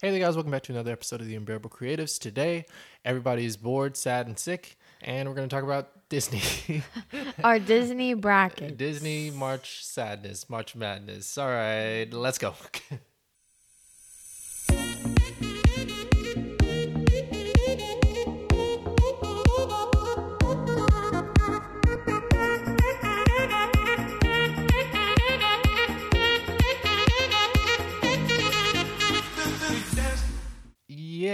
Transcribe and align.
Hey 0.00 0.12
there, 0.12 0.20
guys. 0.20 0.36
Welcome 0.36 0.52
back 0.52 0.62
to 0.62 0.72
another 0.72 0.92
episode 0.92 1.20
of 1.22 1.26
the 1.26 1.34
Unbearable 1.34 1.70
Creatives. 1.70 2.20
Today, 2.20 2.66
everybody's 3.04 3.56
bored, 3.56 3.96
sad, 3.96 4.28
and 4.28 4.38
sick, 4.38 4.78
and 5.00 5.28
we're 5.28 5.34
going 5.34 5.48
to 5.48 5.52
talk 5.52 5.64
about 5.64 6.08
Disney. 6.08 6.84
Our 7.42 7.58
Disney 7.58 8.14
bracket. 8.14 8.76
Disney 8.76 9.32
March 9.32 9.84
Sadness, 9.84 10.48
March 10.48 10.76
Madness. 10.76 11.36
All 11.36 11.48
right, 11.48 12.06
let's 12.12 12.38
go. 12.38 12.54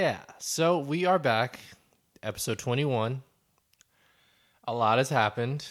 yeah, 0.04 0.18
so 0.36 0.80
we 0.80 1.06
are 1.06 1.18
back, 1.18 1.58
episode 2.22 2.58
21. 2.58 3.22
A 4.68 4.74
lot 4.74 4.98
has 4.98 5.08
happened. 5.08 5.66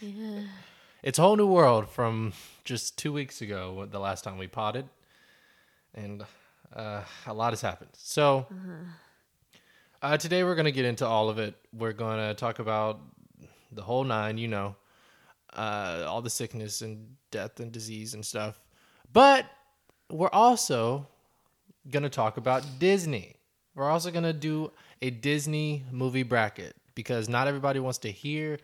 Yeah. 0.00 0.42
It's 1.02 1.18
a 1.18 1.22
whole 1.22 1.34
new 1.34 1.48
world 1.48 1.88
from 1.88 2.34
just 2.62 2.96
two 2.96 3.12
weeks 3.12 3.42
ago, 3.42 3.88
the 3.90 3.98
last 3.98 4.22
time 4.22 4.38
we 4.38 4.46
potted, 4.46 4.88
and 5.92 6.24
uh, 6.72 7.02
a 7.26 7.34
lot 7.34 7.50
has 7.50 7.60
happened. 7.60 7.90
So 7.94 8.46
uh, 10.02 10.16
today 10.18 10.44
we're 10.44 10.54
gonna 10.54 10.70
get 10.70 10.84
into 10.84 11.04
all 11.04 11.28
of 11.28 11.40
it. 11.40 11.56
We're 11.76 11.94
gonna 11.94 12.34
talk 12.34 12.60
about 12.60 13.00
the 13.72 13.82
whole 13.82 14.04
nine, 14.04 14.38
you 14.38 14.46
know, 14.46 14.76
uh, 15.52 16.04
all 16.06 16.22
the 16.22 16.30
sickness 16.30 16.80
and 16.80 17.16
death 17.32 17.58
and 17.58 17.72
disease 17.72 18.14
and 18.14 18.24
stuff. 18.24 18.60
But 19.12 19.46
we're 20.08 20.30
also 20.32 21.08
gonna 21.90 22.08
talk 22.08 22.36
about 22.36 22.64
Disney. 22.78 23.34
We're 23.78 23.90
also 23.90 24.10
gonna 24.10 24.32
do 24.32 24.72
a 25.00 25.10
Disney 25.10 25.84
movie 25.90 26.24
bracket 26.24 26.76
because 26.94 27.28
not 27.28 27.46
everybody 27.46 27.80
wants 27.80 27.98
to 27.98 28.10
hear 28.10 28.58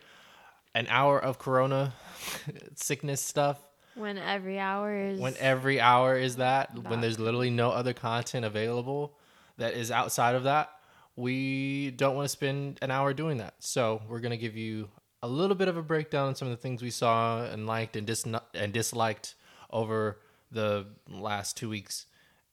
an 0.75 0.87
hour 0.89 1.19
of 1.19 1.39
Corona 1.39 1.93
sickness 2.75 3.21
stuff. 3.21 3.59
When 3.95 4.17
every 4.17 4.59
hour 4.59 4.93
is 4.93 5.19
when 5.19 5.35
every 5.39 5.79
hour 5.79 6.17
is 6.17 6.35
that 6.35 6.77
when 6.89 6.99
there's 6.99 7.17
literally 7.17 7.49
no 7.49 7.71
other 7.71 7.93
content 7.93 8.45
available 8.45 9.17
that 9.57 9.73
is 9.73 9.89
outside 9.89 10.35
of 10.35 10.43
that 10.43 10.69
we 11.15 11.91
don't 11.91 12.15
want 12.15 12.25
to 12.25 12.29
spend 12.29 12.79
an 12.81 12.91
hour 12.91 13.13
doing 13.13 13.37
that. 13.37 13.53
So 13.59 14.01
we're 14.07 14.19
going 14.19 14.31
to 14.31 14.37
give 14.37 14.55
you 14.55 14.89
a 15.23 15.27
little 15.27 15.55
bit 15.55 15.67
of 15.67 15.77
a 15.77 15.81
breakdown 15.81 16.27
on 16.27 16.35
some 16.35 16.47
of 16.47 16.51
the 16.51 16.61
things 16.61 16.81
we 16.81 16.91
saw 16.91 17.45
and 17.45 17.65
liked 17.65 17.95
and, 17.95 18.05
dis- 18.05 18.25
and 18.53 18.73
disliked 18.73 19.35
over 19.71 20.19
the 20.51 20.87
last 21.09 21.57
two 21.57 21.69
weeks 21.69 22.05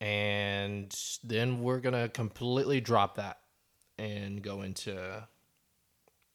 and 0.03 0.95
then 1.23 1.63
we're 1.63 1.81
going 1.81 1.95
to 1.95 2.09
completely 2.09 2.81
drop 2.81 3.17
that 3.17 3.39
and 3.99 4.43
go 4.43 4.63
into 4.63 5.27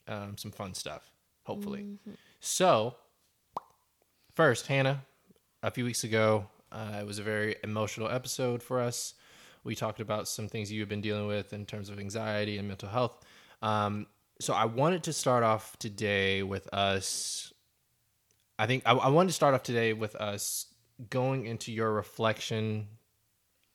um, 0.08 0.38
some 0.38 0.52
fun 0.52 0.74
stuff 0.74 1.12
hopefully 1.44 1.86
so 2.40 2.96
first 4.36 4.68
hannah 4.68 5.02
a 5.64 5.72
few 5.72 5.86
weeks 5.86 6.04
ago. 6.04 6.48
Uh, 6.72 6.98
it 7.00 7.06
was 7.06 7.20
a 7.20 7.24
very 7.24 7.56
emotional 7.64 8.10
episode 8.10 8.62
for 8.62 8.80
us. 8.80 9.14
We 9.64 9.76
talked 9.76 10.00
about 10.00 10.28
some 10.28 10.48
things 10.48 10.72
you've 10.72 10.90
been 10.90 11.02
dealing 11.02 11.28
with 11.28 11.54
in 11.54 11.66
terms 11.66 11.90
of 11.90 12.00
anxiety 12.00 12.58
and 12.58 12.68
mental 12.68 12.90
health. 12.90 13.20
Um, 13.62 14.08
so 14.40 14.54
I 14.54 14.66
wanted 14.66 15.04
to 15.04 15.14
start 15.14 15.44
off 15.44 15.78
today 15.80 16.44
with 16.44 16.72
us. 16.74 17.52
I 18.60 18.68
think 18.68 18.84
I, 18.86 18.94
I 18.94 19.10
wanted 19.10 19.30
to 19.30 19.34
start 19.34 19.54
off 19.56 19.64
today 19.64 19.94
with 19.94 20.16
us 20.16 20.68
going 21.10 21.46
into 21.46 21.72
your 21.72 21.92
reflection 21.92 22.88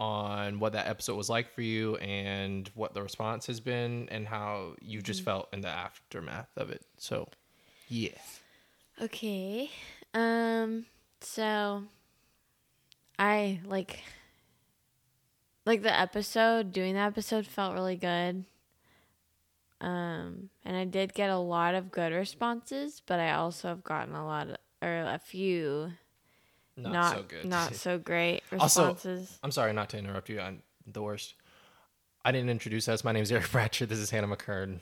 on 0.02 0.58
what 0.58 0.72
that 0.72 0.88
episode 0.88 1.14
was 1.14 1.30
like 1.30 1.54
for 1.54 1.62
you 1.62 1.94
and 1.98 2.68
what 2.74 2.92
the 2.92 3.00
response 3.00 3.46
has 3.46 3.60
been 3.60 4.08
and 4.10 4.26
how 4.26 4.74
you 4.80 5.00
just 5.00 5.22
felt 5.22 5.48
in 5.52 5.60
the 5.60 5.68
aftermath 5.68 6.48
of 6.56 6.70
it. 6.70 6.84
So, 6.98 7.28
yeah. 7.86 8.18
Okay. 9.00 9.70
Um 10.12 10.86
so 11.20 11.84
I 13.16 13.60
like 13.64 14.02
like 15.64 15.82
the 15.82 15.96
episode, 15.96 16.72
doing 16.72 16.94
the 16.94 17.00
episode 17.00 17.46
felt 17.46 17.74
really 17.74 17.94
good. 17.94 18.44
Um 19.80 20.50
and 20.64 20.76
I 20.76 20.84
did 20.84 21.14
get 21.14 21.30
a 21.30 21.38
lot 21.38 21.76
of 21.76 21.92
good 21.92 22.12
responses, 22.12 23.00
but 23.06 23.20
I 23.20 23.34
also 23.34 23.68
have 23.68 23.84
gotten 23.84 24.16
a 24.16 24.26
lot 24.26 24.48
of, 24.48 24.56
or 24.82 25.02
a 25.02 25.20
few 25.24 25.92
Not, 26.76 26.92
not 26.92 27.16
so 27.16 27.22
good. 27.22 27.44
not 27.44 27.74
so 27.86 27.98
great 27.98 28.42
Also- 28.58 28.86
responses. 28.86 29.38
I'm 29.42 29.50
sorry 29.50 29.72
not 29.72 29.90
to 29.90 29.98
interrupt 29.98 30.28
you. 30.28 30.40
I'm 30.40 30.62
the 30.86 31.02
worst. 31.02 31.34
I 32.24 32.32
didn't 32.32 32.50
introduce 32.50 32.88
us. 32.88 33.04
My 33.04 33.12
name 33.12 33.22
is 33.22 33.32
Eric 33.32 33.44
Bratcher. 33.48 33.86
This 33.88 33.98
is 33.98 34.10
Hannah 34.10 34.28
McKern. 34.28 34.80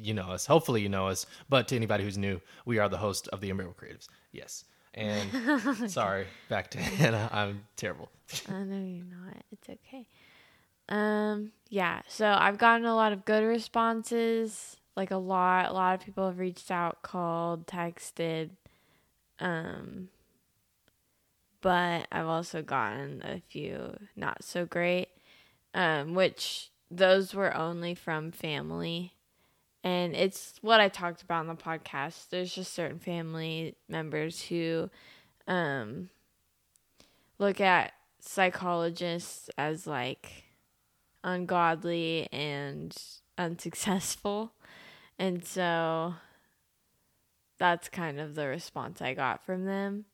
You 0.00 0.14
know 0.14 0.28
us. 0.30 0.46
Hopefully, 0.46 0.80
you 0.80 0.88
know 0.88 1.08
us. 1.08 1.26
But 1.48 1.68
to 1.68 1.76
anybody 1.76 2.04
who's 2.04 2.16
new, 2.18 2.40
we 2.64 2.78
are 2.78 2.88
the 2.88 2.96
host 2.98 3.28
of 3.28 3.40
the 3.40 3.50
Unbearable 3.50 3.76
Creatives. 3.80 4.08
Yes. 4.32 4.64
And 4.94 5.90
sorry, 5.90 6.26
back 6.48 6.70
to 6.72 6.78
Hannah. 6.78 7.28
I'm 7.32 7.64
terrible. 7.76 8.08
I 8.48 8.62
know 8.64 8.84
you're 8.84 9.04
not. 9.04 9.36
It's 9.52 9.68
okay. 9.68 10.06
Um, 10.88 11.52
yeah. 11.68 12.00
So 12.08 12.26
I've 12.26 12.58
gotten 12.58 12.86
a 12.86 12.94
lot 12.94 13.12
of 13.12 13.24
good 13.24 13.44
responses. 13.44 14.76
Like 14.96 15.10
a 15.10 15.16
lot, 15.16 15.68
a 15.68 15.72
lot 15.72 15.94
of 15.94 16.00
people 16.04 16.26
have 16.26 16.38
reached 16.38 16.70
out, 16.70 17.02
called, 17.02 17.66
texted. 17.66 18.50
Um, 19.38 20.08
but 21.60 22.06
I've 22.12 22.26
also 22.26 22.62
gotten 22.62 23.22
a 23.24 23.40
few 23.48 23.96
not 24.16 24.44
so 24.44 24.64
great. 24.64 25.08
Um, 25.74 26.14
which 26.14 26.70
those 26.90 27.34
were 27.34 27.54
only 27.54 27.94
from 27.94 28.32
family. 28.32 29.14
And 29.84 30.16
it's 30.16 30.54
what 30.60 30.80
I 30.80 30.88
talked 30.88 31.22
about 31.22 31.42
in 31.42 31.48
the 31.48 31.54
podcast. 31.54 32.30
There's 32.30 32.54
just 32.54 32.72
certain 32.72 32.98
family 32.98 33.76
members 33.88 34.42
who, 34.42 34.90
um, 35.46 36.10
look 37.38 37.60
at 37.60 37.92
psychologists 38.20 39.50
as 39.56 39.86
like 39.86 40.44
ungodly 41.22 42.28
and 42.32 42.96
unsuccessful. 43.36 44.52
And 45.18 45.44
so 45.44 46.14
that's 47.58 47.88
kind 47.88 48.20
of 48.20 48.34
the 48.34 48.46
response 48.46 49.02
I 49.02 49.14
got 49.14 49.44
from 49.44 49.64
them. 49.64 50.04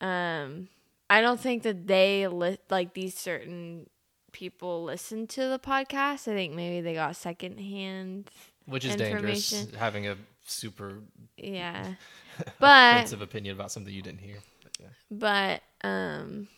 Um 0.00 0.68
I 1.10 1.20
don't 1.20 1.40
think 1.40 1.62
that 1.64 1.86
they 1.86 2.26
li- 2.26 2.58
like 2.70 2.94
these 2.94 3.16
certain 3.16 3.88
people 4.32 4.84
listen 4.84 5.26
to 5.28 5.48
the 5.48 5.58
podcast. 5.58 6.26
I 6.28 6.34
think 6.34 6.54
maybe 6.54 6.80
they 6.80 6.94
got 6.94 7.16
secondhand. 7.16 8.30
Which 8.66 8.84
is 8.84 8.96
dangerous, 8.96 9.66
having 9.76 10.06
a 10.06 10.16
super 10.46 11.00
Yeah. 11.36 11.94
But 12.58 12.94
offensive 12.94 13.20
opinion 13.20 13.54
about 13.54 13.70
something 13.70 13.92
you 13.92 14.00
didn't 14.00 14.20
hear. 14.20 14.38
But 14.62 14.72
yeah. 14.80 14.86
but 15.10 15.86
um 15.86 16.48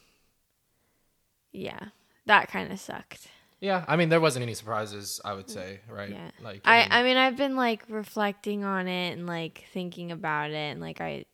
yeah, 1.52 1.80
that 2.26 2.48
kind 2.48 2.72
of 2.72 2.78
sucked. 2.78 3.26
yeah, 3.60 3.84
I 3.88 3.96
mean, 3.96 4.08
there 4.08 4.20
wasn't 4.20 4.42
any 4.44 4.54
surprises, 4.54 5.20
I 5.24 5.34
would 5.34 5.48
say, 5.50 5.80
right? 5.88 6.10
Yeah. 6.10 6.30
Like, 6.42 6.60
I 6.64 6.86
I 6.90 7.02
mean 7.02 7.16
I've 7.16 7.36
been 7.36 7.56
like 7.56 7.82
reflecting 7.88 8.62
on 8.64 8.86
it 8.86 9.12
and 9.12 9.26
like 9.26 9.64
thinking 9.72 10.12
about 10.12 10.50
it 10.50 10.54
and 10.72 10.80
like 10.80 11.00
I 11.00 11.24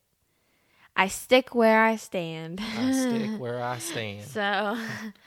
I 0.96 1.08
stick 1.08 1.54
where 1.54 1.82
I 1.84 1.96
stand. 1.96 2.60
I 2.60 2.92
stick 2.92 3.30
where 3.38 3.62
I 3.62 3.78
stand. 3.78 4.24
so 4.24 4.42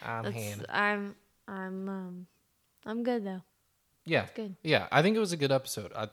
I'm 0.04 0.32
Hannah. 0.32 0.66
I'm 0.70 1.16
I'm 1.48 1.90
um 1.90 2.28
I'm 2.86 3.04
good 3.04 3.26
though. 3.26 3.42
Yeah. 4.06 4.26
good. 4.36 4.56
Yeah, 4.64 4.88
I 4.92 5.02
think 5.02 5.16
it 5.16 5.20
was 5.20 5.32
a 5.32 5.38
good 5.38 5.52
episode. 5.52 5.92
I 5.96 6.10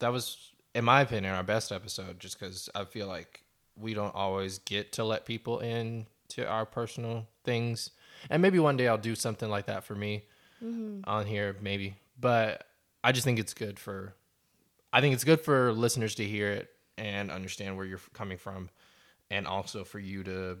that 0.00 0.08
was 0.12 0.52
in 0.74 0.84
my 0.84 1.02
opinion 1.02 1.34
our 1.34 1.42
best 1.42 1.70
episode 1.70 2.18
just 2.18 2.38
cuz 2.38 2.68
I 2.74 2.84
feel 2.84 3.06
like 3.06 3.44
we 3.76 3.94
don't 3.94 4.14
always 4.14 4.58
get 4.58 4.92
to 4.92 5.04
let 5.04 5.24
people 5.24 5.58
in 5.60 6.06
to 6.28 6.46
our 6.46 6.64
personal 6.64 7.26
things. 7.44 7.90
And 8.30 8.40
maybe 8.40 8.58
one 8.58 8.76
day 8.76 8.88
I'll 8.88 8.98
do 8.98 9.14
something 9.14 9.50
like 9.50 9.66
that 9.66 9.84
for 9.84 9.94
me 9.94 10.24
on 11.06 11.26
here 11.26 11.56
maybe. 11.60 11.96
But 12.18 12.66
I 13.02 13.12
just 13.12 13.24
think 13.24 13.38
it's 13.38 13.52
good 13.54 13.78
for 13.78 14.14
I 14.92 15.00
think 15.00 15.12
it's 15.14 15.24
good 15.24 15.40
for 15.40 15.72
listeners 15.72 16.14
to 16.16 16.24
hear 16.24 16.50
it 16.50 16.70
and 16.96 17.30
understand 17.30 17.76
where 17.76 17.84
you're 17.84 18.00
coming 18.12 18.38
from 18.38 18.70
and 19.30 19.46
also 19.46 19.84
for 19.84 19.98
you 19.98 20.22
to 20.24 20.58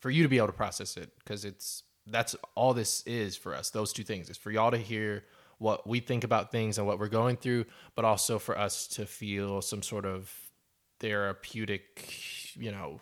for 0.00 0.10
you 0.10 0.22
to 0.22 0.28
be 0.28 0.36
able 0.38 0.48
to 0.48 0.52
process 0.52 0.96
it 0.96 1.10
because 1.18 1.44
it's 1.44 1.84
that's 2.06 2.34
all 2.54 2.74
this 2.74 3.02
is 3.06 3.36
for 3.36 3.54
us 3.54 3.70
those 3.70 3.92
two 3.92 4.04
things. 4.04 4.28
Is 4.28 4.36
for 4.36 4.50
y'all 4.50 4.70
to 4.70 4.78
hear 4.78 5.24
what 5.58 5.86
we 5.86 6.00
think 6.00 6.24
about 6.24 6.50
things 6.50 6.78
and 6.78 6.86
what 6.86 6.98
we're 6.98 7.08
going 7.08 7.36
through 7.36 7.64
but 7.94 8.04
also 8.04 8.38
for 8.38 8.58
us 8.58 8.88
to 8.88 9.06
feel 9.06 9.62
some 9.62 9.82
sort 9.82 10.04
of 10.04 10.32
therapeutic 10.98 12.12
you 12.56 12.72
know 12.72 13.00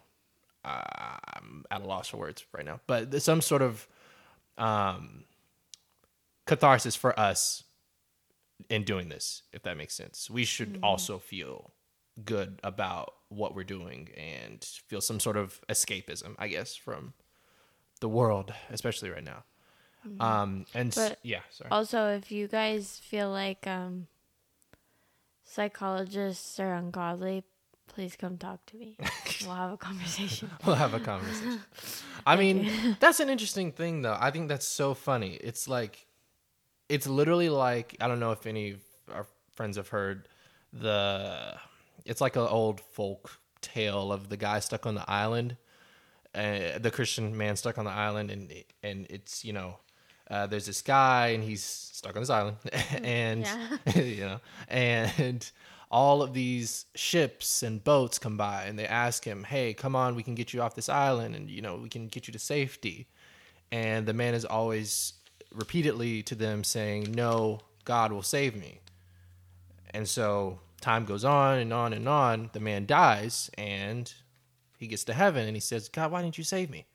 i'm 0.62 1.64
at 1.70 1.80
a 1.80 1.84
loss 1.86 2.08
for 2.08 2.18
words 2.18 2.44
right 2.52 2.66
now 2.66 2.78
but 2.86 3.22
some 3.22 3.40
sort 3.40 3.62
of 3.62 3.88
um 4.58 5.24
catharsis 6.46 6.96
for 6.96 7.18
us 7.18 7.64
in 8.68 8.84
doing 8.84 9.08
this 9.08 9.42
if 9.52 9.62
that 9.62 9.76
makes 9.76 9.94
sense. 9.94 10.28
We 10.28 10.44
should 10.44 10.80
also 10.82 11.18
feel 11.18 11.72
good 12.24 12.60
about 12.62 13.14
what 13.28 13.54
we're 13.54 13.64
doing 13.64 14.08
and 14.16 14.62
feel 14.88 15.00
some 15.00 15.20
sort 15.20 15.36
of 15.36 15.60
escapism, 15.68 16.34
I 16.38 16.48
guess, 16.48 16.74
from 16.76 17.14
the 18.00 18.08
world, 18.08 18.52
especially 18.70 19.10
right 19.10 19.24
now. 19.24 19.44
Um, 20.18 20.64
and 20.74 20.94
But- 20.94 21.18
yeah, 21.22 21.40
sorry. 21.50 21.70
Also, 21.70 22.08
if 22.08 22.32
you 22.32 22.48
guys 22.48 22.98
feel 23.04 23.30
like 23.30 23.66
um, 23.66 24.06
psychologists 25.44 26.58
are 26.58 26.74
ungodly, 26.74 27.44
please 27.86 28.16
come 28.16 28.38
talk 28.38 28.64
to 28.66 28.76
me. 28.76 28.96
we'll 29.44 29.54
have 29.54 29.72
a 29.72 29.76
conversation. 29.76 30.50
we'll 30.66 30.76
have 30.76 30.94
a 30.94 31.00
conversation. 31.00 31.60
I 32.26 32.36
mean, 32.36 32.96
that's 33.00 33.20
an 33.20 33.28
interesting 33.28 33.72
thing, 33.72 34.02
though. 34.02 34.16
I 34.18 34.30
think 34.30 34.48
that's 34.48 34.66
so 34.66 34.94
funny. 34.94 35.34
It's 35.34 35.68
like, 35.68 36.06
it's 36.88 37.06
literally 37.06 37.48
like 37.48 37.96
I 38.00 38.08
don't 38.08 38.20
know 38.20 38.32
if 38.32 38.46
any 38.46 38.72
of 38.72 38.80
our 39.12 39.26
friends 39.52 39.76
have 39.76 39.88
heard 39.88 40.28
the. 40.72 41.54
It's 42.10 42.20
like 42.20 42.36
an 42.36 42.42
old 42.42 42.80
folk 42.80 43.38
tale 43.60 44.12
of 44.12 44.28
the 44.28 44.36
guy 44.36 44.58
stuck 44.58 44.84
on 44.84 44.96
the 44.96 45.08
island, 45.08 45.56
uh, 46.34 46.78
the 46.78 46.90
Christian 46.90 47.36
man 47.36 47.56
stuck 47.56 47.78
on 47.78 47.84
the 47.84 47.90
island, 47.90 48.30
and 48.30 48.52
and 48.82 49.06
it's 49.08 49.44
you 49.44 49.52
know. 49.52 49.78
Uh, 50.30 50.46
there's 50.46 50.66
this 50.66 50.80
guy 50.80 51.28
and 51.34 51.42
he's 51.42 51.64
stuck 51.64 52.14
on 52.14 52.22
this 52.22 52.30
island 52.30 52.56
and 53.02 53.40
Yeah. 53.42 53.78
you 54.00 54.20
know 54.20 54.40
and 54.68 55.50
all 55.90 56.22
of 56.22 56.32
these 56.34 56.86
ships 56.94 57.64
and 57.64 57.82
boats 57.82 58.16
come 58.20 58.36
by 58.36 58.62
and 58.66 58.78
they 58.78 58.86
ask 58.86 59.24
him 59.24 59.42
hey 59.42 59.74
come 59.74 59.96
on 59.96 60.14
we 60.14 60.22
can 60.22 60.36
get 60.36 60.52
you 60.54 60.62
off 60.62 60.76
this 60.76 60.88
island 60.88 61.34
and 61.34 61.50
you 61.50 61.60
know 61.60 61.74
we 61.78 61.88
can 61.88 62.06
get 62.06 62.28
you 62.28 62.32
to 62.32 62.38
safety 62.38 63.08
and 63.72 64.06
the 64.06 64.12
man 64.14 64.32
is 64.34 64.44
always 64.44 65.14
repeatedly 65.52 66.22
to 66.22 66.36
them 66.36 66.62
saying 66.62 67.10
no 67.10 67.58
god 67.84 68.12
will 68.12 68.22
save 68.22 68.54
me 68.54 68.78
and 69.92 70.08
so 70.08 70.60
time 70.80 71.04
goes 71.04 71.24
on 71.24 71.58
and 71.58 71.72
on 71.72 71.92
and 71.92 72.08
on 72.08 72.50
the 72.52 72.60
man 72.60 72.86
dies 72.86 73.50
and 73.56 74.12
he 74.78 74.86
gets 74.86 75.04
to 75.04 75.12
heaven 75.12 75.46
and 75.46 75.56
he 75.56 75.60
says 75.60 75.88
god 75.88 76.10
why 76.10 76.22
didn't 76.22 76.38
you 76.38 76.44
save 76.44 76.70
me 76.70 76.86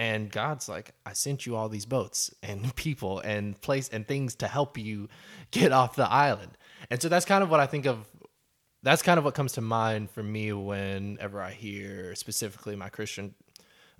and 0.00 0.30
God's 0.30 0.66
like, 0.66 0.94
I 1.04 1.12
sent 1.12 1.44
you 1.44 1.56
all 1.56 1.68
these 1.68 1.84
boats 1.84 2.32
and 2.42 2.74
people 2.76 3.20
and 3.20 3.60
place 3.60 3.88
and 3.90 4.08
things 4.08 4.34
to 4.36 4.48
help 4.48 4.78
you 4.78 5.10
get 5.50 5.72
off 5.72 5.94
the 5.94 6.10
island. 6.10 6.56
And 6.90 7.02
so 7.02 7.10
that's 7.10 7.26
kind 7.26 7.42
of 7.42 7.50
what 7.50 7.60
I 7.60 7.66
think 7.66 7.84
of. 7.84 8.08
That's 8.82 9.02
kind 9.02 9.18
of 9.18 9.24
what 9.24 9.34
comes 9.34 9.52
to 9.52 9.60
mind 9.60 10.10
for 10.10 10.22
me 10.22 10.54
whenever 10.54 11.42
I 11.42 11.50
hear 11.50 12.14
specifically 12.14 12.76
my 12.76 12.88
Christian 12.88 13.34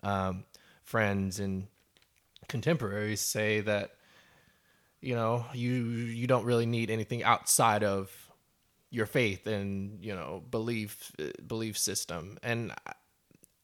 um, 0.03 0.45
friends 0.85 1.39
and 1.39 1.67
contemporaries 2.49 3.21
say 3.21 3.61
that, 3.61 3.91
you 5.03 5.15
know, 5.15 5.45
you 5.53 5.75
you 5.75 6.27
don't 6.27 6.47
really 6.47 6.65
need 6.65 6.91
anything 6.91 7.23
outside 7.23 7.85
of 7.85 8.11
your 8.91 9.07
faith 9.07 9.47
and 9.47 10.05
you 10.05 10.15
know 10.15 10.43
belief 10.51 11.13
belief 11.47 11.79
system. 11.79 12.39
And 12.43 12.73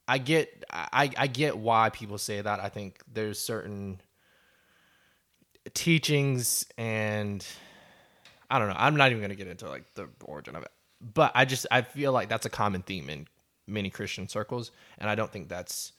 I 0.07 0.17
get 0.17 0.63
I, 0.71 1.11
I 1.17 1.27
get 1.27 1.57
why 1.57 1.89
people 1.89 2.17
say 2.17 2.41
that. 2.41 2.59
I 2.59 2.69
think 2.69 3.01
there's 3.11 3.39
certain 3.39 4.01
teachings 5.73 6.65
and 6.77 7.45
I 8.49 8.59
don't 8.59 8.69
know. 8.69 8.75
I'm 8.77 8.95
not 8.95 9.11
even 9.11 9.19
going 9.19 9.31
to 9.31 9.35
get 9.35 9.47
into 9.47 9.67
like 9.67 9.93
the 9.95 10.07
origin 10.23 10.55
of 10.55 10.63
it. 10.63 10.71
But 11.01 11.33
I 11.35 11.45
just 11.45 11.67
I 11.69 11.81
feel 11.81 12.11
like 12.11 12.29
that's 12.29 12.45
a 12.45 12.49
common 12.49 12.81
theme 12.81 13.09
in 13.09 13.27
many 13.67 13.89
Christian 13.89 14.29
circles 14.29 14.71
and 14.97 15.09
I 15.09 15.15
don't 15.15 15.31
think 15.31 15.49
that's 15.49 15.91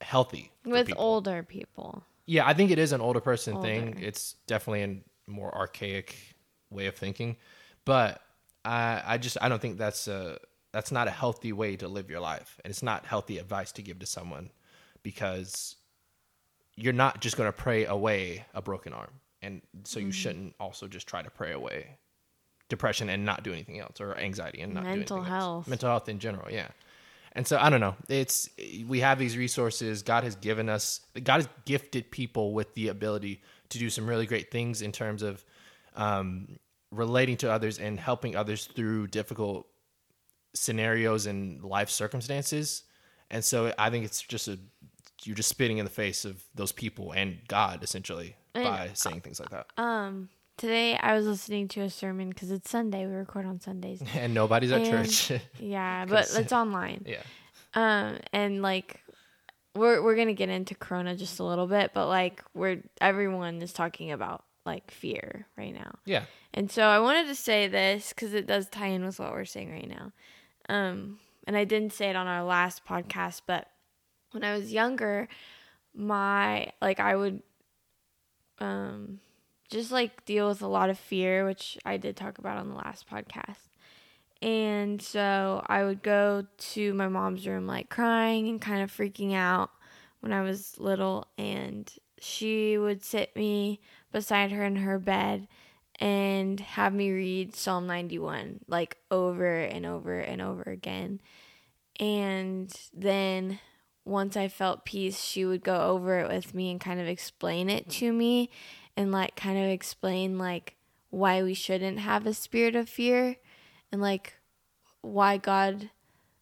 healthy 0.00 0.52
With 0.64 0.86
people. 0.86 1.02
older 1.02 1.42
people. 1.42 2.04
Yeah, 2.26 2.46
I 2.46 2.54
think 2.54 2.70
it 2.70 2.78
is 2.78 2.92
an 2.92 3.00
older 3.00 3.20
person 3.20 3.60
thing. 3.60 3.98
It's 4.00 4.34
definitely 4.46 4.82
a 4.82 5.30
more 5.30 5.54
archaic 5.54 6.16
way 6.70 6.86
of 6.86 6.94
thinking, 6.96 7.36
but 7.84 8.20
I 8.66 9.02
I 9.14 9.18
just 9.18 9.36
I 9.40 9.48
don't 9.48 9.60
think 9.62 9.78
that's 9.78 10.08
a 10.08 10.38
that's 10.72 10.92
not 10.92 11.08
a 11.08 11.10
healthy 11.10 11.52
way 11.52 11.76
to 11.76 11.88
live 11.88 12.10
your 12.10 12.20
life, 12.20 12.58
and 12.64 12.70
it's 12.70 12.82
not 12.82 13.06
healthy 13.06 13.38
advice 13.38 13.72
to 13.72 13.82
give 13.82 13.98
to 14.00 14.06
someone 14.06 14.50
because 15.02 15.76
you're 16.76 16.92
not 16.92 17.20
just 17.20 17.36
going 17.36 17.48
to 17.48 17.52
pray 17.56 17.86
away 17.86 18.44
a 18.54 18.60
broken 18.60 18.92
arm, 18.92 19.12
and 19.42 19.62
so 19.84 19.98
Mm-hmm. 19.98 20.06
you 20.08 20.12
shouldn't 20.12 20.54
also 20.60 20.86
just 20.88 21.06
try 21.06 21.22
to 21.22 21.30
pray 21.30 21.52
away 21.52 21.96
depression 22.68 23.08
and 23.08 23.24
not 23.24 23.44
do 23.44 23.52
anything 23.52 23.78
else, 23.78 24.00
or 24.00 24.18
anxiety 24.18 24.60
and 24.60 24.74
not 24.74 24.82
do 24.84 24.90
Mental 24.90 25.18
anything 25.18 25.32
else. 25.32 25.42
health. 25.42 25.68
mental 25.68 25.88
health 25.88 26.08
in 26.08 26.18
general. 26.18 26.50
Yeah. 26.50 26.68
And 27.32 27.46
so 27.46 27.58
I 27.60 27.70
don't 27.70 27.80
know. 27.80 27.94
It's 28.08 28.48
we 28.86 29.00
have 29.00 29.18
these 29.18 29.36
resources. 29.36 30.02
God 30.02 30.24
has 30.24 30.34
given 30.36 30.68
us. 30.68 31.00
God 31.22 31.36
has 31.36 31.48
gifted 31.66 32.10
people 32.10 32.52
with 32.54 32.74
the 32.74 32.88
ability 32.88 33.42
to 33.68 33.78
do 33.78 33.88
some 33.90 34.06
really 34.08 34.26
great 34.26 34.50
things 34.50 34.80
in 34.82 34.90
terms 34.90 35.22
of 35.22 35.44
um, 35.96 36.58
relating 36.90 37.36
to 37.38 37.50
others 37.50 37.78
and 37.78 37.98
helping 37.98 38.36
others 38.36 38.66
through 38.66 39.08
difficult 39.08 39.66
scenarios 40.54 41.26
and 41.26 41.62
life 41.62 41.90
circumstances. 41.90 42.84
And 43.30 43.44
so 43.44 43.72
I 43.78 43.90
think 43.90 44.04
it's 44.04 44.22
just 44.22 44.48
a 44.48 44.58
you're 45.24 45.34
just 45.34 45.48
spitting 45.48 45.78
in 45.78 45.84
the 45.84 45.90
face 45.90 46.24
of 46.24 46.44
those 46.54 46.72
people 46.72 47.12
and 47.12 47.38
God 47.48 47.82
essentially 47.82 48.36
And, 48.54 48.64
by 48.64 48.90
saying 48.94 49.22
things 49.22 49.40
like 49.40 49.50
that. 49.50 49.66
Um, 49.76 50.28
today 50.56 50.96
I 50.96 51.14
was 51.14 51.26
listening 51.26 51.68
to 51.68 51.80
a 51.82 51.90
sermon 51.90 52.28
because 52.28 52.50
it's 52.50 52.70
Sunday. 52.70 53.06
We 53.06 53.14
record 53.14 53.46
on 53.46 53.60
Sundays. 53.60 54.02
And 54.14 54.34
nobody's 54.34 54.72
at 54.72 54.82
and- 54.82 55.10
church. 55.10 55.40
yeah, 55.58 56.04
but 56.08 56.30
it's 56.34 56.52
online. 56.52 57.04
yeah. 57.06 57.22
Um, 57.74 58.18
and 58.32 58.62
like 58.62 59.02
we're 59.74 60.02
we're 60.02 60.16
gonna 60.16 60.32
get 60.32 60.48
into 60.48 60.74
Corona 60.74 61.16
just 61.16 61.40
a 61.40 61.44
little 61.44 61.66
bit, 61.66 61.90
but 61.92 62.06
like 62.08 62.42
we're 62.54 62.82
everyone 63.00 63.60
is 63.60 63.72
talking 63.72 64.12
about 64.12 64.44
like 64.66 64.90
fear 64.90 65.46
right 65.56 65.72
now. 65.72 65.98
Yeah. 66.04 66.24
And 66.52 66.70
so 66.70 66.82
I 66.82 66.98
wanted 66.98 67.26
to 67.28 67.34
say 67.34 67.68
this 67.68 68.10
because 68.10 68.34
it 68.34 68.46
does 68.46 68.68
tie 68.68 68.88
in 68.88 69.04
with 69.04 69.18
what 69.18 69.32
we're 69.32 69.44
saying 69.44 69.70
right 69.70 69.88
now. 69.88 70.12
Um, 70.68 71.18
and 71.46 71.56
I 71.56 71.64
didn't 71.64 71.92
say 71.92 72.10
it 72.10 72.16
on 72.16 72.26
our 72.26 72.44
last 72.44 72.84
podcast, 72.84 73.42
but 73.46 73.70
when 74.32 74.44
I 74.44 74.56
was 74.56 74.72
younger, 74.72 75.28
my 75.94 76.72
like 76.82 77.00
I 77.00 77.16
would 77.16 77.42
um 78.58 79.20
just 79.70 79.90
like 79.90 80.24
deal 80.24 80.48
with 80.48 80.62
a 80.62 80.66
lot 80.66 80.90
of 80.90 80.98
fear, 80.98 81.44
which 81.46 81.78
I 81.84 81.96
did 81.96 82.16
talk 82.16 82.38
about 82.38 82.58
on 82.58 82.68
the 82.68 82.76
last 82.76 83.08
podcast. 83.08 83.68
And 84.42 85.00
so 85.00 85.64
I 85.66 85.84
would 85.84 86.02
go 86.02 86.46
to 86.58 86.94
my 86.94 87.08
mom's 87.08 87.46
room 87.46 87.66
like 87.66 87.88
crying 87.88 88.48
and 88.48 88.60
kind 88.60 88.82
of 88.82 88.92
freaking 88.94 89.34
out 89.34 89.70
when 90.20 90.32
I 90.32 90.42
was 90.42 90.78
little 90.78 91.26
and 91.38 91.90
she 92.18 92.78
would 92.78 93.02
sit 93.04 93.34
me 93.36 93.80
beside 94.16 94.50
her 94.50 94.64
in 94.64 94.76
her 94.76 94.98
bed 94.98 95.46
and 96.00 96.58
have 96.58 96.94
me 96.94 97.10
read 97.10 97.54
Psalm 97.54 97.86
91 97.86 98.60
like 98.66 98.96
over 99.10 99.58
and 99.58 99.84
over 99.84 100.18
and 100.18 100.40
over 100.40 100.62
again. 100.62 101.20
And 102.00 102.74
then 102.94 103.58
once 104.06 104.34
I 104.34 104.48
felt 104.48 104.86
peace, 104.86 105.22
she 105.22 105.44
would 105.44 105.62
go 105.62 105.76
over 105.90 106.20
it 106.20 106.28
with 106.28 106.54
me 106.54 106.70
and 106.70 106.80
kind 106.80 106.98
of 106.98 107.06
explain 107.06 107.68
it 107.68 107.90
to 107.90 108.10
me 108.10 108.48
and 108.96 109.12
like 109.12 109.36
kind 109.36 109.58
of 109.58 109.68
explain 109.68 110.38
like 110.38 110.76
why 111.10 111.42
we 111.42 111.52
shouldn't 111.52 111.98
have 111.98 112.26
a 112.26 112.32
spirit 112.32 112.74
of 112.74 112.88
fear 112.88 113.36
and 113.92 114.00
like 114.00 114.32
why 115.02 115.36
God 115.36 115.90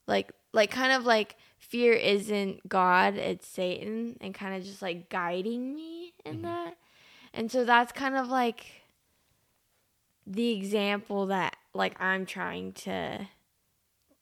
like 0.06 0.30
like 0.52 0.70
kind 0.70 0.92
of 0.92 1.04
like 1.04 1.34
fear 1.58 1.92
isn't 1.92 2.68
God, 2.68 3.16
it's 3.16 3.48
Satan 3.48 4.16
and 4.20 4.32
kind 4.32 4.54
of 4.54 4.62
just 4.62 4.80
like 4.80 5.08
guiding 5.08 5.74
me 5.74 6.14
in 6.24 6.34
mm-hmm. 6.34 6.42
that. 6.42 6.76
And 7.34 7.50
so 7.50 7.64
that's 7.64 7.92
kind 7.92 8.16
of 8.16 8.28
like 8.28 8.64
the 10.26 10.52
example 10.52 11.26
that 11.26 11.56
like 11.74 12.00
I'm 12.00 12.24
trying 12.24 12.72
to 12.72 13.28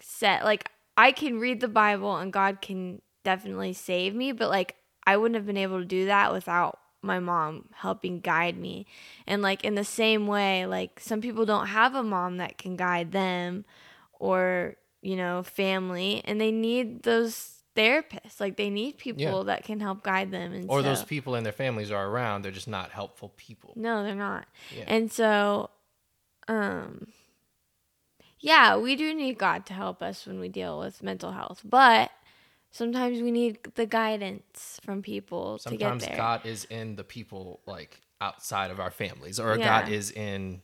set 0.00 0.45
like 0.45 0.69
I 0.97 1.12
can 1.12 1.38
read 1.38 1.61
the 1.61 1.69
Bible 1.69 2.16
and 2.16 2.33
God 2.33 2.61
can 2.61 3.02
definitely 3.23 3.75
save 3.75 4.14
me, 4.14 4.33
but 4.33 4.49
like 4.49 4.76
I 5.07 5.16
wouldn't 5.19 5.37
have 5.37 5.47
been 5.47 5.59
able 5.59 5.78
to 5.78 5.85
do 5.85 6.07
that 6.07 6.33
without 6.33 6.78
my 7.02 7.19
mom 7.19 7.69
helping 7.75 8.21
guide 8.21 8.57
me. 8.57 8.87
And 9.26 9.42
like 9.42 9.62
in 9.62 9.75
the 9.75 9.85
same 9.85 10.26
way, 10.26 10.64
like 10.66 10.99
some 10.99 11.21
people 11.21 11.45
don't 11.45 11.66
have 11.66 11.95
a 11.95 12.02
mom 12.02 12.38
that 12.38 12.57
can 12.57 12.76
guide 12.76 13.12
them 13.12 13.66
or, 14.19 14.76
you 15.02 15.16
know, 15.16 15.42
family 15.42 16.23
and 16.25 16.40
they 16.40 16.50
need 16.50 17.02
those 17.02 17.62
therapists. 17.75 18.41
Like 18.41 18.57
they 18.57 18.71
need 18.71 18.99
people 18.99 19.23
Yeah. 19.23 19.43
that 19.45 19.64
can 19.64 19.81
help 19.81 20.02
guide 20.02 20.31
them 20.31 20.52
and 20.52 20.69
Or 20.71 20.79
so- 20.81 20.83
those 20.83 21.05
people 21.05 21.35
and 21.35 21.45
their 21.47 21.52
families 21.52 21.91
are 21.91 22.07
around. 22.07 22.43
They're 22.43 22.52
just 22.52 22.69
not 22.69 22.91
helpful 22.91 23.33
people. 23.37 23.73
no, 23.76 24.02
they're 24.02 24.14
not. 24.14 24.47
Yeah. 24.76 24.85
And 24.87 25.11
so, 25.12 25.71
um, 26.49 27.09
yeah, 28.41 28.76
we 28.76 28.97
do 28.97 29.14
need 29.14 29.38
God 29.38 29.67
to 29.67 29.73
help 29.75 30.02
us 30.02 30.26
when 30.26 30.41
we 30.41 30.49
deal 30.49 30.79
with 30.79 31.02
mental 31.02 31.33
health, 31.33 31.61
but 31.64 32.11
sometimes 32.73 33.21
we 33.21 33.31
need 33.31 33.59
the 33.76 33.87
guidance 33.87 34.81
from 34.85 35.02
people 35.02 35.59
to 35.59 35.62
Sometimes 35.64 36.02
get 36.02 36.11
there. 36.11 36.17
God 36.17 36.45
is 36.45 36.64
in 36.64 36.97
the 36.97 37.05
people 37.05 37.61
like 37.67 38.00
outside 38.21 38.71
of 38.71 38.81
our 38.81 38.91
families, 38.91 39.38
or 39.38 39.57
Yeah. 39.57 39.83
God 39.83 39.93
is 39.93 40.11
in 40.11 40.62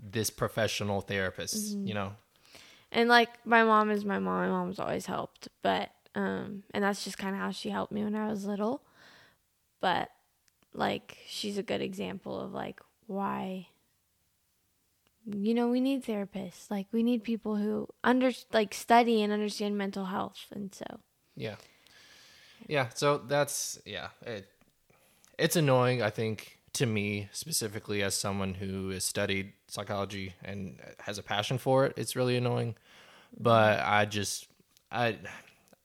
this 0.00 0.30
professional 0.30 1.00
therapist. 1.02 1.76
Mm-hmm. 1.76 1.86
You 1.86 1.94
know, 1.94 2.16
And 2.90 3.08
like 3.08 3.44
my 3.46 3.64
mom 3.64 3.90
is 3.90 4.04
my 4.04 4.18
mom. 4.18 4.40
My 4.42 4.48
mom's 4.48 4.78
always 4.78 5.06
helped, 5.06 5.48
but 5.62 5.90
um, 6.14 6.62
and 6.72 6.84
that's 6.84 7.04
just 7.04 7.18
kind 7.18 7.34
of 7.34 7.40
how 7.40 7.50
she 7.50 7.70
helped 7.70 7.92
me 7.92 8.04
when 8.04 8.14
I 8.14 8.28
was 8.28 8.44
little. 8.44 8.82
But 9.80 10.10
like 10.74 11.18
she's 11.26 11.58
a 11.58 11.62
good 11.62 11.80
example 11.80 12.40
of 12.40 12.52
like 12.52 12.80
why 13.06 13.68
you 15.26 15.54
know 15.54 15.68
we 15.68 15.80
need 15.80 16.02
therapists 16.02 16.70
like 16.70 16.86
we 16.92 17.02
need 17.02 17.22
people 17.22 17.56
who 17.56 17.86
under 18.02 18.32
like 18.52 18.72
study 18.72 19.22
and 19.22 19.32
understand 19.32 19.76
mental 19.76 20.06
health 20.06 20.46
and 20.52 20.74
so 20.74 21.00
yeah, 21.36 21.56
yeah. 22.68 22.88
So 22.94 23.18
that's 23.18 23.78
yeah. 23.84 24.08
It, 24.22 24.46
it's 25.38 25.56
annoying. 25.56 26.02
I 26.02 26.10
think 26.10 26.58
to 26.74 26.86
me 26.86 27.28
specifically 27.32 28.02
as 28.02 28.14
someone 28.14 28.54
who 28.54 28.90
has 28.90 29.04
studied 29.04 29.52
psychology 29.66 30.34
and 30.42 30.78
has 31.00 31.18
a 31.18 31.22
passion 31.22 31.58
for 31.58 31.86
it, 31.86 31.94
it's 31.96 32.16
really 32.16 32.36
annoying. 32.36 32.76
But 33.38 33.80
I 33.80 34.04
just 34.04 34.46
I 34.90 35.16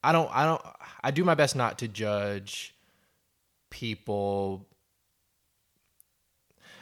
I 0.02 0.12
don't 0.12 0.30
I 0.32 0.44
don't 0.44 0.62
I 1.02 1.10
do 1.10 1.24
my 1.24 1.34
best 1.34 1.56
not 1.56 1.78
to 1.78 1.88
judge 1.88 2.74
people. 3.70 4.66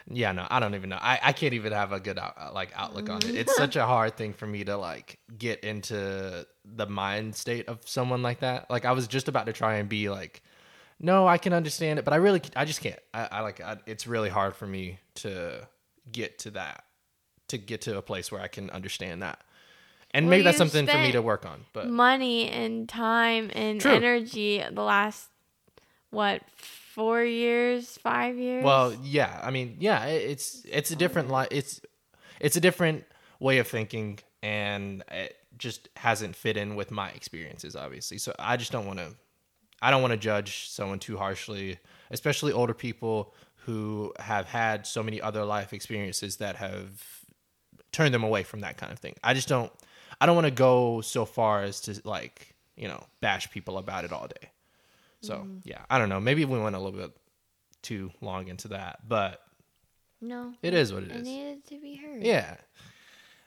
Yeah 0.09 0.31
no 0.31 0.47
i 0.51 0.61
don't 0.61 0.77
even 0.77 0.91
know. 0.91 0.99
I, 1.01 1.19
I 1.21 1.33
can't 1.33 1.55
even 1.55 1.73
have 1.73 1.91
a 1.91 1.99
good 1.99 2.17
out, 2.19 2.55
like 2.55 2.71
outlook 2.77 3.11
on 3.11 3.19
it. 3.19 3.35
It's 3.35 3.53
mm-hmm. 3.53 3.63
such 3.63 3.75
a 3.77 3.85
hard 3.85 4.17
thing 4.17 4.35
for 4.35 4.47
me 4.47 4.63
to 4.65 4.77
like 4.77 5.19
get 5.37 5.65
into 5.65 6.47
the 6.65 6.87
mind 6.87 7.35
state 7.35 7.69
of 7.69 7.81
someone 7.85 8.23
like 8.23 8.41
that. 8.41 8.71
Like 8.71 8.85
i 8.85 8.93
was 8.93 9.09
just 9.09 9.29
about 9.29 9.47
to 9.47 9.53
try 9.53 9.77
and 9.77 9.89
be 9.89 10.09
like 10.09 10.43
no 11.01 11.27
i 11.27 11.37
can 11.39 11.53
understand 11.53 11.99
it 11.99 12.05
but 12.05 12.15
i 12.15 12.17
really 12.17 12.41
i 12.55 12.65
just 12.65 12.81
can't. 12.81 12.99
I, 13.13 13.29
I 13.33 13.41
like 13.41 13.61
I, 13.61 13.79
it's 13.87 14.07
really 14.07 14.31
hard 14.31 14.55
for 14.55 14.67
me 14.67 14.99
to 15.17 15.67
get 16.11 16.39
to 16.41 16.51
that 16.53 16.85
to 17.49 17.59
get 17.59 17.83
to 17.83 17.99
a 17.99 18.03
place 18.03 18.31
where 18.31 18.41
i 18.41 18.49
can 18.49 18.71
understand 18.71 19.23
that 19.23 19.41
and 20.17 20.27
Well, 20.27 20.31
maybe 20.31 20.43
that's 20.45 20.57
something 20.59 20.87
for 20.87 20.99
me 20.99 21.13
to 21.13 21.21
work 21.21 21.45
on 21.45 21.65
but 21.73 21.89
money 21.89 22.49
and 22.49 22.89
time 22.89 23.51
and 23.55 23.81
True. 23.81 23.93
energy 23.93 24.65
the 24.73 24.83
last 24.83 25.29
what 26.11 26.43
four 26.57 27.23
years, 27.23 27.99
five 27.99 28.39
years. 28.39 28.65
Well, 28.65 28.95
yeah. 29.03 29.39
I 29.43 29.51
mean, 29.51 29.77
yeah. 29.81 30.07
It's 30.07 30.65
it's 30.71 30.91
a 30.91 30.97
different 30.97 31.31
li- 31.31 31.49
It's 31.51 31.81
it's 32.41 32.57
a 32.57 32.61
different 32.61 33.05
way 33.39 33.59
of 33.59 33.69
thinking, 33.69 34.19
and 34.43 35.05
it 35.11 35.37
just 35.59 35.91
hasn't 35.97 36.35
fit 36.35 36.57
in 36.57 36.75
with 36.75 36.91
my 36.91 37.11
experiences, 37.11 37.77
obviously. 37.77 38.17
So 38.17 38.35
I 38.39 38.57
just 38.57 38.73
don't 38.73 38.87
want 38.87 38.99
to. 38.99 39.09
I 39.83 39.91
don't 39.91 40.01
want 40.01 40.13
to 40.13 40.17
judge 40.17 40.71
someone 40.71 40.99
too 40.99 41.19
harshly, 41.19 41.79
especially 42.11 42.53
older 42.53 42.73
people 42.73 43.35
who 43.67 44.15
have 44.19 44.47
had 44.47 44.87
so 44.87 45.03
many 45.03 45.21
other 45.21 45.45
life 45.45 45.75
experiences 45.75 46.37
that 46.39 46.57
have 46.57 46.89
turned 47.93 48.15
them 48.15 48.25
away 48.25 48.43
from 48.43 48.61
that 48.61 48.79
kind 48.79 48.91
of 48.91 48.99
thing. 48.99 49.15
I 49.23 49.35
just 49.35 49.49
don't. 49.49 49.71
I 50.21 50.27
don't 50.27 50.35
want 50.35 50.47
to 50.47 50.53
go 50.53 51.01
so 51.01 51.25
far 51.25 51.63
as 51.63 51.81
to 51.83 52.01
like 52.05 52.55
you 52.77 52.89
know 52.89 53.05
bash 53.21 53.51
people 53.51 53.79
about 53.79 54.05
it 54.05 54.13
all 54.13 54.29
day. 54.29 54.51
So 55.21 55.39
mm. 55.39 55.61
yeah, 55.65 55.85
I 55.91 55.99
don't 55.99 56.09
know. 56.09 56.21
Maybe 56.21 56.45
we 56.45 56.59
went 56.59 56.77
a 56.77 56.79
little 56.79 56.99
bit 56.99 57.17
too 57.83 58.11
long 58.21 58.49
into 58.49 58.69
that, 58.69 59.01
but 59.07 59.43
no, 60.21 60.53
it 60.63 60.75
is 60.75 60.93
what 60.93 61.03
it 61.03 61.11
it 61.11 61.17
is. 61.17 61.27
needed 61.27 61.67
to 61.67 61.81
be 61.81 61.97
heard. 61.97 62.23
Yeah. 62.23 62.57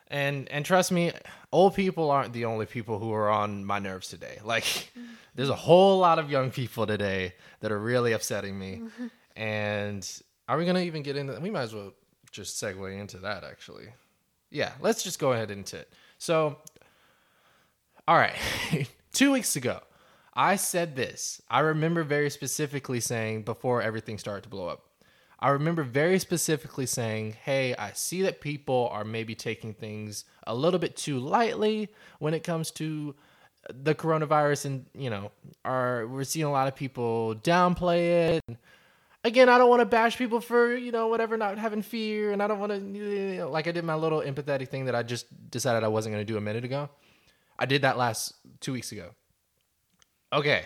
And 0.07 0.49
and 0.49 0.65
trust 0.65 0.91
me, 0.91 1.11
old 1.51 1.75
people 1.75 2.09
aren't 2.09 2.33
the 2.33 2.45
only 2.45 2.65
people 2.65 2.99
who 2.99 3.13
are 3.13 3.29
on 3.29 3.63
my 3.63 3.79
nerves 3.79 4.07
today. 4.07 4.39
Like 4.43 4.91
there's 5.35 5.49
a 5.49 5.55
whole 5.55 5.99
lot 5.99 6.19
of 6.19 6.31
young 6.31 6.51
people 6.51 6.87
today 6.87 7.35
that 7.59 7.71
are 7.71 7.79
really 7.79 8.13
upsetting 8.13 8.57
me. 8.57 8.81
and 9.35 10.07
are 10.47 10.57
we 10.57 10.65
gonna 10.65 10.79
even 10.81 11.03
get 11.03 11.15
into 11.15 11.33
that? 11.33 11.41
we 11.41 11.51
might 11.51 11.63
as 11.63 11.75
well 11.75 11.93
just 12.31 12.61
segue 12.61 12.99
into 12.99 13.17
that 13.19 13.43
actually. 13.43 13.87
Yeah, 14.49 14.71
let's 14.81 15.03
just 15.03 15.19
go 15.19 15.33
ahead 15.33 15.51
into 15.51 15.77
it. 15.77 15.93
So 16.19 16.57
all 18.07 18.17
right. 18.17 18.35
Two 19.13 19.31
weeks 19.31 19.55
ago, 19.55 19.81
I 20.33 20.55
said 20.55 20.95
this. 20.95 21.41
I 21.49 21.59
remember 21.59 22.03
very 22.03 22.29
specifically 22.29 22.99
saying 22.99 23.43
before 23.43 23.81
everything 23.81 24.17
started 24.17 24.43
to 24.43 24.49
blow 24.49 24.67
up. 24.67 24.83
I 25.39 25.49
remember 25.49 25.83
very 25.83 26.19
specifically 26.19 26.85
saying, 26.85 27.33
"Hey, 27.43 27.75
I 27.75 27.91
see 27.93 28.23
that 28.23 28.41
people 28.41 28.89
are 28.91 29.05
maybe 29.05 29.35
taking 29.35 29.73
things 29.73 30.25
a 30.47 30.53
little 30.55 30.79
bit 30.79 30.97
too 30.97 31.19
lightly 31.19 31.89
when 32.19 32.33
it 32.33 32.43
comes 32.43 32.71
to 32.71 33.15
the 33.69 33.95
coronavirus, 33.95 34.65
and 34.65 34.85
you 34.93 35.09
know, 35.09 35.31
are 35.63 36.07
we're 36.07 36.23
seeing 36.23 36.45
a 36.45 36.51
lot 36.51 36.67
of 36.67 36.75
people 36.75 37.35
downplay 37.43 38.37
it." 38.37 38.57
Again, 39.23 39.49
I 39.49 39.57
don't 39.57 39.69
want 39.69 39.81
to 39.81 39.85
bash 39.85 40.17
people 40.17 40.39
for 40.39 40.75
you 40.75 40.91
know 40.91 41.07
whatever 41.07 41.35
not 41.35 41.57
having 41.57 41.81
fear, 41.81 42.31
and 42.31 42.41
I 42.41 42.47
don't 42.47 42.59
want 42.59 42.71
to 42.71 43.45
like 43.45 43.67
I 43.67 43.71
did 43.71 43.83
my 43.83 43.95
little 43.95 44.21
empathetic 44.21 44.69
thing 44.69 44.85
that 44.85 44.95
I 44.95 45.03
just 45.03 45.25
decided 45.51 45.83
I 45.83 45.89
wasn't 45.89 46.13
going 46.13 46.25
to 46.25 46.31
do 46.31 46.37
a 46.37 46.41
minute 46.41 46.63
ago. 46.63 46.89
I 47.57 47.65
did 47.65 47.81
that 47.81 47.97
last 47.97 48.33
two 48.61 48.71
weeks 48.71 48.91
ago. 48.93 49.09
Okay. 50.31 50.63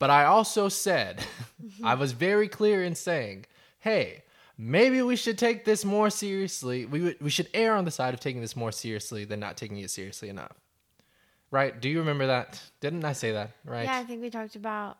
But 0.00 0.10
I 0.10 0.24
also 0.24 0.68
said, 0.68 1.22
I 1.84 1.94
was 1.94 2.12
very 2.12 2.48
clear 2.48 2.82
in 2.82 2.94
saying, 2.94 3.46
hey, 3.78 4.24
maybe 4.56 5.02
we 5.02 5.16
should 5.16 5.38
take 5.38 5.64
this 5.64 5.84
more 5.84 6.10
seriously. 6.10 6.86
We, 6.86 7.00
would, 7.00 7.20
we 7.20 7.30
should 7.30 7.48
err 7.54 7.74
on 7.74 7.84
the 7.84 7.90
side 7.90 8.14
of 8.14 8.20
taking 8.20 8.40
this 8.40 8.56
more 8.56 8.72
seriously 8.72 9.24
than 9.24 9.40
not 9.40 9.56
taking 9.56 9.78
it 9.78 9.90
seriously 9.90 10.28
enough. 10.28 10.52
Right? 11.50 11.80
Do 11.80 11.88
you 11.88 12.00
remember 12.00 12.26
that? 12.26 12.60
Didn't 12.80 13.04
I 13.04 13.12
say 13.12 13.32
that? 13.32 13.52
Right? 13.64 13.84
Yeah, 13.84 13.98
I 13.98 14.04
think 14.04 14.20
we 14.20 14.30
talked 14.30 14.56
about 14.56 14.98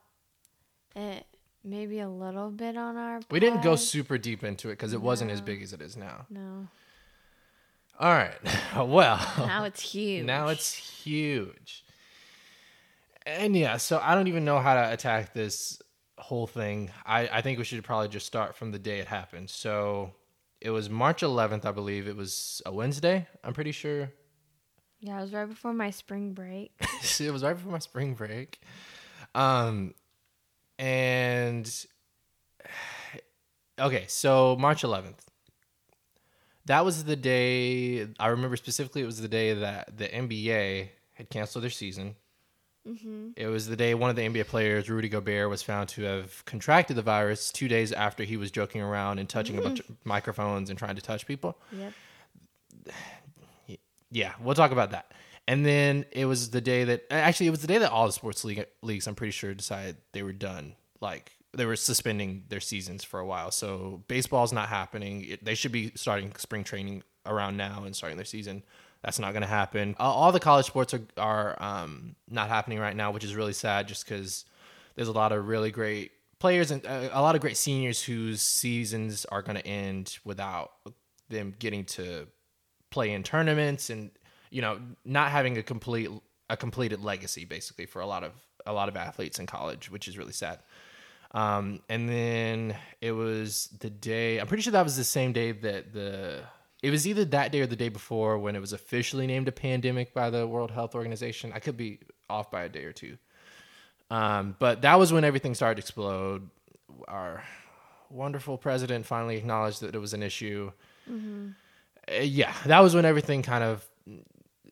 it 0.96 1.26
maybe 1.68 2.00
a 2.00 2.08
little 2.08 2.50
bit 2.50 2.76
on 2.76 2.96
our. 2.96 3.20
we 3.30 3.40
didn't 3.40 3.62
go 3.62 3.76
super 3.76 4.18
deep 4.18 4.42
into 4.44 4.68
it 4.68 4.72
because 4.72 4.92
it 4.92 5.00
wasn't 5.02 5.30
as 5.30 5.40
big 5.40 5.62
as 5.62 5.72
it 5.72 5.80
is 5.80 5.96
now. 5.96 6.26
No, 6.30 6.68
All 8.00 8.12
right. 8.12 8.34
well, 8.76 9.18
now 9.38 9.64
it's 9.64 9.80
huge. 9.92 10.24
Now 10.24 10.48
it's 10.48 10.72
huge. 10.74 11.84
And 13.26 13.54
yeah, 13.56 13.76
so 13.76 14.00
I 14.02 14.14
don't 14.14 14.28
even 14.28 14.44
know 14.44 14.58
how 14.58 14.74
to 14.74 14.92
attack 14.92 15.34
this 15.34 15.82
whole 16.16 16.46
thing. 16.46 16.90
I, 17.04 17.28
I 17.28 17.42
think 17.42 17.58
we 17.58 17.64
should 17.64 17.82
probably 17.84 18.08
just 18.08 18.26
start 18.26 18.56
from 18.56 18.72
the 18.72 18.78
day 18.78 18.98
it 19.00 19.06
happened. 19.06 19.50
So 19.50 20.12
it 20.60 20.70
was 20.70 20.88
March 20.88 21.22
11th, 21.22 21.64
I 21.66 21.72
believe. 21.72 22.08
It 22.08 22.16
was 22.16 22.62
a 22.64 22.72
Wednesday, 22.72 23.26
I'm 23.44 23.52
pretty 23.52 23.72
sure. 23.72 24.10
yeah, 25.00 25.18
it 25.18 25.20
was 25.22 25.32
right 25.32 25.48
before 25.48 25.72
my 25.74 25.90
spring 25.90 26.32
break. 26.32 26.72
it 27.20 27.30
was 27.30 27.42
right 27.42 27.52
before 27.54 27.72
my 27.72 27.78
spring 27.78 28.14
break. 28.14 28.60
Um, 29.34 29.94
and 30.78 31.86
okay, 33.80 34.04
so 34.08 34.56
March 34.58 34.82
11th. 34.82 35.20
That 36.66 36.84
was 36.84 37.04
the 37.04 37.16
day 37.16 38.08
I 38.18 38.26
remember 38.28 38.56
specifically. 38.56 39.02
It 39.02 39.06
was 39.06 39.20
the 39.20 39.28
day 39.28 39.54
that 39.54 39.96
the 39.96 40.06
NBA 40.06 40.88
had 41.14 41.30
canceled 41.30 41.62
their 41.64 41.70
season. 41.70 42.14
hmm 42.86 43.30
It 43.36 43.46
was 43.46 43.68
the 43.68 43.76
day 43.76 43.94
one 43.94 44.10
of 44.10 44.16
the 44.16 44.22
NBA 44.22 44.46
players, 44.48 44.90
Rudy 44.90 45.08
Gobert, 45.08 45.48
was 45.48 45.62
found 45.62 45.88
to 45.90 46.02
have 46.02 46.44
contracted 46.44 46.96
the 46.96 47.02
virus 47.02 47.50
two 47.50 47.68
days 47.68 47.90
after 47.92 48.22
he 48.22 48.36
was 48.36 48.50
joking 48.50 48.82
around 48.82 49.18
and 49.18 49.28
touching 49.28 49.56
a 49.58 49.62
bunch 49.62 49.80
of 49.80 49.86
microphones 50.04 50.68
and 50.68 50.78
trying 50.78 50.96
to 50.96 51.02
touch 51.02 51.26
people. 51.26 51.58
Yep. 51.72 51.92
Yeah, 54.10 54.32
we'll 54.40 54.54
talk 54.54 54.70
about 54.70 54.92
that. 54.92 55.12
And 55.48 55.64
then 55.64 56.04
it 56.12 56.26
was 56.26 56.50
the 56.50 56.60
day 56.60 56.84
that 56.84 57.04
actually 57.10 57.46
it 57.46 57.50
was 57.52 57.62
the 57.62 57.66
day 57.66 57.78
that 57.78 57.90
all 57.90 58.06
the 58.06 58.12
sports 58.12 58.44
league, 58.44 58.66
leagues, 58.82 59.06
I'm 59.06 59.14
pretty 59.14 59.30
sure, 59.30 59.54
decided 59.54 59.96
they 60.12 60.22
were 60.22 60.34
done. 60.34 60.74
Like 61.00 61.32
they 61.54 61.64
were 61.64 61.74
suspending 61.74 62.44
their 62.50 62.60
seasons 62.60 63.02
for 63.02 63.18
a 63.18 63.24
while. 63.24 63.50
So 63.50 64.04
baseball's 64.08 64.52
not 64.52 64.68
happening. 64.68 65.24
It, 65.24 65.42
they 65.42 65.54
should 65.54 65.72
be 65.72 65.90
starting 65.94 66.34
spring 66.36 66.64
training 66.64 67.02
around 67.24 67.56
now 67.56 67.84
and 67.84 67.96
starting 67.96 68.18
their 68.18 68.26
season. 68.26 68.62
That's 69.02 69.18
not 69.18 69.32
going 69.32 69.40
to 69.40 69.48
happen. 69.48 69.96
Uh, 69.98 70.02
all 70.02 70.32
the 70.32 70.40
college 70.40 70.66
sports 70.66 70.92
are 70.92 71.00
are 71.16 71.56
um, 71.62 72.14
not 72.28 72.48
happening 72.50 72.78
right 72.78 72.94
now, 72.94 73.10
which 73.10 73.24
is 73.24 73.34
really 73.34 73.54
sad. 73.54 73.88
Just 73.88 74.04
because 74.04 74.44
there's 74.96 75.08
a 75.08 75.12
lot 75.12 75.32
of 75.32 75.48
really 75.48 75.70
great 75.70 76.10
players 76.40 76.70
and 76.70 76.84
uh, 76.86 77.08
a 77.10 77.22
lot 77.22 77.34
of 77.34 77.40
great 77.40 77.56
seniors 77.56 78.02
whose 78.02 78.42
seasons 78.42 79.24
are 79.24 79.40
going 79.40 79.56
to 79.56 79.66
end 79.66 80.18
without 80.26 80.72
them 81.30 81.54
getting 81.58 81.86
to 81.86 82.26
play 82.90 83.12
in 83.12 83.22
tournaments 83.22 83.88
and 83.88 84.10
you 84.50 84.62
know 84.62 84.78
not 85.04 85.30
having 85.30 85.58
a 85.58 85.62
complete 85.62 86.10
a 86.50 86.56
completed 86.56 87.02
legacy 87.02 87.44
basically 87.44 87.86
for 87.86 88.00
a 88.00 88.06
lot 88.06 88.24
of 88.24 88.32
a 88.66 88.72
lot 88.72 88.88
of 88.88 88.96
athletes 88.96 89.38
in 89.38 89.46
college 89.46 89.90
which 89.90 90.08
is 90.08 90.18
really 90.18 90.32
sad. 90.32 90.58
Um, 91.32 91.80
and 91.90 92.08
then 92.08 92.74
it 93.02 93.12
was 93.12 93.68
the 93.80 93.90
day 93.90 94.38
i'm 94.38 94.46
pretty 94.46 94.62
sure 94.62 94.72
that 94.72 94.82
was 94.82 94.96
the 94.96 95.04
same 95.04 95.34
day 95.34 95.52
that 95.52 95.92
the 95.92 96.40
it 96.82 96.90
was 96.90 97.06
either 97.06 97.24
that 97.26 97.52
day 97.52 97.60
or 97.60 97.66
the 97.66 97.76
day 97.76 97.88
before 97.88 98.38
when 98.38 98.54
it 98.54 98.60
was 98.60 98.72
officially 98.72 99.26
named 99.26 99.48
a 99.48 99.52
pandemic 99.52 100.14
by 100.14 100.30
the 100.30 100.46
world 100.46 100.70
health 100.70 100.94
organization. 100.94 101.52
I 101.52 101.58
could 101.58 101.76
be 101.76 101.98
off 102.30 102.50
by 102.50 102.62
a 102.64 102.68
day 102.68 102.84
or 102.84 102.92
two. 102.92 103.18
Um, 104.10 104.56
but 104.58 104.82
that 104.82 104.98
was 104.98 105.12
when 105.12 105.24
everything 105.24 105.54
started 105.54 105.76
to 105.76 105.80
explode. 105.80 106.48
Our 107.08 107.42
wonderful 108.10 108.58
president 108.58 109.06
finally 109.06 109.36
acknowledged 109.36 109.80
that 109.82 109.94
it 109.94 109.98
was 109.98 110.14
an 110.14 110.22
issue. 110.22 110.70
Uh, 112.10 112.20
yeah, 112.20 112.54
that 112.66 112.80
was 112.80 112.94
when 112.94 113.04
everything 113.04 113.42
kind 113.42 113.64
of 113.64 113.84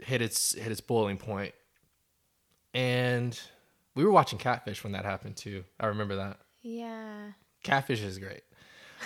hit 0.01 0.23
its 0.23 0.55
hit 0.55 0.71
its 0.71 0.81
boiling 0.81 1.17
point. 1.19 1.55
And 2.75 3.39
we 3.95 4.05
were 4.05 4.11
watching 4.11 4.39
Catfish 4.39 4.85
when 4.85 4.93
that 4.93 5.05
happened 5.05 5.37
too. 5.37 5.65
I 5.81 5.87
remember 5.87 6.17
that. 6.17 6.39
Yeah. 6.63 7.33
Catfish 7.63 8.03
is 8.03 8.19
great. 8.19 8.43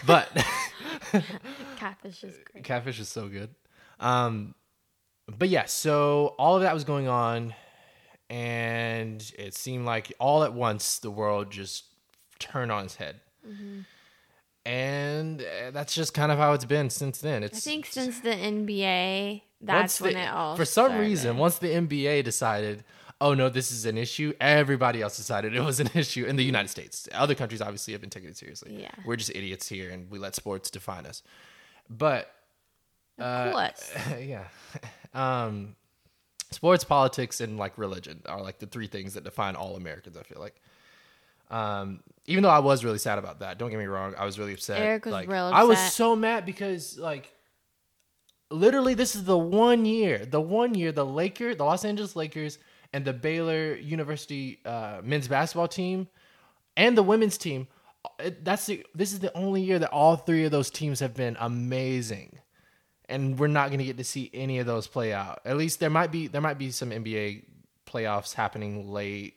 But 0.06 0.28
Catfish 1.76 2.24
is 2.24 2.36
great. 2.52 2.64
Catfish 2.64 3.00
is 3.00 3.08
so 3.08 3.28
good. 3.28 3.54
Um 3.98 4.54
but 5.28 5.48
yeah, 5.48 5.66
so 5.66 6.34
all 6.38 6.56
of 6.56 6.62
that 6.62 6.74
was 6.74 6.84
going 6.84 7.06
on 7.06 7.54
and 8.28 9.32
it 9.38 9.54
seemed 9.54 9.86
like 9.86 10.12
all 10.18 10.42
at 10.42 10.52
once 10.52 10.98
the 10.98 11.10
world 11.10 11.50
just 11.50 11.84
turned 12.38 12.72
on 12.72 12.84
its 12.84 12.96
head. 12.96 13.20
And 14.66 15.40
uh, 15.40 15.70
that's 15.70 15.94
just 15.94 16.12
kind 16.12 16.30
of 16.30 16.38
how 16.38 16.52
it's 16.52 16.64
been 16.64 16.90
since 16.90 17.18
then. 17.18 17.42
It's 17.42 17.58
I 17.58 17.70
think 17.70 17.86
since 17.86 18.20
the 18.20 18.30
NBA, 18.30 19.42
that's 19.60 20.00
when 20.00 20.16
it 20.16 20.28
all 20.30 20.56
for 20.56 20.64
some 20.64 20.86
started. 20.88 21.00
reason 21.00 21.38
once 21.38 21.58
the 21.58 21.68
NBA 21.68 22.24
decided, 22.24 22.84
oh 23.20 23.34
no, 23.34 23.48
this 23.48 23.72
is 23.72 23.86
an 23.86 23.96
issue, 23.96 24.32
everybody 24.40 25.00
else 25.02 25.16
decided 25.16 25.54
it 25.54 25.62
was 25.62 25.80
an 25.80 25.88
issue 25.94 26.26
in 26.26 26.36
the 26.36 26.44
United 26.44 26.68
States. 26.68 27.08
Other 27.12 27.34
countries 27.34 27.62
obviously 27.62 27.92
have 27.92 28.00
been 28.00 28.10
taking 28.10 28.28
it 28.28 28.36
seriously. 28.36 28.82
Yeah. 28.82 28.90
We're 29.06 29.16
just 29.16 29.30
idiots 29.30 29.68
here 29.68 29.90
and 29.90 30.10
we 30.10 30.18
let 30.18 30.34
sports 30.34 30.70
define 30.70 31.06
us. 31.06 31.22
But 31.88 32.30
Of 33.18 33.52
course. 33.52 33.92
yeah. 34.20 34.44
Um, 35.14 35.74
sports, 36.50 36.84
politics, 36.84 37.40
and 37.40 37.58
like 37.58 37.76
religion 37.78 38.22
are 38.26 38.40
like 38.42 38.58
the 38.58 38.66
three 38.66 38.86
things 38.86 39.14
that 39.14 39.24
define 39.24 39.56
all 39.56 39.76
Americans. 39.76 40.16
I 40.16 40.22
feel 40.22 40.40
like. 40.40 40.60
Um, 41.50 42.00
even 42.26 42.42
though 42.42 42.50
I 42.50 42.60
was 42.60 42.84
really 42.84 42.98
sad 42.98 43.18
about 43.18 43.40
that, 43.40 43.58
don't 43.58 43.70
get 43.70 43.78
me 43.78 43.86
wrong, 43.86 44.14
I 44.16 44.24
was 44.24 44.38
really 44.38 44.52
upset. 44.52 44.80
Eric 44.80 45.04
was 45.04 45.12
like, 45.12 45.28
real 45.28 45.50
I 45.52 45.64
was 45.64 45.78
so 45.92 46.14
mad 46.14 46.46
because 46.46 46.98
like, 46.98 47.32
literally, 48.50 48.94
this 48.94 49.16
is 49.16 49.24
the 49.24 49.38
one 49.38 49.84
year, 49.84 50.24
the 50.24 50.40
one 50.40 50.74
year 50.74 50.92
the 50.92 51.04
Lakers, 51.06 51.56
the 51.56 51.64
Los 51.64 51.84
Angeles 51.84 52.14
Lakers, 52.14 52.58
and 52.92 53.04
the 53.04 53.12
Baylor 53.12 53.74
University 53.74 54.60
uh, 54.64 55.00
men's 55.02 55.28
basketball 55.28 55.68
team, 55.68 56.08
and 56.76 56.96
the 56.96 57.02
women's 57.02 57.36
team. 57.36 57.66
That's 58.42 58.64
the. 58.66 58.86
This 58.94 59.12
is 59.12 59.18
the 59.18 59.36
only 59.36 59.62
year 59.62 59.78
that 59.78 59.90
all 59.90 60.16
three 60.16 60.44
of 60.44 60.50
those 60.50 60.70
teams 60.70 61.00
have 61.00 61.14
been 61.14 61.36
amazing 61.38 62.38
and 63.10 63.38
we're 63.38 63.48
not 63.48 63.68
going 63.68 63.80
to 63.80 63.84
get 63.84 63.98
to 63.98 64.04
see 64.04 64.30
any 64.32 64.60
of 64.60 64.66
those 64.66 64.86
play 64.86 65.12
out. 65.12 65.40
At 65.44 65.56
least 65.56 65.80
there 65.80 65.90
might 65.90 66.12
be 66.12 66.28
there 66.28 66.40
might 66.40 66.58
be 66.58 66.70
some 66.70 66.90
NBA 66.90 67.44
playoffs 67.86 68.34
happening 68.34 68.90
late 68.90 69.34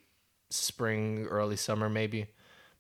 spring, 0.56 1.26
early 1.28 1.56
summer, 1.56 1.90
maybe. 1.90 2.28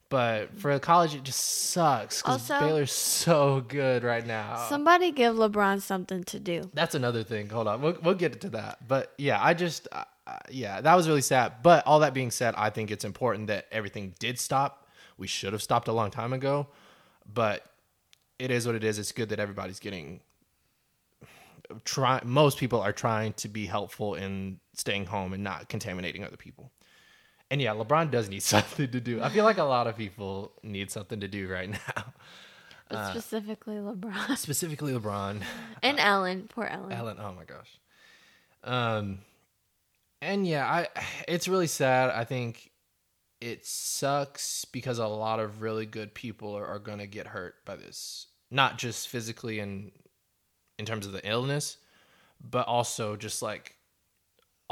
But 0.09 0.59
for 0.59 0.77
college, 0.77 1.15
it 1.15 1.23
just 1.23 1.39
sucks 1.39 2.21
because 2.21 2.47
Baylor's 2.47 2.91
so 2.91 3.61
good 3.67 4.03
right 4.03 4.25
now. 4.25 4.67
Somebody 4.69 5.11
give 5.11 5.35
LeBron 5.35 5.81
something 5.81 6.23
to 6.25 6.39
do. 6.39 6.69
That's 6.73 6.93
another 6.93 7.23
thing. 7.23 7.49
Hold 7.49 7.67
on, 7.67 7.81
we'll 7.81 7.97
we'll 8.03 8.13
get 8.13 8.39
to 8.41 8.49
that. 8.49 8.87
But 8.87 9.11
yeah, 9.17 9.43
I 9.43 9.55
just 9.55 9.87
uh, 9.91 10.03
yeah, 10.51 10.81
that 10.81 10.95
was 10.95 11.07
really 11.07 11.21
sad. 11.21 11.63
But 11.63 11.87
all 11.87 11.99
that 12.01 12.13
being 12.13 12.29
said, 12.29 12.53
I 12.57 12.69
think 12.69 12.91
it's 12.91 13.05
important 13.05 13.47
that 13.47 13.65
everything 13.71 14.13
did 14.19 14.37
stop. 14.37 14.87
We 15.17 15.25
should 15.25 15.53
have 15.53 15.63
stopped 15.63 15.87
a 15.87 15.93
long 15.93 16.11
time 16.11 16.31
ago, 16.31 16.67
but 17.33 17.65
it 18.37 18.51
is 18.51 18.67
what 18.67 18.75
it 18.75 18.83
is. 18.83 18.99
It's 18.99 19.11
good 19.11 19.29
that 19.29 19.39
everybody's 19.39 19.79
getting 19.79 20.21
try. 21.85 22.21
Most 22.23 22.57
people 22.57 22.81
are 22.81 22.93
trying 22.93 23.33
to 23.33 23.47
be 23.47 23.65
helpful 23.65 24.15
in 24.15 24.59
staying 24.73 25.05
home 25.05 25.33
and 25.33 25.43
not 25.43 25.69
contaminating 25.69 26.23
other 26.23 26.37
people. 26.37 26.71
And 27.53 27.61
yeah, 27.61 27.75
LeBron 27.75 28.09
does 28.09 28.29
need 28.29 28.41
something 28.43 28.89
to 28.89 28.99
do. 28.99 29.21
I 29.21 29.29
feel 29.29 29.43
like 29.43 29.59
a 29.59 29.63
lot 29.63 29.85
of 29.85 29.95
people 29.95 30.53
need 30.63 30.89
something 30.89 31.19
to 31.19 31.27
do 31.27 31.47
right 31.47 31.69
now. 31.69 32.05
Uh, 32.89 33.11
specifically 33.11 33.75
LeBron 33.75 34.35
Specifically, 34.37 34.91
LeBron. 34.91 35.43
and 35.83 35.99
Ellen. 35.99 36.49
Poor 36.49 36.65
Ellen. 36.65 36.91
Ellen. 36.91 37.17
Oh 37.19 37.31
my 37.33 37.43
gosh. 37.43 37.79
Um, 38.63 39.19
and 40.19 40.47
yeah, 40.47 40.65
I 40.65 40.87
it's 41.27 41.47
really 41.47 41.67
sad. 41.67 42.09
I 42.09 42.23
think 42.23 42.71
it 43.39 43.67
sucks 43.67 44.65
because 44.65 44.97
a 44.97 45.05
lot 45.05 45.39
of 45.39 45.61
really 45.61 45.85
good 45.85 46.15
people 46.15 46.57
are, 46.57 46.65
are 46.65 46.79
going 46.79 46.99
to 46.99 47.07
get 47.07 47.27
hurt 47.27 47.63
by 47.65 47.75
this, 47.75 48.25
not 48.49 48.79
just 48.79 49.09
physically 49.09 49.59
and 49.59 49.91
in 50.79 50.85
terms 50.85 51.05
of 51.05 51.11
the 51.11 51.27
illness, 51.29 51.77
but 52.41 52.67
also 52.67 53.15
just 53.15 53.43
like 53.43 53.75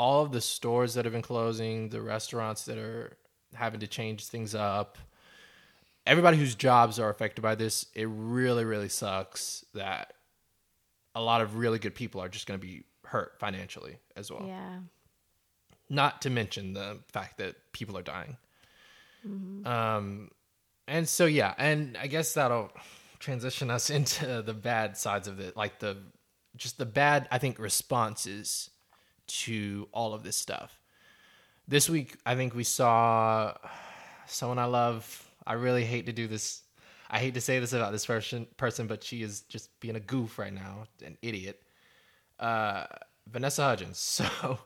all 0.02 0.24
of 0.24 0.32
the 0.32 0.42
stores 0.42 0.96
that 0.96 1.06
have 1.06 1.14
been 1.14 1.22
closing, 1.22 1.88
the 1.90 2.02
restaurants 2.02 2.66
that 2.66 2.80
are 2.80 3.16
having 3.54 3.80
to 3.80 3.86
change 3.86 4.26
things 4.26 4.56
up. 4.56 4.98
Everybody 6.08 6.38
whose 6.38 6.56
jobs 6.56 6.98
are 6.98 7.12
affected 7.12 7.44
by 7.44 7.54
this, 7.54 7.86
it 7.94 8.08
really, 8.10 8.66
really 8.66 8.90
sucks 8.90 9.64
that 9.76 10.14
a 11.14 11.22
lot 11.22 11.42
of 11.42 11.56
really 11.56 11.78
good 11.78 11.94
people 11.94 12.20
are 12.20 12.30
just 12.30 12.48
going 12.48 12.60
to 12.60 12.66
be 12.66 12.84
hurt 13.06 13.34
financially 13.38 13.98
as 14.16 14.32
well. 14.32 14.44
Yeah. 14.48 14.80
Not 15.88 16.24
to 16.24 16.32
mention 16.32 16.74
the 16.74 16.98
fact 17.14 17.38
that 17.38 17.54
people 17.72 17.96
are 17.96 18.02
dying. 18.02 18.38
Um, 19.68 20.32
and 20.88 21.08
so 21.08 21.28
yeah, 21.28 21.54
and 21.60 21.96
I 22.02 22.08
guess 22.08 22.34
that'll 22.34 22.72
transition 23.20 23.70
us 23.70 23.90
into 23.92 24.42
the 24.42 24.56
bad 24.56 24.98
sides 24.98 25.28
of 25.28 25.40
it, 25.40 25.56
like 25.56 25.78
the 25.78 25.98
just 26.56 26.80
the 26.80 26.88
bad 26.88 27.28
I 27.30 27.38
think 27.38 27.60
responses 27.60 28.72
to 29.40 29.88
all 29.92 30.14
of 30.14 30.24
this 30.24 30.36
stuff. 30.36 30.80
This 31.68 31.90
week, 31.90 32.18
I 32.26 32.36
think 32.36 32.54
we 32.54 32.64
saw 32.64 33.54
someone 34.26 34.60
I 34.60 34.66
love. 34.66 35.28
I 35.46 35.54
really 35.54 35.86
hate 35.86 36.06
to 36.08 36.14
do 36.14 36.28
this. 36.28 36.62
I 37.10 37.20
hate 37.20 37.34
to 37.34 37.42
say 37.42 37.60
this 37.60 37.74
about 37.74 37.92
this 37.92 38.06
person, 38.06 38.48
person, 38.58 38.88
but 38.88 39.04
she 39.04 39.22
is 39.22 39.42
just 39.42 39.78
being 39.80 39.96
a 39.96 40.00
goof 40.00 40.40
right 40.40 40.54
now, 40.54 40.88
an 41.06 41.18
idiot. 41.22 41.62
Uh, 42.40 42.86
Vanessa 43.30 43.64
Hudgens. 43.64 43.98
So, 44.42 44.60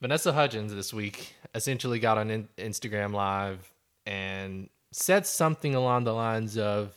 Vanessa 0.00 0.32
Hudgens 0.32 0.72
this 0.72 0.94
week 0.94 1.34
essentially 1.54 1.98
got 1.98 2.16
on 2.16 2.30
in- 2.30 2.48
Instagram 2.56 3.12
Live 3.12 3.70
and 4.06 4.70
said 4.92 5.26
something 5.26 5.74
along 5.74 6.04
the 6.04 6.14
lines 6.14 6.56
of, 6.56 6.96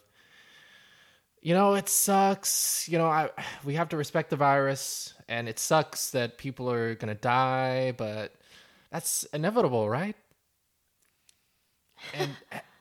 you 1.44 1.54
know, 1.54 1.76
it 1.76 1.88
sucks. 1.88 2.90
You 2.90 2.98
know, 2.98 3.06
I 3.08 3.30
we 3.64 3.76
have 3.76 3.90
to 3.90 3.98
respect 3.98 4.32
the 4.32 4.36
virus, 4.36 5.14
and 5.28 5.48
it 5.48 5.60
sucks 5.60 6.10
that 6.12 6.40
people 6.40 6.72
are 6.72 6.96
gonna 6.96 7.14
die, 7.14 7.94
but 7.96 8.34
that's 8.92 9.24
inevitable, 9.26 9.88
right? 9.88 10.16
And 12.16 12.32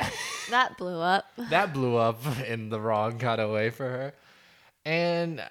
That 0.53 0.77
blew 0.77 1.01
up. 1.01 1.25
that 1.51 1.73
blew 1.73 1.97
up 1.97 2.21
in 2.47 2.69
the 2.69 2.79
wrong 2.79 3.19
kind 3.19 3.41
of 3.41 3.51
way 3.51 3.71
for 3.71 3.89
her. 3.89 4.13
And 4.85 5.43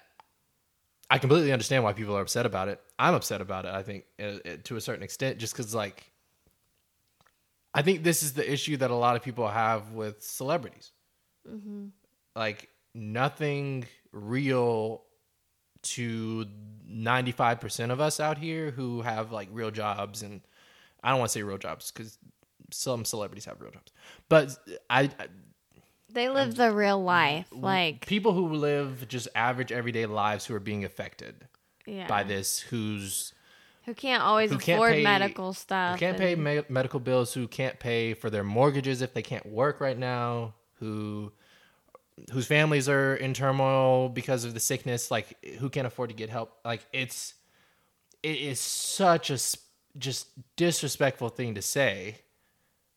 I 1.10 1.18
completely 1.18 1.52
understand 1.52 1.82
why 1.82 1.92
people 1.92 2.16
are 2.16 2.20
upset 2.22 2.46
about 2.46 2.68
it. 2.68 2.80
I'm 2.98 3.14
upset 3.14 3.40
about 3.40 3.64
it, 3.64 3.74
I 3.74 3.82
think, 3.82 4.04
uh, 4.20 4.24
uh, 4.24 4.56
to 4.64 4.76
a 4.76 4.80
certain 4.80 5.02
extent, 5.02 5.38
just 5.38 5.54
because, 5.54 5.74
like, 5.74 6.12
I 7.74 7.82
think 7.82 8.04
this 8.04 8.22
is 8.22 8.34
the 8.34 8.50
issue 8.50 8.76
that 8.76 8.90
a 8.90 8.94
lot 8.94 9.16
of 9.16 9.22
people 9.22 9.48
have 9.48 9.90
with 9.90 10.22
celebrities. 10.22 10.92
Like, 12.36 12.68
nothing 12.94 13.86
real 14.12 15.02
to 15.82 16.46
95% 16.90 17.90
of 17.90 18.00
us 18.00 18.20
out 18.20 18.38
here 18.38 18.70
who 18.70 19.02
have, 19.02 19.32
like, 19.32 19.48
real 19.50 19.70
jobs. 19.70 20.22
And 20.22 20.40
I 21.02 21.10
don't 21.10 21.18
want 21.18 21.30
to 21.30 21.32
say 21.32 21.42
real 21.42 21.58
jobs 21.58 21.90
because 21.90 22.18
some 22.70 23.04
celebrities 23.04 23.44
have 23.46 23.60
real 23.60 23.72
jobs. 23.72 23.92
But 24.28 24.56
I, 24.88 25.02
I 25.18 25.26
They 26.10 26.28
live 26.28 26.54
the 26.54 26.72
real 26.72 27.02
life. 27.02 27.46
Like, 27.50 28.06
people 28.06 28.32
who 28.32 28.54
live 28.54 29.08
just 29.08 29.28
average 29.34 29.72
everyday 29.72 30.06
lives 30.06 30.46
who 30.46 30.54
are 30.54 30.60
being 30.60 30.84
affected 30.84 31.46
yeah. 31.86 32.06
by 32.06 32.22
this 32.22 32.60
whose 32.60 33.32
Who 33.86 33.94
can't 33.94 34.22
always 34.22 34.50
who 34.50 34.58
can't 34.58 34.78
afford 34.78 34.92
pay 34.92 35.02
medical 35.02 35.52
stuff. 35.52 35.94
who 35.94 35.98
can't 35.98 36.18
pay 36.18 36.34
me- 36.34 36.62
medical 36.68 37.00
bills 37.00 37.34
who 37.34 37.48
can't 37.48 37.78
pay 37.78 38.14
for 38.14 38.30
their 38.30 38.44
mortgages 38.44 39.02
if 39.02 39.14
they 39.14 39.22
can't 39.22 39.46
work 39.46 39.80
right 39.80 39.98
now 39.98 40.54
who 40.74 41.32
whose 42.32 42.46
families 42.46 42.88
are 42.88 43.14
in 43.16 43.34
turmoil 43.34 44.08
because 44.08 44.44
of 44.44 44.54
the 44.54 44.60
sickness 44.60 45.10
like 45.10 45.36
who 45.58 45.70
can't 45.70 45.86
afford 45.86 46.10
to 46.10 46.14
get 46.14 46.30
help? 46.30 46.58
Like 46.64 46.84
it's 46.92 47.34
it 48.22 48.38
is 48.38 48.60
such 48.60 49.30
a 49.30 49.38
just 49.98 50.28
disrespectful 50.56 51.28
thing 51.28 51.54
to 51.54 51.62
say 51.62 52.18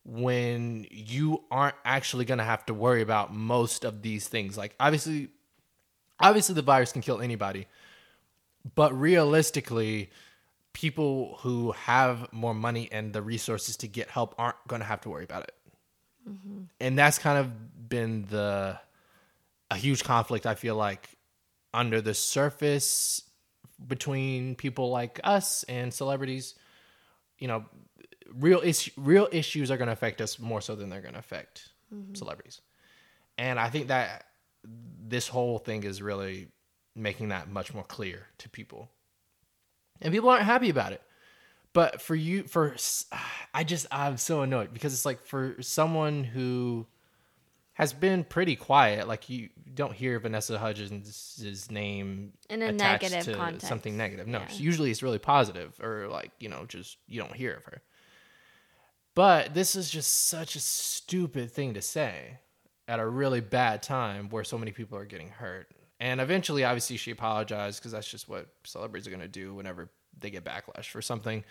when 0.03 0.85
you 0.91 1.43
aren't 1.49 1.75
actually 1.83 2.25
going 2.25 2.37
to 2.37 2.43
have 2.43 2.65
to 2.67 2.73
worry 2.73 3.01
about 3.01 3.33
most 3.33 3.83
of 3.83 4.01
these 4.01 4.27
things. 4.27 4.57
Like 4.57 4.75
obviously 4.79 5.29
obviously 6.19 6.55
the 6.55 6.61
virus 6.61 6.91
can 6.91 7.01
kill 7.01 7.19
anybody 7.21 7.67
but 8.73 8.97
realistically 8.99 10.09
people 10.73 11.37
who 11.41 11.71
have 11.71 12.31
more 12.33 12.53
money 12.53 12.89
and 12.91 13.13
the 13.13 13.21
resources 13.21 13.77
to 13.77 13.87
get 13.87 14.09
help 14.09 14.33
aren't 14.37 14.57
going 14.67 14.81
to 14.81 14.85
have 14.85 15.01
to 15.01 15.09
worry 15.09 15.23
about 15.23 15.43
it. 15.43 15.53
Mm-hmm. 16.29 16.63
And 16.79 16.97
that's 16.97 17.19
kind 17.19 17.37
of 17.37 17.87
been 17.87 18.25
the 18.29 18.79
a 19.71 19.75
huge 19.75 20.03
conflict 20.03 20.45
i 20.45 20.55
feel 20.55 20.75
like 20.75 21.09
under 21.73 22.01
the 22.01 22.13
surface 22.13 23.21
between 23.87 24.55
people 24.55 24.89
like 24.89 25.19
us 25.23 25.63
and 25.63 25.93
celebrities 25.93 26.55
you 27.39 27.47
know 27.47 27.65
real 28.33 28.59
is 28.59 28.89
real 28.97 29.27
issues 29.31 29.71
are 29.71 29.77
going 29.77 29.87
to 29.87 29.93
affect 29.93 30.21
us 30.21 30.39
more 30.39 30.61
so 30.61 30.75
than 30.75 30.89
they're 30.89 31.01
going 31.01 31.13
to 31.13 31.19
affect 31.19 31.69
mm-hmm. 31.93 32.13
celebrities. 32.13 32.61
And 33.37 33.59
i 33.59 33.69
think 33.69 33.87
that 33.87 34.25
this 35.07 35.27
whole 35.27 35.59
thing 35.59 35.83
is 35.83 36.01
really 36.01 36.47
making 36.95 37.29
that 37.29 37.49
much 37.49 37.73
more 37.73 37.83
clear 37.83 38.27
to 38.39 38.49
people. 38.49 38.89
And 40.01 40.13
people 40.13 40.29
aren't 40.29 40.45
happy 40.45 40.69
about 40.69 40.93
it. 40.93 41.01
But 41.73 42.01
for 42.01 42.15
you 42.15 42.43
for 42.43 42.75
I 43.53 43.63
just 43.63 43.87
i'm 43.91 44.17
so 44.17 44.41
annoyed 44.41 44.73
because 44.73 44.93
it's 44.93 45.05
like 45.05 45.25
for 45.25 45.55
someone 45.61 46.23
who 46.23 46.87
has 47.75 47.93
been 47.93 48.23
pretty 48.23 48.55
quiet 48.55 49.07
like 49.07 49.29
you 49.29 49.49
don't 49.73 49.93
hear 49.93 50.19
vanessa 50.19 50.57
hudgens' 50.57 51.67
name 51.69 52.33
In 52.49 52.61
a 52.61 52.67
attached 52.69 53.03
negative 53.03 53.25
to 53.33 53.37
context. 53.39 53.67
something 53.67 53.95
negative 53.95 54.27
no 54.27 54.39
Yeah. 54.39 54.47
usually 54.51 54.91
it's 54.91 55.03
really 55.03 55.19
positive 55.19 55.79
or 55.81 56.07
like 56.07 56.31
you 56.39 56.49
know 56.49 56.65
just 56.67 56.97
you 57.07 57.21
don't 57.21 57.33
hear 57.35 57.53
of 57.53 57.63
her 57.65 57.81
but 59.15 59.53
this 59.53 59.75
is 59.75 59.89
just 59.89 60.27
such 60.27 60.55
a 60.55 60.59
stupid 60.59 61.51
thing 61.51 61.73
to 61.75 61.81
say 61.81 62.39
at 62.87 62.99
a 62.99 63.05
really 63.07 63.39
bad 63.41 63.81
time 63.81 64.29
where 64.29 64.43
so 64.43 64.57
many 64.57 64.71
people 64.71 64.97
are 64.97 65.05
getting 65.05 65.29
hurt. 65.29 65.67
And 66.01 66.19
eventually, 66.19 66.65
obviously, 66.65 66.97
she 66.97 67.11
apologized 67.11 67.79
because 67.79 67.93
that's 67.93 68.07
just 68.11 68.27
what 68.27 68.47
celebrities 68.65 69.07
are 69.07 69.11
going 69.11 69.21
to 69.21 69.27
do 69.29 69.53
whenever 69.55 69.89
they 70.19 70.29
get 70.29 70.43
backlash 70.43 70.89
for 70.89 71.01
something. 71.01 71.43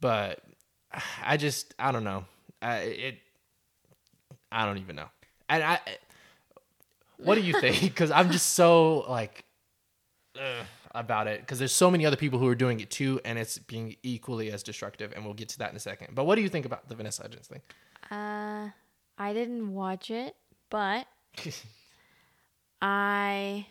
but 0.00 0.40
I 1.24 1.36
just 1.36 1.74
I 1.78 1.90
don't 1.90 2.04
know. 2.04 2.24
I, 2.62 2.76
it 2.78 3.18
I 4.52 4.64
don't 4.64 4.78
even 4.78 4.94
know. 4.96 5.08
And 5.52 5.62
I 5.62 5.80
what 7.18 7.36
do 7.36 7.42
you 7.42 7.60
think? 7.60 7.80
Because 7.82 8.10
I'm 8.10 8.30
just 8.30 8.54
so 8.54 9.04
like 9.08 9.44
ugh, 10.36 10.66
about 10.94 11.26
it 11.26 11.40
because 11.40 11.58
there's 11.58 11.72
so 11.72 11.90
many 11.90 12.06
other 12.06 12.16
people 12.16 12.38
who 12.38 12.48
are 12.48 12.54
doing 12.54 12.80
it 12.80 12.90
too, 12.90 13.20
and 13.24 13.38
it's 13.38 13.58
being 13.58 13.96
equally 14.02 14.50
as 14.50 14.62
destructive. 14.62 15.12
And 15.14 15.24
we'll 15.24 15.34
get 15.34 15.48
to 15.50 15.58
that 15.58 15.70
in 15.70 15.76
a 15.76 15.80
second. 15.80 16.14
But 16.14 16.24
what 16.24 16.36
do 16.36 16.42
you 16.42 16.48
think 16.48 16.66
about 16.66 16.88
the 16.88 16.94
Vanessa 16.94 17.22
Hudgens 17.22 17.46
thing? 17.46 17.60
Uh, 18.10 18.70
I 19.18 19.32
didn't 19.32 19.72
watch 19.72 20.10
it, 20.10 20.34
but 20.70 21.06
I 22.82 23.66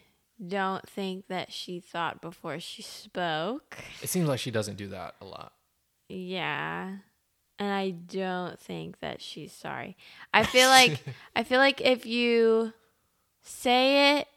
don't 0.45 0.87
think 0.89 1.27
that 1.27 1.51
she 1.51 1.79
thought 1.79 2.21
before 2.21 2.59
she 2.59 2.81
spoke. 2.81 3.77
It 4.01 4.09
seems 4.09 4.27
like 4.27 4.39
she 4.39 4.51
doesn't 4.51 4.77
do 4.77 4.87
that 4.89 5.15
a 5.21 5.25
lot. 5.25 5.53
Yeah. 6.09 6.97
And 7.61 7.71
I 7.71 7.91
don't 7.91 8.59
think 8.59 9.01
that 9.01 9.21
she's 9.21 9.53
sorry. 9.53 9.95
I 10.33 10.43
feel 10.43 10.67
like 10.67 11.03
I 11.35 11.43
feel 11.43 11.59
like 11.59 11.79
if 11.79 12.07
you 12.07 12.73
say 13.43 14.17
it 14.17 14.27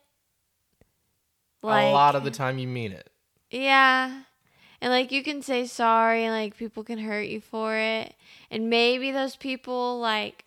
a 1.63 1.91
lot 1.91 2.15
of 2.15 2.23
the 2.23 2.31
time 2.31 2.59
you 2.59 2.69
mean 2.69 2.93
it. 2.93 3.09
Yeah. 3.51 4.25
And 4.83 4.93
like 4.93 5.11
you 5.11 5.23
can 5.23 5.41
say 5.41 5.65
sorry 5.65 6.25
and 6.25 6.35
like 6.35 6.59
people 6.59 6.85
can 6.85 6.99
hurt 6.99 7.27
you 7.29 7.41
for 7.41 7.75
it. 7.75 8.15
And 8.51 8.69
maybe 8.69 9.11
those 9.11 9.37
people 9.37 9.99
like 10.01 10.45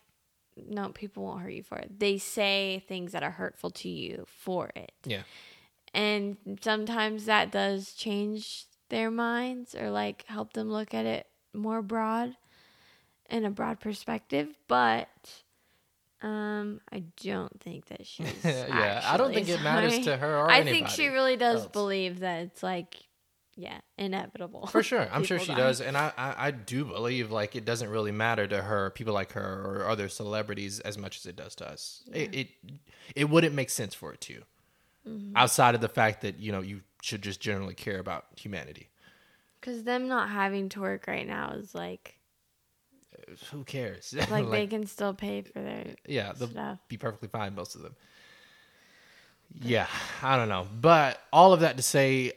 no, 0.56 0.90
people 0.90 1.24
won't 1.24 1.42
hurt 1.42 1.54
you 1.54 1.64
for 1.64 1.78
it. 1.78 1.98
They 1.98 2.16
say 2.16 2.84
things 2.86 3.10
that 3.10 3.24
are 3.24 3.32
hurtful 3.32 3.70
to 3.70 3.88
you 3.88 4.24
for 4.28 4.70
it. 4.76 4.92
Yeah. 5.04 5.22
And 5.92 6.36
sometimes 6.60 7.24
that 7.24 7.50
does 7.50 7.92
change 7.94 8.66
their 8.88 9.10
minds 9.10 9.74
or 9.74 9.90
like 9.90 10.24
help 10.28 10.52
them 10.52 10.70
look 10.70 10.94
at 10.94 11.06
it 11.06 11.26
more 11.52 11.82
broad 11.82 12.36
in 13.28 13.44
a 13.44 13.50
broad 13.50 13.80
perspective, 13.80 14.48
but 14.68 15.08
um, 16.22 16.80
I 16.92 17.04
don't 17.22 17.60
think 17.60 17.86
that 17.86 18.06
she's. 18.06 18.26
yeah, 18.44 19.02
I 19.04 19.16
don't 19.16 19.32
think 19.32 19.48
it 19.48 19.62
matters 19.62 20.00
to 20.00 20.16
her 20.16 20.36
or 20.38 20.50
I 20.50 20.56
anybody 20.60 20.72
think 20.78 20.88
she 20.88 21.08
really 21.08 21.36
does 21.36 21.62
else. 21.62 21.72
believe 21.72 22.20
that 22.20 22.42
it's 22.42 22.62
like, 22.62 22.96
yeah, 23.54 23.78
inevitable. 23.96 24.66
For 24.66 24.82
sure, 24.82 25.08
I'm 25.12 25.24
sure 25.24 25.38
she 25.38 25.52
die. 25.52 25.56
does, 25.58 25.80
and 25.80 25.96
I, 25.96 26.12
I 26.16 26.46
I 26.48 26.50
do 26.50 26.84
believe 26.84 27.30
like 27.30 27.54
it 27.56 27.64
doesn't 27.64 27.88
really 27.90 28.12
matter 28.12 28.46
to 28.46 28.62
her, 28.62 28.90
people 28.90 29.14
like 29.14 29.32
her 29.32 29.62
or 29.64 29.88
other 29.88 30.08
celebrities 30.08 30.80
as 30.80 30.96
much 30.98 31.16
as 31.18 31.26
it 31.26 31.36
does 31.36 31.54
to 31.56 31.68
us. 31.70 32.02
It, 32.12 32.34
it 32.34 32.48
it 33.14 33.30
wouldn't 33.30 33.54
make 33.54 33.70
sense 33.70 33.94
for 33.94 34.12
it 34.12 34.20
to, 34.22 34.42
Mm-hmm. 35.08 35.36
outside 35.36 35.74
of 35.74 35.80
the 35.80 35.88
fact 35.88 36.20
that 36.22 36.38
you 36.38 36.52
know 36.52 36.60
you 36.60 36.82
should 37.00 37.22
just 37.22 37.40
generally 37.40 37.74
care 37.74 37.98
about 37.98 38.26
humanity. 38.36 38.88
Because 39.60 39.84
them 39.84 40.06
not 40.08 40.28
having 40.28 40.68
to 40.70 40.80
work 40.80 41.06
right 41.08 41.26
now 41.26 41.52
is 41.52 41.74
like, 41.74 42.17
Who 43.50 43.64
cares? 43.64 44.14
like, 44.30 44.50
they 44.50 44.66
can 44.66 44.86
still 44.86 45.14
pay 45.14 45.42
for 45.42 45.60
their 45.60 45.94
yeah, 46.06 46.32
they'll 46.32 46.48
stuff. 46.48 46.78
be 46.88 46.96
perfectly 46.96 47.28
fine, 47.28 47.54
most 47.54 47.74
of 47.74 47.82
them. 47.82 47.94
Yeah, 49.60 49.86
I 50.22 50.36
don't 50.36 50.48
know. 50.48 50.66
But 50.80 51.20
all 51.32 51.52
of 51.52 51.60
that 51.60 51.76
to 51.76 51.82
say, 51.82 52.32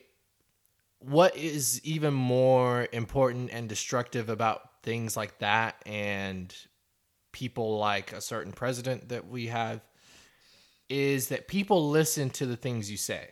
what 1.00 1.36
is 1.36 1.82
even 1.84 2.14
more 2.14 2.88
important 2.92 3.52
and 3.52 3.68
destructive 3.68 4.30
about 4.30 4.62
things 4.84 5.18
like 5.18 5.40
that 5.40 5.76
and 5.86 6.56
people 7.32 7.78
like 7.78 8.14
a 8.14 8.22
certain 8.22 8.52
president 8.52 9.10
that 9.10 9.28
we 9.28 9.48
have 9.48 9.82
is 10.90 11.30
that 11.30 11.48
people 11.48 11.90
listen 11.90 12.30
to 12.30 12.46
the 12.46 12.58
things 12.58 12.92
you 12.92 12.98
say 12.98 13.30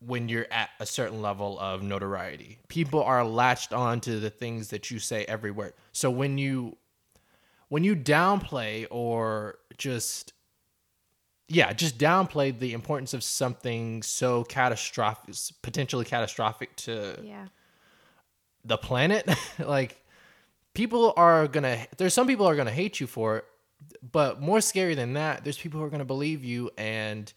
when 0.00 0.28
you're 0.28 0.46
at 0.50 0.70
a 0.80 0.86
certain 0.86 1.22
level 1.22 1.58
of 1.60 1.82
notoriety. 1.82 2.58
People 2.68 3.02
are 3.02 3.24
latched 3.24 3.72
on 3.72 4.00
to 4.02 4.18
the 4.18 4.30
things 4.30 4.68
that 4.70 4.90
you 4.90 4.98
say 4.98 5.24
everywhere. 5.26 5.74
So 5.92 6.10
when 6.10 6.38
you 6.38 6.76
when 7.68 7.84
you 7.84 7.94
downplay 7.94 8.86
or 8.90 9.58
just 9.76 10.32
yeah, 11.50 11.72
just 11.72 11.98
downplay 11.98 12.56
the 12.58 12.72
importance 12.74 13.14
of 13.14 13.22
something 13.22 14.02
so 14.02 14.44
catastrophic 14.44 15.34
potentially 15.62 16.04
catastrophic 16.04 16.74
to 16.76 17.20
Yeah. 17.22 17.46
the 18.64 18.76
planet 18.76 19.28
like 19.58 20.02
people 20.74 21.12
are 21.16 21.46
gonna 21.48 21.86
there's 21.96 22.12
some 22.14 22.26
people 22.26 22.46
are 22.46 22.56
gonna 22.56 22.70
hate 22.70 23.00
you 23.00 23.06
for 23.06 23.38
it 23.38 23.44
but 24.12 24.40
more 24.40 24.60
scary 24.60 24.94
than 24.94 25.14
that 25.14 25.42
there's 25.44 25.56
people 25.58 25.80
who 25.80 25.86
are 25.86 25.90
gonna 25.90 26.04
believe 26.04 26.44
you 26.44 26.70
and 26.76 27.32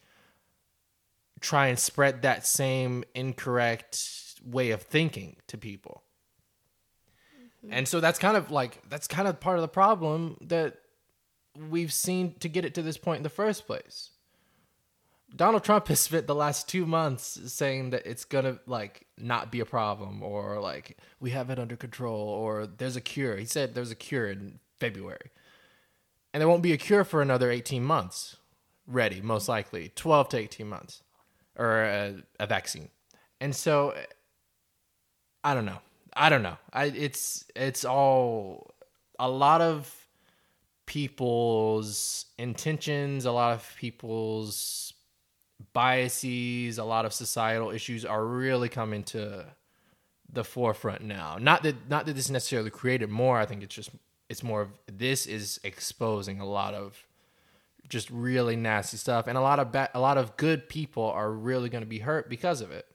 try 1.42 1.68
and 1.68 1.78
spread 1.78 2.22
that 2.22 2.46
same 2.46 3.04
incorrect 3.14 4.40
way 4.46 4.72
of 4.72 4.82
thinking 4.82 5.36
to 5.48 5.58
people 5.58 6.04
mm-hmm. 7.66 7.74
and 7.74 7.88
so 7.88 8.00
that's 8.00 8.20
kind 8.20 8.38
of 8.38 8.52
like 8.52 8.82
that's 8.90 9.08
kind 9.08 9.28
of 9.28 9.40
part 9.40 9.58
of 9.58 9.62
the 9.62 9.68
problem 9.68 10.38
that 10.42 10.78
we've 11.70 11.92
seen 11.92 12.34
to 12.40 12.48
get 12.48 12.64
it 12.64 12.74
to 12.74 12.82
this 12.82 12.98
point 12.98 13.18
in 13.18 13.24
the 13.24 13.30
first 13.30 13.68
place 13.68 14.12
Donald 15.36 15.64
Trump 15.64 15.88
has 15.88 16.00
spent 16.00 16.28
the 16.28 16.36
last 16.36 16.68
two 16.68 16.86
months 16.86 17.40
saying 17.46 17.92
that 17.92 18.06
it's 18.06 18.26
gonna 18.26 18.60
like 18.66 19.08
not 19.18 19.52
be 19.52 19.62
a 19.62 19.66
problem 19.66 20.22
or 20.22 20.60
like 20.60 20.98
we 21.20 21.30
have 21.32 21.50
it 21.50 21.60
under 21.60 21.76
control 21.76 22.20
or 22.20 22.68
there's 22.68 22.98
a 22.98 23.02
cure. 23.02 23.38
He 23.38 23.46
said 23.46 23.74
there's 23.74 23.92
a 23.92 23.96
cure 23.96 24.30
in 24.30 24.60
February. 24.80 25.32
And 26.34 26.42
there 26.42 26.50
won't 26.50 26.64
be 26.64 26.74
a 26.74 26.78
cure 26.78 27.04
for 27.04 27.22
another 27.22 27.52
18 27.52 27.84
months. 27.84 28.38
Ready, 28.88 29.22
most 29.22 29.48
likely. 29.48 29.92
12 29.96 30.30
to 30.30 30.38
18 30.38 30.68
months. 30.68 31.04
Or 31.58 31.84
a, 31.84 32.16
a 32.40 32.48
vaccine. 32.48 32.90
And 33.40 33.56
so 33.56 33.94
I 35.44 35.54
don't 35.54 35.66
know. 35.66 35.80
I 36.14 36.30
don't 36.30 36.44
know. 36.44 36.58
I 36.72 36.86
it's 36.86 37.46
it's 37.56 37.86
all 37.86 38.74
a 39.20 39.30
lot 39.30 39.62
of 39.62 39.94
people's 40.86 42.26
intentions, 42.38 43.26
a 43.26 43.32
lot 43.32 43.54
of 43.54 43.76
people's 43.78 44.94
biases, 45.74 46.78
a 46.78 46.84
lot 46.84 47.06
of 47.06 47.14
societal 47.14 47.72
issues 47.72 48.04
are 48.04 48.26
really 48.26 48.68
coming 48.70 49.04
to 49.04 49.46
the 50.32 50.44
forefront 50.44 51.02
now. 51.02 51.38
Not 51.40 51.64
that 51.64 51.90
not 51.90 52.06
that 52.06 52.16
this 52.16 52.30
necessarily 52.30 52.70
created 52.70 53.10
more. 53.10 53.38
I 53.38 53.46
think 53.46 53.64
it's 53.64 53.76
just 53.76 53.92
it's 54.30 54.44
more 54.44 54.62
of 54.62 54.70
this 54.92 55.26
is 55.26 55.60
exposing 55.64 56.40
a 56.40 56.46
lot 56.46 56.74
of 56.74 57.06
just 57.90 58.10
really 58.10 58.56
nasty 58.56 58.98
stuff, 58.98 59.28
and 59.28 59.38
a 59.38 59.42
lot 59.42 59.60
of 59.60 59.72
ba- 59.72 59.90
a 59.94 60.00
lot 60.00 60.18
of 60.18 60.38
good 60.38 60.70
people 60.70 61.06
are 61.06 61.32
really 61.32 61.70
going 61.70 61.84
to 61.84 61.90
be 61.90 62.00
hurt 62.00 62.30
because 62.30 62.62
of 62.62 62.72
it. 62.72 62.86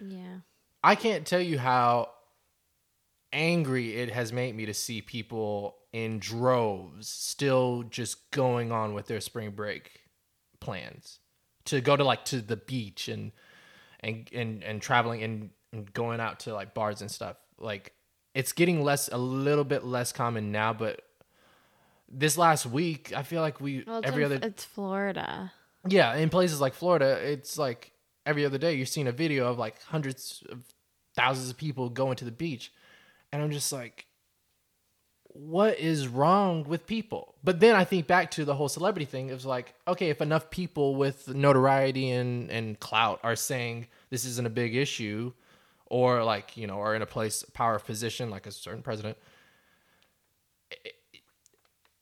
Yeah. 0.00 0.38
I 0.82 0.94
can't 0.96 1.26
tell 1.26 1.40
you 1.40 1.58
how 1.58 2.10
angry 3.32 3.96
it 3.96 4.10
has 4.10 4.32
made 4.32 4.54
me 4.54 4.66
to 4.66 4.74
see 4.74 5.00
people 5.02 5.76
in 5.92 6.18
droves 6.18 7.08
still 7.08 7.84
just 7.84 8.30
going 8.30 8.72
on 8.72 8.94
with 8.94 9.06
their 9.06 9.20
spring 9.20 9.50
break 9.50 10.02
plans 10.60 11.20
to 11.64 11.80
go 11.80 11.96
to 11.96 12.04
like 12.04 12.24
to 12.24 12.40
the 12.40 12.56
beach 12.56 13.08
and 13.08 13.32
and 14.00 14.28
and, 14.32 14.62
and 14.62 14.82
traveling 14.82 15.22
and, 15.22 15.50
and 15.72 15.92
going 15.92 16.20
out 16.20 16.40
to 16.40 16.54
like 16.54 16.74
bars 16.74 17.00
and 17.00 17.10
stuff 17.10 17.36
like 17.58 17.92
it's 18.34 18.52
getting 18.52 18.82
less 18.82 19.08
a 19.08 19.18
little 19.18 19.64
bit 19.64 19.84
less 19.84 20.12
common 20.12 20.52
now 20.52 20.72
but 20.72 21.02
this 22.08 22.36
last 22.38 22.66
week 22.66 23.12
i 23.16 23.22
feel 23.22 23.40
like 23.40 23.60
we 23.60 23.84
Well, 23.86 24.00
every 24.04 24.24
in- 24.24 24.32
other 24.32 24.46
It's 24.46 24.64
Florida. 24.64 25.52
yeah, 25.88 26.14
in 26.16 26.28
places 26.30 26.60
like 26.60 26.74
Florida, 26.74 27.18
it's 27.22 27.58
like 27.58 27.92
every 28.26 28.44
other 28.46 28.58
day 28.58 28.74
you're 28.74 28.86
seeing 28.86 29.06
a 29.08 29.12
video 29.12 29.46
of 29.50 29.58
like 29.58 29.82
hundreds 29.82 30.42
of 30.48 30.60
thousands 31.14 31.50
of 31.50 31.56
people 31.56 31.88
going 31.90 32.16
to 32.16 32.24
the 32.24 32.30
beach. 32.32 32.72
And 33.32 33.42
I'm 33.42 33.50
just 33.50 33.70
like, 33.72 34.06
what 35.28 35.78
is 35.78 36.06
wrong 36.08 36.64
with 36.64 36.86
people? 36.86 37.34
But 37.44 37.60
then 37.60 37.74
I 37.76 37.84
think 37.84 38.06
back 38.06 38.30
to 38.32 38.44
the 38.44 38.54
whole 38.54 38.68
celebrity 38.68 39.04
thing. 39.04 39.28
It 39.28 39.34
was 39.34 39.44
like, 39.44 39.74
okay, 39.86 40.08
if 40.08 40.20
enough 40.22 40.48
people 40.50 40.94
with 40.94 41.28
notoriety 41.28 42.10
and, 42.10 42.50
and 42.50 42.78
clout 42.80 43.20
are 43.22 43.36
saying 43.36 43.88
this 44.10 44.24
isn't 44.24 44.46
a 44.46 44.50
big 44.50 44.74
issue, 44.76 45.32
or 45.86 46.24
like, 46.24 46.56
you 46.56 46.66
know, 46.66 46.80
are 46.80 46.94
in 46.94 47.02
a 47.02 47.06
place, 47.06 47.44
power 47.52 47.78
position, 47.78 48.30
like 48.30 48.46
a 48.46 48.52
certain 48.52 48.82
president, 48.82 49.18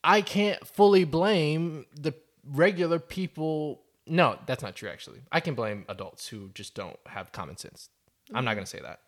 I 0.04 0.20
can't 0.22 0.66
fully 0.66 1.04
blame 1.04 1.86
the 1.94 2.14
regular 2.44 2.98
people. 2.98 3.82
No, 4.06 4.38
that's 4.46 4.62
not 4.62 4.74
true, 4.74 4.88
actually. 4.88 5.20
I 5.30 5.40
can 5.40 5.54
blame 5.54 5.84
adults 5.88 6.26
who 6.26 6.50
just 6.54 6.74
don't 6.74 6.98
have 7.06 7.32
common 7.32 7.56
sense. 7.56 7.88
I'm 8.34 8.44
not 8.44 8.54
going 8.54 8.64
to 8.64 8.70
say 8.70 8.80
that. 8.80 9.00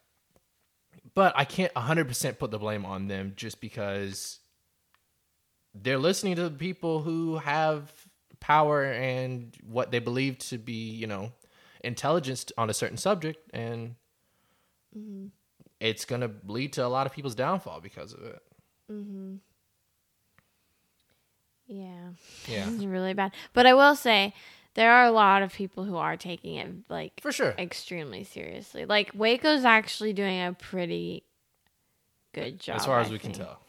But 1.14 1.32
I 1.36 1.44
can't 1.44 1.72
100% 1.74 2.38
put 2.38 2.50
the 2.50 2.58
blame 2.58 2.84
on 2.84 3.08
them 3.08 3.32
just 3.36 3.60
because 3.60 4.38
they're 5.74 5.98
listening 5.98 6.36
to 6.36 6.44
the 6.44 6.50
people 6.50 7.02
who 7.02 7.38
have 7.38 7.92
power 8.40 8.84
and 8.84 9.56
what 9.66 9.90
they 9.90 9.98
believe 9.98 10.38
to 10.38 10.58
be, 10.58 10.90
you 10.90 11.06
know, 11.06 11.32
intelligence 11.82 12.46
on 12.56 12.70
a 12.70 12.74
certain 12.74 12.96
subject. 12.96 13.50
And 13.52 13.96
mm-hmm. 14.96 15.26
it's 15.80 16.04
going 16.04 16.20
to 16.20 16.30
lead 16.46 16.74
to 16.74 16.86
a 16.86 16.88
lot 16.88 17.06
of 17.06 17.12
people's 17.12 17.34
downfall 17.34 17.80
because 17.80 18.12
of 18.12 18.22
it. 18.22 18.42
Mm-hmm. 18.90 19.36
Yeah. 21.66 22.10
Yeah. 22.48 22.70
It's 22.70 22.84
really 22.84 23.14
bad. 23.14 23.32
But 23.52 23.66
I 23.66 23.74
will 23.74 23.96
say 23.96 24.34
there 24.74 24.92
are 24.92 25.04
a 25.04 25.10
lot 25.10 25.42
of 25.42 25.52
people 25.52 25.84
who 25.84 25.96
are 25.96 26.16
taking 26.16 26.56
it 26.56 26.68
like 26.88 27.20
For 27.22 27.32
sure. 27.32 27.54
extremely 27.58 28.24
seriously. 28.24 28.84
Like 28.86 29.10
Waco's 29.14 29.64
actually 29.64 30.12
doing 30.12 30.40
a 30.42 30.52
pretty 30.52 31.22
good 32.32 32.60
job. 32.60 32.76
as 32.76 32.86
far 32.86 33.00
as 33.00 33.08
I 33.08 33.12
we 33.12 33.18
can 33.18 33.32
tell. 33.32 33.60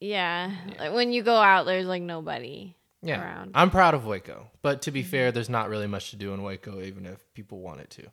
Yeah. 0.00 0.52
Like 0.78 0.92
when 0.94 1.12
you 1.12 1.22
go 1.22 1.36
out, 1.36 1.64
there's 1.66 1.86
like 1.86 2.02
nobody 2.02 2.74
Yeah, 3.02 3.20
around. 3.22 3.52
I'm 3.54 3.70
proud 3.70 3.94
of 3.94 4.06
Waco, 4.06 4.48
but 4.62 4.82
to 4.82 4.90
be 4.90 5.00
Mm-hmm. 5.02 5.10
fair, 5.10 5.32
there's 5.32 5.48
not 5.50 5.68
really 5.68 5.86
much 5.86 6.10
to 6.10 6.16
do 6.16 6.32
in 6.34 6.42
Waco, 6.42 6.80
even 6.82 7.04
if 7.06 7.18
people 7.34 7.60
wanted 7.60 7.90
to. 7.90 8.06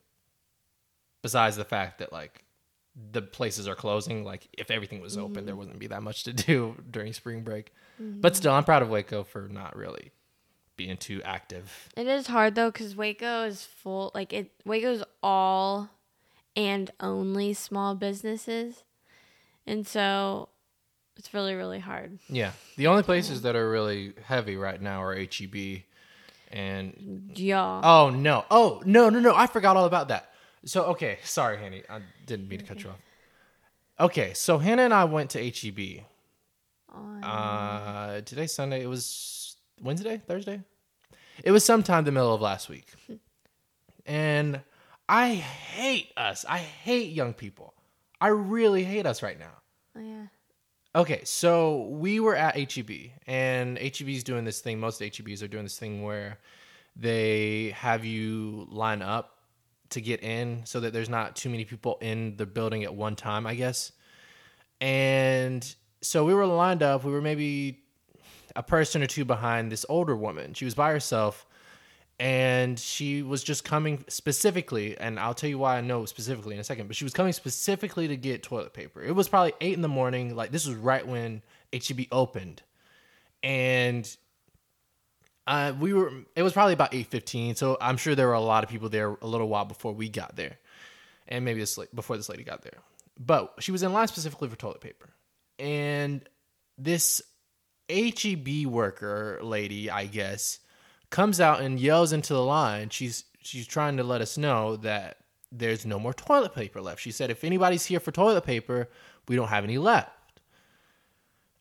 Besides 1.22 1.56
the 1.56 1.66
fact 1.66 2.00
that 2.00 2.12
like 2.12 2.44
the 3.12 3.22
places 3.22 3.68
are 3.68 3.76
closing, 3.76 4.24
like 4.24 4.48
if 4.54 4.72
everything 4.72 5.02
was 5.02 5.18
open, 5.18 5.36
Mm-hmm. 5.36 5.46
there 5.46 5.56
wouldn't 5.56 5.80
be 5.80 5.88
that 5.88 6.02
much 6.04 6.24
to 6.24 6.34
do 6.48 6.76
during 6.90 7.14
spring 7.14 7.44
break. 7.44 7.72
Mm-hmm. 8.02 8.22
But 8.22 8.36
still, 8.36 8.54
I'm 8.54 8.64
proud 8.64 8.82
of 8.82 8.90
Waco 8.90 9.24
for 9.24 9.48
not 9.48 9.76
really 9.76 10.12
being 10.78 10.98
too 10.98 11.22
active. 11.24 11.90
It 11.96 12.08
is 12.08 12.28
hard 12.28 12.56
though 12.56 12.72
because 12.72 12.96
Waco 12.96 13.44
is 13.44 13.64
full. 13.64 14.12
Like 14.16 14.34
it, 14.34 14.52
Waco's 14.66 15.04
all 15.22 15.90
and 16.56 16.92
only 17.00 17.54
small 17.54 17.96
businesses, 17.96 18.84
and 19.68 19.86
so 19.86 20.50
it's 21.18 21.34
really 21.34 21.54
really 21.54 21.80
hard. 21.80 22.20
Yeah, 22.28 22.52
the 22.78 22.88
only 22.88 23.04
places 23.04 23.44
that 23.44 23.56
are 23.56 23.70
really 23.70 24.14
heavy 24.26 24.56
right 24.56 24.82
now 24.82 25.04
are 25.04 25.16
HEB 25.16 25.84
and 26.52 27.32
Yeah. 27.36 27.82
Oh 27.84 28.10
no! 28.10 28.46
Oh 28.50 28.82
no! 28.86 29.10
No 29.10 29.20
no! 29.20 29.36
I 29.36 29.48
forgot 29.48 29.78
all 29.78 29.86
about 29.86 30.08
that. 30.08 30.32
So 30.66 30.86
okay, 30.86 31.20
sorry, 31.24 31.58
Hanny. 31.58 31.84
I 31.90 32.00
didn't 32.26 32.48
mean 32.48 32.60
to 32.60 32.66
cut 32.66 32.84
you 32.84 32.90
off. 32.90 33.00
Okay, 34.00 34.34
so 34.34 34.58
Hannah 34.58 34.84
and 34.84 34.94
I 34.94 35.04
went 35.04 35.30
to 35.32 35.40
HEB. 35.40 36.06
On- 36.92 37.24
Uh, 37.24 38.22
today's 38.26 38.54
Sunday. 38.54 38.82
It 38.84 38.88
was 38.88 39.56
Wednesday, 39.82 40.22
Thursday. 40.28 40.62
It 41.44 41.52
was 41.52 41.64
sometime 41.64 42.04
the 42.04 42.12
middle 42.12 42.34
of 42.34 42.42
last 42.42 42.70
week, 42.70 42.92
and 44.06 44.62
I 45.10 45.34
hate 45.36 46.12
us. 46.18 46.46
I 46.48 46.58
hate 46.60 47.12
young 47.14 47.34
people. 47.34 47.74
I 48.20 48.28
really 48.28 48.84
hate 48.84 49.06
us 49.06 49.24
right 49.24 49.40
now. 49.40 49.54
oh, 49.96 50.02
yeah. 50.02 50.26
Okay, 50.94 51.22
so 51.24 51.84
we 51.88 52.20
were 52.20 52.36
at 52.36 52.56
HEB, 52.56 53.12
and 53.26 53.78
HEB's 53.80 54.24
doing 54.24 54.44
this 54.44 54.60
thing. 54.60 54.80
Most 54.80 55.00
HEBs 55.02 55.42
are 55.42 55.48
doing 55.48 55.64
this 55.64 55.80
thing 55.80 56.04
where 56.04 56.38
they 56.98 57.70
have 57.78 58.04
you 58.04 58.68
line 58.70 59.02
up 59.02 59.38
to 59.92 60.02
get 60.02 60.22
in 60.22 60.66
so 60.66 60.82
that 60.82 60.92
there's 60.92 61.08
not 61.10 61.36
too 61.38 61.50
many 61.50 61.64
people 61.64 61.98
in 62.02 62.36
the 62.36 62.46
building 62.46 62.84
at 62.84 62.94
one 62.94 63.16
time, 63.16 63.48
I 63.48 63.56
guess. 63.56 63.94
And 64.82 65.74
so 66.02 66.26
we 66.26 66.34
were 66.34 66.46
lined 66.46 66.84
up. 66.84 67.04
We 67.04 67.12
were 67.12 67.22
maybe 67.22 67.84
a 68.56 68.64
person 68.64 69.02
or 69.02 69.08
two 69.08 69.26
behind 69.26 69.72
this 69.72 69.86
older 69.88 70.16
woman. 70.16 70.54
She 70.54 70.66
was 70.66 70.76
by 70.76 70.92
herself 70.92 71.46
and 72.22 72.80
she 72.80 73.24
was 73.24 73.44
just 73.44 73.64
coming 73.64 74.06
specifically 74.08 74.96
and 75.00 75.20
i'll 75.20 75.34
tell 75.34 75.50
you 75.50 75.58
why 75.58 75.78
i 75.78 75.82
know 75.82 76.06
specifically 76.06 76.54
in 76.54 76.62
a 76.62 76.64
second 76.64 76.86
but 76.86 76.96
she 76.96 77.04
was 77.04 77.14
coming 77.14 77.34
specifically 77.34 78.08
to 78.08 78.16
get 78.16 78.44
toilet 78.44 78.74
paper 78.74 79.02
it 79.02 79.14
was 79.14 79.28
probably 79.28 79.54
8 79.60 79.74
in 79.74 79.82
the 79.82 79.88
morning 79.88 80.36
like 80.36 80.52
this 80.52 80.68
was 80.68 80.78
right 80.78 81.06
when 81.06 81.42
heb 81.74 82.00
opened 82.12 82.62
and 83.42 84.16
uh, 85.48 85.74
we 85.80 85.94
were 85.94 86.12
it 86.36 86.44
was 86.44 86.54
probably 86.54 86.74
about 86.74 86.92
8.15 86.92 87.58
so 87.58 87.76
i'm 87.82 87.98
sure 87.98 88.14
there 88.14 88.28
were 88.28 88.34
a 88.34 88.40
lot 88.40 88.64
of 88.64 88.70
people 88.70 88.88
there 88.88 89.18
a 89.24 89.28
little 89.28 89.48
while 89.48 89.66
before 89.66 89.92
we 89.92 90.08
got 90.08 90.36
there 90.36 90.60
and 91.28 91.44
maybe 91.44 91.60
this 91.60 91.80
before 91.96 92.18
this 92.18 92.30
lady 92.30 92.44
got 92.44 92.62
there 92.62 92.78
but 93.18 93.56
she 93.60 93.72
was 93.72 93.82
in 93.82 93.94
line 93.94 94.08
specifically 94.08 94.48
for 94.48 94.56
toilet 94.56 94.80
paper 94.80 95.10
and 95.62 96.28
this 96.78 97.22
heb 97.90 98.66
worker 98.66 99.40
lady 99.42 99.90
i 99.90 100.06
guess 100.06 100.60
comes 101.12 101.40
out 101.40 101.62
and 101.62 101.80
yells 101.80 102.12
into 102.12 102.34
the 102.34 102.44
line. 102.44 102.90
She's 102.90 103.26
she's 103.40 103.68
trying 103.68 103.98
to 103.98 104.04
let 104.04 104.22
us 104.22 104.38
know 104.38 104.78
that 104.78 105.18
there's 105.52 105.86
no 105.86 106.00
more 106.00 106.14
toilet 106.14 106.56
paper 106.56 106.82
left. 106.82 107.02
She 107.02 107.12
said 107.12 107.30
if 107.30 107.44
anybody's 107.44 107.86
here 107.86 108.00
for 108.00 108.12
toilet 108.12 108.44
paper, 108.46 108.90
we 109.28 109.36
don't 109.36 109.50
have 109.50 109.64
any 109.64 109.78
left. 109.78 110.10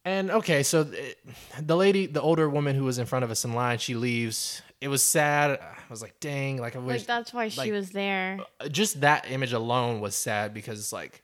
And 0.02 0.30
okay, 0.30 0.62
so 0.62 0.84
th- 0.84 1.18
the 1.60 1.76
lady, 1.76 2.06
the 2.06 2.22
older 2.22 2.48
woman 2.48 2.74
who 2.74 2.84
was 2.84 2.98
in 2.98 3.04
front 3.04 3.22
of 3.22 3.30
us 3.30 3.44
in 3.44 3.52
line, 3.52 3.76
she 3.76 3.94
leaves. 3.94 4.62
It 4.80 4.88
was 4.88 5.02
sad. 5.02 5.60
I 5.60 5.90
was 5.90 6.00
like, 6.00 6.18
dang, 6.20 6.56
like 6.56 6.74
I 6.74 6.78
wish 6.78 7.00
Like 7.00 7.06
that's 7.06 7.34
why 7.34 7.48
she 7.48 7.70
was 7.70 7.90
there. 7.90 8.38
Uh, 8.60 8.68
just 8.68 9.02
that 9.02 9.30
image 9.30 9.52
alone 9.52 10.00
was 10.00 10.14
sad 10.14 10.54
because 10.54 10.78
it's 10.78 10.92
like 10.92 11.22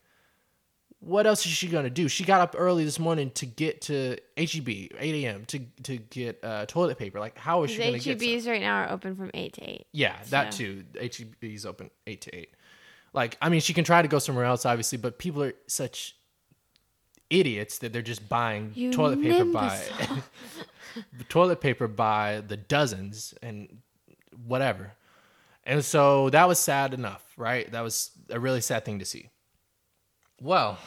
what 1.06 1.26
else 1.26 1.46
is 1.46 1.52
she 1.52 1.68
gonna 1.68 1.88
do? 1.90 2.08
She 2.08 2.24
got 2.24 2.40
up 2.40 2.54
early 2.58 2.84
this 2.84 2.98
morning 2.98 3.30
to 3.32 3.46
get 3.46 3.80
to 3.82 4.16
HEB, 4.36 4.68
8 4.68 4.92
a.m. 5.00 5.44
to 5.46 5.60
to 5.84 5.96
get 5.98 6.40
uh, 6.42 6.66
toilet 6.66 6.98
paper. 6.98 7.20
Like, 7.20 7.38
how 7.38 7.62
is 7.62 7.70
she 7.70 7.78
gonna 7.78 7.98
get? 7.98 8.18
HEBs 8.18 8.46
right 8.48 8.60
now 8.60 8.82
are 8.82 8.90
open 8.90 9.14
from 9.14 9.30
eight 9.34 9.52
to 9.54 9.62
eight. 9.62 9.86
Yeah, 9.92 10.16
that 10.30 10.52
So- 10.52 10.58
too. 10.58 10.84
HEB's 11.00 11.64
open 11.64 11.90
eight 12.06 12.20
to 12.22 12.34
eight. 12.36 12.50
Like, 13.12 13.38
I 13.40 13.48
mean, 13.48 13.60
she 13.60 13.72
can 13.72 13.84
try 13.84 14.02
to 14.02 14.08
go 14.08 14.18
somewhere 14.18 14.44
else, 14.44 14.66
obviously, 14.66 14.98
but 14.98 15.18
people 15.18 15.42
are 15.42 15.54
such 15.68 16.16
idiots 17.30 17.78
that 17.78 17.92
they're 17.92 18.02
just 18.02 18.28
buying 18.28 18.72
You 18.74 18.92
toilet 18.92 19.22
paper 19.22 19.44
by 19.46 19.80
toilet 21.28 21.60
paper 21.60 21.88
by 21.88 22.42
the 22.46 22.56
dozens 22.56 23.34
and 23.42 23.78
whatever. 24.46 24.92
And 25.64 25.84
so 25.84 26.30
that 26.30 26.46
was 26.46 26.58
sad 26.58 26.94
enough, 26.94 27.24
right? 27.36 27.70
That 27.72 27.80
was 27.82 28.10
a 28.30 28.38
really 28.38 28.60
sad 28.60 28.84
thing 28.84 28.98
to 29.00 29.04
see. 29.04 29.30
Well, 30.40 30.78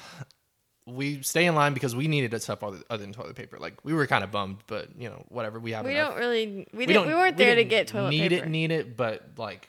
we 0.86 1.22
stay 1.22 1.46
in 1.46 1.56
line 1.56 1.74
because 1.74 1.96
we 1.96 2.08
needed 2.08 2.32
to 2.32 2.40
stuff 2.40 2.64
other 2.64 2.80
other 2.90 3.04
than 3.04 3.14
toilet 3.14 3.36
paper. 3.36 3.58
Like 3.58 3.84
we 3.84 3.94
were 3.94 4.08
kind 4.08 4.24
of 4.24 4.32
bummed, 4.32 4.58
but 4.68 4.90
you 4.98 5.10
know, 5.10 5.26
whatever. 5.30 5.60
We 5.60 5.72
have 5.72 5.86
We 5.86 5.92
enough 5.92 6.12
don't 6.12 6.20
really. 6.20 6.68
We, 6.74 6.80
we 6.80 6.86
didn't. 6.86 7.08
We 7.08 7.14
weren't 7.14 7.38
there 7.38 7.56
to 7.56 7.64
get 7.64 7.88
toilet 7.88 8.10
need 8.10 8.30
paper. 8.30 8.46
Need 8.46 8.72
it 8.72 8.72
need 8.72 8.72
it 8.72 8.98
but 8.98 9.24
like 9.38 9.68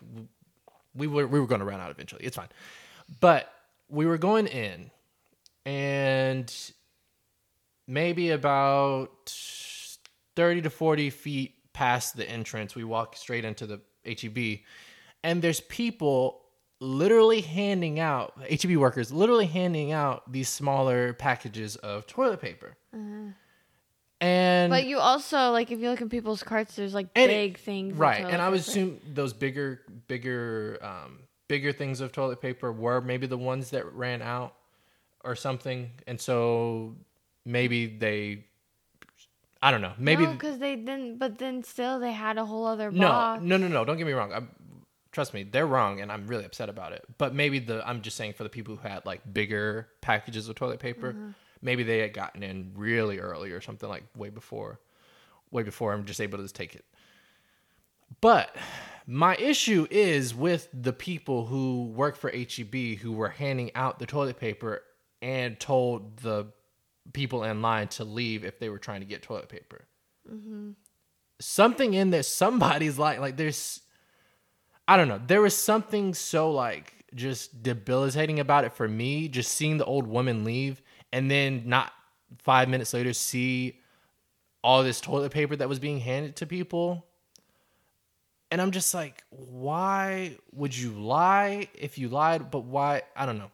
we 0.94 1.06
were 1.06 1.26
we 1.26 1.40
were 1.40 1.46
going 1.46 1.60
to 1.60 1.64
run 1.64 1.80
out 1.80 1.90
eventually 1.90 2.24
it's 2.24 2.36
fine 2.36 2.48
but 3.20 3.52
we 3.88 4.06
were 4.06 4.18
going 4.18 4.46
in 4.46 4.90
and 5.66 6.54
maybe 7.86 8.30
about 8.30 9.34
30 10.36 10.62
to 10.62 10.70
40 10.70 11.10
feet 11.10 11.54
past 11.72 12.16
the 12.16 12.28
entrance 12.28 12.74
we 12.74 12.84
walk 12.84 13.16
straight 13.16 13.44
into 13.44 13.66
the 13.66 13.80
heb 14.04 14.60
and 15.22 15.42
there's 15.42 15.60
people 15.60 16.42
literally 16.80 17.42
handing 17.42 18.00
out 18.00 18.32
heb 18.48 18.76
workers 18.76 19.12
literally 19.12 19.46
handing 19.46 19.92
out 19.92 20.30
these 20.32 20.48
smaller 20.48 21.12
packages 21.12 21.76
of 21.76 22.06
toilet 22.06 22.40
paper 22.40 22.74
and 24.22 24.70
But 24.70 24.86
you 24.86 24.98
also 24.98 25.50
like 25.50 25.70
if 25.70 25.78
you 25.80 25.88
look 25.90 26.00
in 26.00 26.08
people's 26.08 26.42
carts, 26.42 26.76
there's 26.76 26.94
like 26.94 27.08
And 27.14 27.30
it- 27.30 27.34
big 27.34 27.58
things. 27.58 27.96
right 27.96 28.24
and 28.24 28.40
i 28.42 28.48
would 28.48 28.60
paper. 28.60 28.70
assume 28.70 29.00
those 29.12 29.32
bigger 29.32 29.80
bigger 30.08 30.78
um 30.82 31.20
bigger 31.48 31.72
things 31.72 32.00
of 32.00 32.12
toilet 32.12 32.40
paper 32.40 32.70
were 32.72 33.00
maybe 33.00 33.26
the 33.26 33.38
ones 33.38 33.70
that 33.70 33.84
ran 33.94 34.22
out 34.22 34.54
or 35.24 35.34
something 35.36 35.90
and 36.06 36.20
so 36.20 36.94
maybe 37.44 37.86
they 37.86 38.44
i 39.62 39.70
don't 39.70 39.80
know 39.82 39.92
maybe 39.98 40.24
no, 40.24 40.32
because 40.32 40.58
they 40.58 40.76
didn't. 40.76 41.18
But 41.18 41.38
then 41.38 41.62
still, 41.62 41.98
they 41.98 42.12
had 42.12 42.38
a 42.38 42.44
whole 42.46 42.66
other 42.66 42.90
no 42.90 43.08
box. 43.08 43.42
no 43.42 43.56
no 43.56 43.68
no 43.68 43.84
don't 43.84 43.98
get 43.98 44.06
me 44.06 44.12
wrong 44.12 44.32
i 44.32 44.40
trust 45.12 45.34
me 45.34 45.42
they're 45.42 45.66
wrong 45.66 46.00
and 46.00 46.10
i'm 46.12 46.26
really 46.26 46.44
upset 46.44 46.68
about 46.68 46.92
it. 46.92 47.04
But 47.18 47.34
maybe 47.34 47.58
the 47.58 47.86
i'm 47.88 48.00
just 48.02 48.16
saying 48.16 48.34
for 48.34 48.44
the 48.44 48.48
people 48.48 48.76
who 48.76 48.88
had 48.88 49.04
like 49.04 49.20
bigger 49.32 49.88
packages 50.00 50.48
of 50.48 50.54
toilet 50.54 50.80
paper 50.80 51.12
Mm-hmm. 51.12 51.30
maybe 51.62 51.82
they 51.82 51.98
had 51.98 52.12
gotten 52.14 52.42
in 52.42 52.72
really 52.74 53.18
early 53.18 53.50
or 53.52 53.60
something 53.60 53.88
like 53.88 54.04
way 54.16 54.30
before 54.30 54.78
way 55.50 55.62
before 55.62 55.92
i'm 55.92 56.04
just 56.04 56.20
able 56.20 56.38
to 56.38 56.44
just 56.44 56.54
take 56.54 56.74
it. 56.74 56.84
But 58.20 58.54
my 59.06 59.34
issue 59.36 59.86
is 59.90 60.34
with 60.34 60.68
the 60.72 60.92
people 60.92 61.46
who 61.46 61.86
work 61.86 62.16
for 62.16 62.30
heb 62.30 62.74
who 63.00 63.12
were 63.12 63.28
handing 63.30 63.70
out 63.74 63.98
the 63.98 64.06
toilet 64.06 64.38
paper 64.38 64.82
and 65.22 65.58
told 65.58 66.18
the 66.18 66.46
people 67.12 67.42
in 67.44 67.62
line 67.62 67.88
to 67.88 68.04
leave 68.04 68.44
if 68.44 68.58
they 68.58 68.68
were 68.68 68.78
trying 68.78 69.00
to 69.00 69.06
get 69.06 69.22
toilet 69.22 69.48
paper. 69.48 69.86
Something 71.40 71.94
in 71.94 72.10
there 72.10 72.22
somebody's 72.22 72.98
like 72.98 73.18
like 73.20 73.36
there's 73.36 73.80
i 74.90 74.96
don't 74.96 75.08
know. 75.08 75.20
There 75.24 75.40
was 75.40 75.56
something 75.56 76.14
so 76.14 76.50
like 76.50 77.04
just 77.14 77.62
debilitating 77.62 78.40
about 78.40 78.64
it 78.64 78.72
for 78.72 78.88
me 78.88 79.28
just 79.28 79.52
seeing 79.52 79.78
the 79.78 79.84
old 79.84 80.06
woman 80.06 80.44
leave 80.44 80.82
and 81.12 81.30
then 81.30 81.62
not 81.66 81.92
five 82.38 82.68
minutes 82.68 82.92
later 82.94 83.12
see 83.12 83.78
all 84.62 84.82
this 84.82 85.00
toilet 85.00 85.32
paper 85.32 85.56
that 85.56 85.68
was 85.68 85.78
being 85.78 86.00
handed 86.00 86.36
to 86.36 86.46
people. 86.46 87.06
And 88.50 88.60
i'm 88.60 88.72
just 88.72 88.92
like 88.94 89.22
why 89.30 90.36
would 90.52 90.76
you 90.76 90.90
lie 90.90 91.68
if 91.74 91.98
you 91.98 92.08
lied? 92.08 92.50
But 92.50 92.64
why? 92.64 93.02
I 93.14 93.26
don't 93.26 93.38
know. 93.38 93.50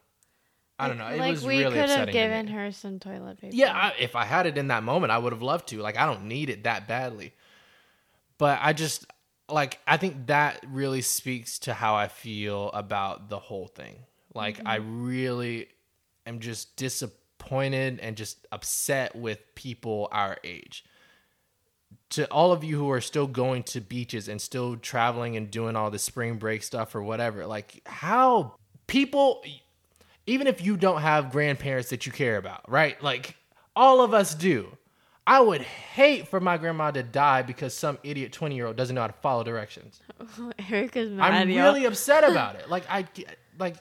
I 0.78 0.88
don't 0.88 0.98
know. 0.98 1.06
It 1.06 1.18
like 1.18 1.30
was 1.32 1.44
we 1.44 1.64
really 1.64 1.74
could 1.78 1.88
have 1.88 2.12
given 2.12 2.48
her 2.48 2.70
some 2.70 2.98
toilet 2.98 3.40
paper. 3.40 3.54
Yeah, 3.54 3.72
I, 3.72 3.94
if 3.98 4.14
I 4.14 4.24
had 4.24 4.46
it 4.46 4.58
in 4.58 4.68
that 4.68 4.82
moment, 4.82 5.10
I 5.10 5.18
would 5.18 5.32
have 5.32 5.42
loved 5.42 5.68
to. 5.68 5.78
Like, 5.78 5.96
I 5.96 6.04
don't 6.04 6.24
need 6.24 6.50
it 6.50 6.64
that 6.64 6.86
badly. 6.86 7.32
But 8.36 8.58
I 8.62 8.74
just, 8.74 9.06
like, 9.48 9.78
I 9.86 9.96
think 9.96 10.26
that 10.26 10.64
really 10.68 11.02
speaks 11.02 11.58
to 11.60 11.74
how 11.74 11.94
I 11.94 12.08
feel 12.08 12.70
about 12.70 13.28
the 13.28 13.38
whole 13.38 13.68
thing. 13.68 13.96
Like, 14.34 14.60
I 14.66 14.78
mm-hmm. 14.78 15.06
really 15.06 15.68
am 16.26 16.40
just 16.40 16.76
disappointed 16.76 18.00
and 18.00 18.16
just 18.16 18.46
upset 18.50 19.14
with 19.14 19.38
people 19.54 20.08
our 20.12 20.36
age. 20.44 20.84
To 22.10 22.30
all 22.30 22.52
of 22.52 22.62
you 22.62 22.76
who 22.76 22.90
are 22.90 23.00
still 23.00 23.26
going 23.26 23.62
to 23.64 23.80
beaches 23.80 24.28
and 24.28 24.40
still 24.40 24.76
traveling 24.76 25.36
and 25.36 25.50
doing 25.50 25.76
all 25.76 25.90
the 25.90 25.98
spring 25.98 26.36
break 26.36 26.62
stuff 26.62 26.94
or 26.94 27.02
whatever, 27.02 27.46
like, 27.46 27.82
how 27.86 28.56
people 28.86 29.42
even 30.26 30.46
if 30.46 30.64
you 30.64 30.76
don't 30.76 31.00
have 31.02 31.30
grandparents 31.30 31.90
that 31.90 32.04
you 32.06 32.12
care 32.12 32.36
about, 32.36 32.68
right? 32.68 33.00
Like 33.02 33.36
all 33.74 34.02
of 34.02 34.12
us 34.12 34.34
do. 34.34 34.76
I 35.26 35.40
would 35.40 35.62
hate 35.62 36.28
for 36.28 36.40
my 36.40 36.56
grandma 36.56 36.92
to 36.92 37.02
die 37.02 37.42
because 37.42 37.74
some 37.74 37.98
idiot 38.04 38.32
20 38.32 38.54
year 38.54 38.66
old 38.66 38.76
doesn't 38.76 38.94
know 38.94 39.00
how 39.00 39.08
to 39.08 39.12
follow 39.14 39.42
directions. 39.42 40.00
Erica's 40.70 41.10
mad. 41.10 41.32
I'm 41.32 41.48
really 41.48 41.84
upset 41.84 42.22
about 42.30 42.54
it. 42.56 42.68
Like 42.70 42.84
I 42.88 43.06
like 43.58 43.76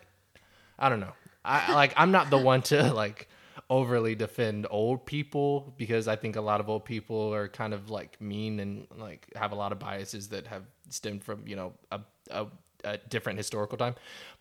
I 0.79 0.89
don't 0.89 0.99
know. 0.99 1.13
I 1.43 1.73
like 1.73 1.93
I'm 1.97 2.11
not 2.11 2.29
the 2.29 2.37
one 2.37 2.63
to 2.63 2.91
like 2.93 3.29
overly 3.69 4.15
defend 4.15 4.67
old 4.69 5.05
people 5.05 5.73
because 5.77 6.07
I 6.07 6.15
think 6.15 6.35
a 6.35 6.41
lot 6.41 6.59
of 6.59 6.69
old 6.69 6.85
people 6.85 7.33
are 7.33 7.47
kind 7.47 7.73
of 7.73 7.89
like 7.89 8.19
mean 8.19 8.59
and 8.59 8.87
like 8.97 9.27
have 9.35 9.51
a 9.51 9.55
lot 9.55 9.71
of 9.71 9.79
biases 9.79 10.29
that 10.29 10.47
have 10.47 10.63
stemmed 10.89 11.23
from, 11.23 11.47
you 11.47 11.55
know, 11.55 11.73
a 11.91 11.99
a, 12.31 12.47
a 12.83 12.97
different 12.97 13.37
historical 13.37 13.77
time. 13.77 13.95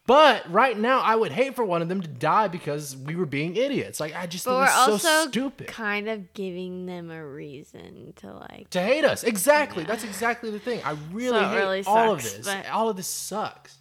But 0.06 0.50
right 0.52 0.78
now 0.78 1.00
I 1.00 1.16
would 1.16 1.32
hate 1.32 1.56
for 1.56 1.64
one 1.64 1.80
of 1.80 1.88
them 1.88 2.02
to 2.02 2.08
die 2.08 2.48
because 2.48 2.94
we 2.94 3.16
were 3.16 3.24
being 3.24 3.56
idiots. 3.56 4.00
Like 4.00 4.14
I 4.14 4.26
just 4.26 4.44
But 4.44 4.50
think 4.50 4.58
we're 4.60 4.64
it's 4.66 5.02
so 5.02 5.10
also 5.16 5.28
stupid. 5.30 5.66
kind 5.68 6.08
of 6.10 6.34
giving 6.34 6.84
them 6.84 7.10
a 7.10 7.26
reason 7.26 8.12
to 8.16 8.34
like. 8.34 8.68
to 8.70 8.82
hate 8.82 9.04
us. 9.04 9.24
Exactly. 9.24 9.82
Yeah. 9.82 9.88
That's 9.88 10.04
exactly 10.04 10.50
the 10.50 10.58
thing. 10.58 10.82
I 10.84 10.96
really 11.10 11.38
So 11.38 11.48
hate 11.48 11.56
really 11.56 11.82
all 11.86 12.12
of 12.12 12.22
this. 12.22 12.44
but- 12.46 12.68
All 12.68 12.88
of 12.90 12.96
this 12.96 13.06
sucks. 13.06 13.78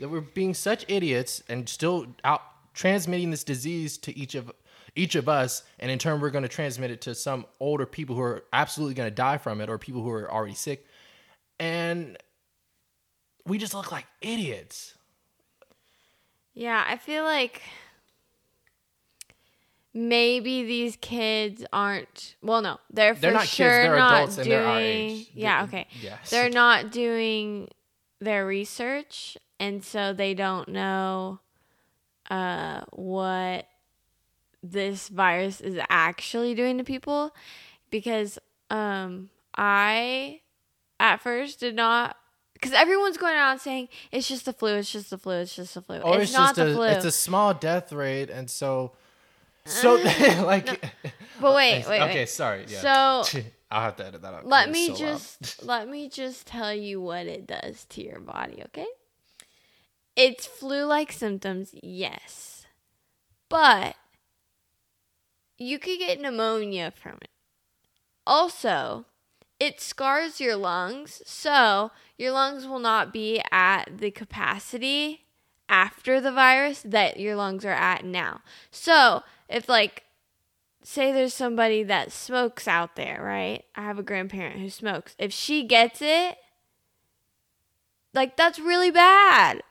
That 0.00 0.08
we're 0.08 0.22
being 0.22 0.54
such 0.54 0.84
idiots 0.88 1.42
and 1.48 1.68
still 1.68 2.06
out 2.24 2.42
transmitting 2.74 3.30
this 3.30 3.44
disease 3.44 3.96
to 3.98 4.16
each 4.18 4.34
of 4.34 4.50
each 4.96 5.14
of 5.14 5.28
us, 5.28 5.62
and 5.78 5.88
in 5.88 6.00
turn 6.00 6.20
we're 6.20 6.30
going 6.30 6.42
to 6.42 6.48
transmit 6.48 6.90
it 6.90 7.00
to 7.02 7.14
some 7.14 7.46
older 7.60 7.86
people 7.86 8.16
who 8.16 8.22
are 8.22 8.42
absolutely 8.52 8.94
going 8.94 9.08
to 9.08 9.14
die 9.14 9.38
from 9.38 9.60
it, 9.60 9.68
or 9.70 9.78
people 9.78 10.02
who 10.02 10.10
are 10.10 10.28
already 10.32 10.54
sick, 10.54 10.84
and 11.60 12.16
we 13.46 13.56
just 13.58 13.72
look 13.74 13.92
like 13.92 14.06
idiots. 14.20 14.94
Yeah, 16.54 16.84
I 16.86 16.96
feel 16.96 17.24
like 17.24 17.62
maybe 19.92 20.64
these 20.64 20.96
kids 20.96 21.64
aren't. 21.72 22.36
Well, 22.42 22.62
no, 22.62 22.78
they're 22.90 23.14
for 23.14 23.20
They're 23.20 23.32
not 23.32 23.42
kids, 23.42 23.50
sure 23.50 23.82
they're 23.82 23.96
not 23.96 24.34
doing. 24.34 24.48
they're 24.48 24.66
our 24.66 24.78
age. 24.78 25.30
Yeah, 25.34 25.64
okay. 25.64 25.86
yes. 26.00 26.30
They're 26.30 26.50
not 26.50 26.90
doing 26.92 27.68
their 28.20 28.46
research, 28.46 29.36
and 29.58 29.82
so 29.84 30.12
they 30.12 30.34
don't 30.34 30.68
know 30.68 31.40
uh, 32.30 32.82
what 32.90 33.66
this 34.62 35.08
virus 35.08 35.60
is 35.60 35.78
actually 35.88 36.54
doing 36.54 36.78
to 36.78 36.84
people. 36.84 37.34
Because 37.90 38.38
um, 38.70 39.30
I, 39.56 40.40
at 41.00 41.20
first, 41.20 41.60
did 41.60 41.74
not. 41.74 42.16
Because 42.60 42.74
everyone's 42.74 43.16
going 43.16 43.34
around 43.34 43.58
saying 43.60 43.88
it's 44.12 44.28
just 44.28 44.44
the 44.44 44.52
flu, 44.52 44.74
it's 44.74 44.92
just 44.92 45.08
the 45.10 45.16
flu, 45.16 45.36
it's 45.36 45.56
just 45.56 45.74
the 45.74 45.82
flu. 45.82 45.98
Or 46.00 46.16
it's, 46.16 46.24
it's, 46.24 46.32
not 46.34 46.48
just 46.48 46.56
the 46.56 46.70
a 46.72 46.74
flu. 46.74 46.84
it's 46.84 47.04
a 47.06 47.12
small 47.12 47.54
death 47.54 47.90
rate, 47.92 48.28
and 48.28 48.50
so 48.50 48.92
so 49.64 49.98
mm. 49.98 50.44
like. 50.44 50.66
but 51.40 51.54
wait, 51.54 51.86
wait, 51.88 52.02
okay, 52.02 52.14
wait. 52.14 52.28
sorry. 52.28 52.66
Yeah. 52.68 53.22
So 53.24 53.40
I'll 53.70 53.82
have 53.82 53.96
to 53.96 54.06
edit 54.06 54.22
that 54.22 54.34
out. 54.34 54.46
let 54.46 54.70
me 54.70 54.88
so 54.88 54.96
just 54.96 55.64
let 55.64 55.88
me 55.88 56.08
just 56.08 56.46
tell 56.46 56.74
you 56.74 57.00
what 57.00 57.26
it 57.26 57.46
does 57.46 57.84
to 57.90 58.02
your 58.02 58.20
body, 58.20 58.62
okay? 58.66 58.86
It's 60.16 60.46
flu-like 60.46 61.12
symptoms, 61.12 61.70
yes. 61.82 62.66
But 63.48 63.96
you 65.56 65.78
could 65.78 65.98
get 65.98 66.20
pneumonia 66.20 66.90
from 66.90 67.18
it. 67.22 67.30
Also, 68.26 69.06
it 69.60 69.80
scars 69.80 70.40
your 70.40 70.56
lungs, 70.56 71.22
so 71.26 71.92
your 72.16 72.32
lungs 72.32 72.66
will 72.66 72.78
not 72.78 73.12
be 73.12 73.42
at 73.52 73.98
the 73.98 74.10
capacity 74.10 75.26
after 75.68 76.20
the 76.20 76.32
virus 76.32 76.82
that 76.84 77.20
your 77.20 77.36
lungs 77.36 77.64
are 77.64 77.68
at 77.68 78.04
now. 78.04 78.40
So, 78.70 79.22
if 79.48 79.68
like 79.68 80.04
say 80.82 81.12
there's 81.12 81.34
somebody 81.34 81.82
that 81.82 82.10
smokes 82.10 82.66
out 82.66 82.96
there, 82.96 83.22
right? 83.22 83.64
I 83.76 83.82
have 83.82 83.98
a 83.98 84.02
grandparent 84.02 84.58
who 84.58 84.70
smokes. 84.70 85.14
If 85.18 85.32
she 85.32 85.62
gets 85.64 86.00
it, 86.00 86.38
like 88.14 88.36
that's 88.36 88.58
really 88.58 88.90
bad. 88.90 89.62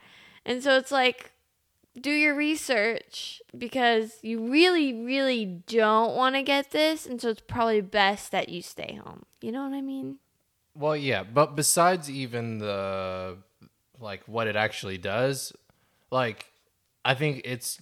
And 0.45 0.63
so 0.63 0.77
it's 0.77 0.91
like 0.91 1.31
do 1.99 2.11
your 2.11 2.35
research 2.35 3.41
because 3.57 4.19
you 4.21 4.51
really 4.51 4.93
really 4.93 5.45
don't 5.45 6.15
want 6.15 6.35
to 6.35 6.41
get 6.41 6.71
this 6.71 7.05
and 7.05 7.21
so 7.21 7.29
it's 7.29 7.41
probably 7.41 7.81
best 7.81 8.31
that 8.31 8.49
you 8.49 8.61
stay 8.61 8.99
home. 9.03 9.23
You 9.41 9.51
know 9.51 9.63
what 9.63 9.73
I 9.73 9.81
mean? 9.81 10.17
Well, 10.75 10.95
yeah, 10.95 11.23
but 11.23 11.55
besides 11.55 12.09
even 12.09 12.59
the 12.59 13.37
like 13.99 14.23
what 14.27 14.47
it 14.47 14.55
actually 14.55 14.97
does, 14.97 15.53
like 16.11 16.45
I 17.03 17.15
think 17.15 17.41
it's 17.43 17.81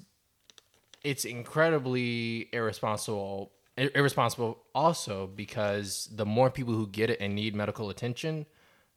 it's 1.03 1.25
incredibly 1.25 2.49
irresponsible 2.51 3.51
irresponsible 3.77 4.57
also 4.73 5.27
because 5.27 6.09
the 6.11 6.25
more 6.25 6.49
people 6.49 6.73
who 6.73 6.87
get 6.87 7.09
it 7.09 7.19
and 7.21 7.35
need 7.35 7.55
medical 7.55 7.89
attention, 7.91 8.47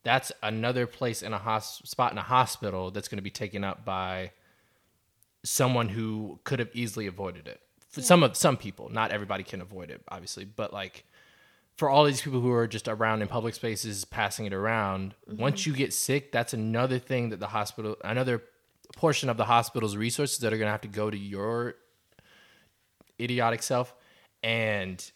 that's 0.03 0.33
another 0.43 0.87
place 0.87 1.23
in 1.23 1.35
a 1.35 1.39
hos- 1.39 1.83
spot 1.85 2.13
in 2.13 2.19
a 2.19 2.23
hospital 2.23 2.91
that's 2.91 3.09
going 3.09 3.19
to 3.19 3.23
be 3.23 3.31
taken 3.31 3.63
up 3.63 3.85
by 3.85 4.33
someone 5.43 5.89
who 5.89 6.39
could 6.45 6.59
have 6.59 6.71
easily 6.75 7.07
avoided 7.07 7.49
it. 7.49 7.61
For 7.89 8.03
some 8.03 8.23
of 8.23 8.37
some 8.37 8.57
people, 8.57 8.89
not 8.89 9.11
everybody 9.11 9.43
can 9.43 9.61
avoid 9.61 9.91
it, 9.91 10.03
obviously, 10.09 10.45
but 10.45 10.73
like 10.73 11.05
for 11.77 11.91
all 11.91 12.05
these 12.05 12.21
people 12.21 12.41
who 12.41 12.53
are 12.53 12.69
just 12.69 12.87
around 12.89 13.23
in 13.23 13.29
public 13.29 13.55
spaces 13.55 14.05
passing 14.05 14.47
it 14.47 14.53
around, 14.53 15.15
mm-hmm. 15.29 15.41
once 15.41 15.67
you 15.67 15.73
get 15.73 15.93
sick, 15.93 16.31
that's 16.31 16.53
another 16.53 16.99
thing 16.99 17.31
that 17.31 17.41
the 17.41 17.49
hospital, 17.49 17.97
another 18.05 18.43
portion 18.97 19.29
of 19.29 19.37
the 19.37 19.45
hospital's 19.45 19.97
resources 19.97 20.39
that 20.39 20.53
are 20.53 20.57
going 20.57 20.67
to 20.67 20.73
have 20.73 20.83
to 20.83 20.89
go 20.89 21.11
to 21.11 21.19
your 21.19 21.75
idiotic 23.21 23.63
self 23.63 23.95
and 24.43 25.11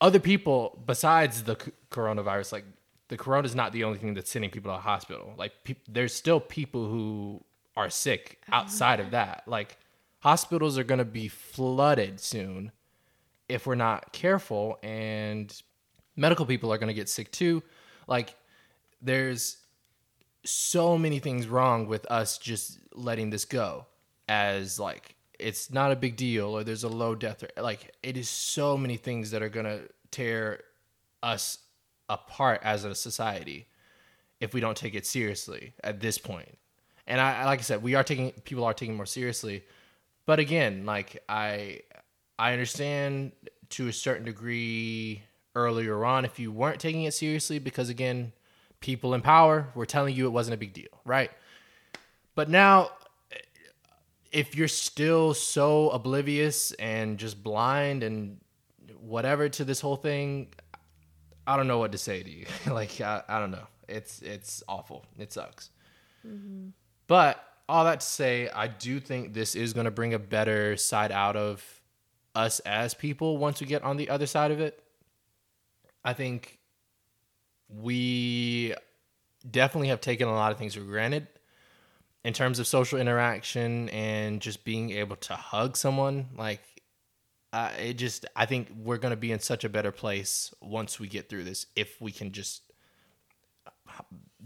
other 0.00 0.18
people 0.18 0.82
besides 0.86 1.44
the 1.44 1.56
coronavirus 1.90 2.52
like 2.52 2.64
the 3.08 3.16
corona 3.16 3.44
is 3.44 3.54
not 3.54 3.72
the 3.72 3.84
only 3.84 3.98
thing 3.98 4.14
that's 4.14 4.30
sending 4.30 4.50
people 4.50 4.72
to 4.72 4.76
the 4.76 4.82
hospital. 4.82 5.34
Like 5.36 5.52
peop 5.64 5.78
there's 5.88 6.14
still 6.14 6.40
people 6.40 6.88
who 6.88 7.44
are 7.76 7.90
sick 7.90 8.40
oh, 8.50 8.56
outside 8.56 9.00
of 9.00 9.10
that. 9.12 9.44
Like 9.46 9.78
hospitals 10.20 10.78
are 10.78 10.84
going 10.84 10.98
to 10.98 11.04
be 11.04 11.28
flooded 11.28 12.20
soon 12.20 12.72
if 13.48 13.66
we're 13.66 13.74
not 13.74 14.12
careful 14.12 14.78
and 14.82 15.62
medical 16.16 16.46
people 16.46 16.72
are 16.72 16.78
going 16.78 16.88
to 16.88 16.94
get 16.94 17.08
sick 17.08 17.30
too. 17.32 17.62
Like 18.06 18.34
there's 19.00 19.58
so 20.44 20.98
many 20.98 21.18
things 21.18 21.46
wrong 21.46 21.86
with 21.86 22.10
us 22.10 22.38
just 22.38 22.78
letting 22.94 23.30
this 23.30 23.44
go 23.44 23.86
as 24.28 24.78
like 24.78 25.16
it's 25.38 25.72
not 25.72 25.92
a 25.92 25.96
big 25.96 26.16
deal 26.16 26.46
or 26.46 26.62
there's 26.62 26.84
a 26.84 26.88
low 26.88 27.14
death 27.14 27.42
rate. 27.42 27.52
Like 27.56 27.94
it 28.02 28.16
is 28.16 28.28
so 28.28 28.76
many 28.76 28.96
things 28.96 29.30
that 29.30 29.42
are 29.42 29.48
going 29.48 29.66
to 29.66 29.88
tear 30.10 30.62
us 31.22 31.58
apart 32.08 32.60
as 32.62 32.84
a 32.84 32.94
society 32.94 33.66
if 34.40 34.52
we 34.52 34.60
don't 34.60 34.76
take 34.76 34.94
it 34.94 35.06
seriously 35.06 35.72
at 35.84 36.00
this 36.00 36.18
point 36.18 36.58
and 37.12 37.20
I, 37.20 37.44
like 37.44 37.58
i 37.58 37.62
said 37.62 37.82
we 37.82 37.94
are 37.94 38.02
taking 38.02 38.32
people 38.44 38.64
are 38.64 38.72
taking 38.72 38.96
more 38.96 39.06
seriously. 39.06 39.64
But 40.24 40.38
again 40.38 40.86
like 40.86 41.22
i 41.28 41.80
i 42.38 42.52
understand 42.52 43.32
to 43.70 43.88
a 43.88 43.92
certain 43.92 44.24
degree 44.24 45.22
earlier 45.54 46.04
on 46.04 46.24
if 46.24 46.38
you 46.38 46.50
weren't 46.50 46.80
taking 46.80 47.04
it 47.04 47.12
seriously 47.12 47.58
because 47.58 47.90
again 47.90 48.32
people 48.80 49.12
in 49.12 49.20
power 49.20 49.68
were 49.74 49.84
telling 49.84 50.16
you 50.16 50.26
it 50.26 50.30
wasn't 50.30 50.54
a 50.54 50.56
big 50.56 50.72
deal 50.72 50.88
right? 51.04 51.30
But 52.34 52.48
now 52.48 52.92
if 54.30 54.56
you're 54.56 54.68
still 54.68 55.34
so 55.34 55.90
oblivious 55.90 56.72
and 56.72 57.18
just 57.18 57.42
blind 57.42 58.02
and 58.02 58.40
whatever 58.98 59.50
to 59.50 59.64
this 59.66 59.82
whole 59.82 59.96
thing 59.96 60.48
i 61.46 61.58
don't 61.58 61.66
know 61.66 61.78
what 61.78 61.92
to 61.92 61.98
say 61.98 62.22
to 62.22 62.30
you. 62.30 62.46
Like 62.66 62.98
I, 63.02 63.22
I 63.28 63.38
don't 63.38 63.50
know. 63.50 63.66
It's 63.86 64.22
it's 64.22 64.62
awful. 64.66 65.04
It 65.18 65.30
sucks 65.30 65.68
mm-hmm. 66.26 66.68
But 67.12 67.44
all 67.68 67.84
that 67.84 68.00
to 68.00 68.06
say, 68.06 68.48
I 68.48 68.68
do 68.68 68.98
think 68.98 69.34
this 69.34 69.54
is 69.54 69.74
going 69.74 69.84
to 69.84 69.90
bring 69.90 70.14
a 70.14 70.18
better 70.18 70.78
side 70.78 71.12
out 71.12 71.36
of 71.36 71.62
us 72.34 72.58
as 72.60 72.94
people 72.94 73.36
once 73.36 73.60
we 73.60 73.66
get 73.66 73.82
on 73.82 73.98
the 73.98 74.08
other 74.08 74.24
side 74.24 74.50
of 74.50 74.60
it. 74.60 74.82
I 76.02 76.14
think 76.14 76.58
we 77.68 78.72
definitely 79.50 79.88
have 79.88 80.00
taken 80.00 80.26
a 80.26 80.32
lot 80.32 80.52
of 80.52 80.58
things 80.58 80.72
for 80.72 80.80
granted 80.80 81.26
in 82.24 82.32
terms 82.32 82.58
of 82.58 82.66
social 82.66 82.98
interaction 82.98 83.90
and 83.90 84.40
just 84.40 84.64
being 84.64 84.88
able 84.92 85.16
to 85.16 85.34
hug 85.34 85.76
someone. 85.76 86.28
Like, 86.34 86.62
uh, 87.52 87.72
it 87.78 87.98
just, 87.98 88.24
I 88.34 88.46
think 88.46 88.68
we're 88.74 88.96
going 88.96 89.12
to 89.12 89.18
be 89.18 89.32
in 89.32 89.40
such 89.40 89.64
a 89.64 89.68
better 89.68 89.92
place 89.92 90.54
once 90.62 90.98
we 90.98 91.08
get 91.08 91.28
through 91.28 91.44
this 91.44 91.66
if 91.76 92.00
we 92.00 92.10
can 92.10 92.32
just 92.32 92.62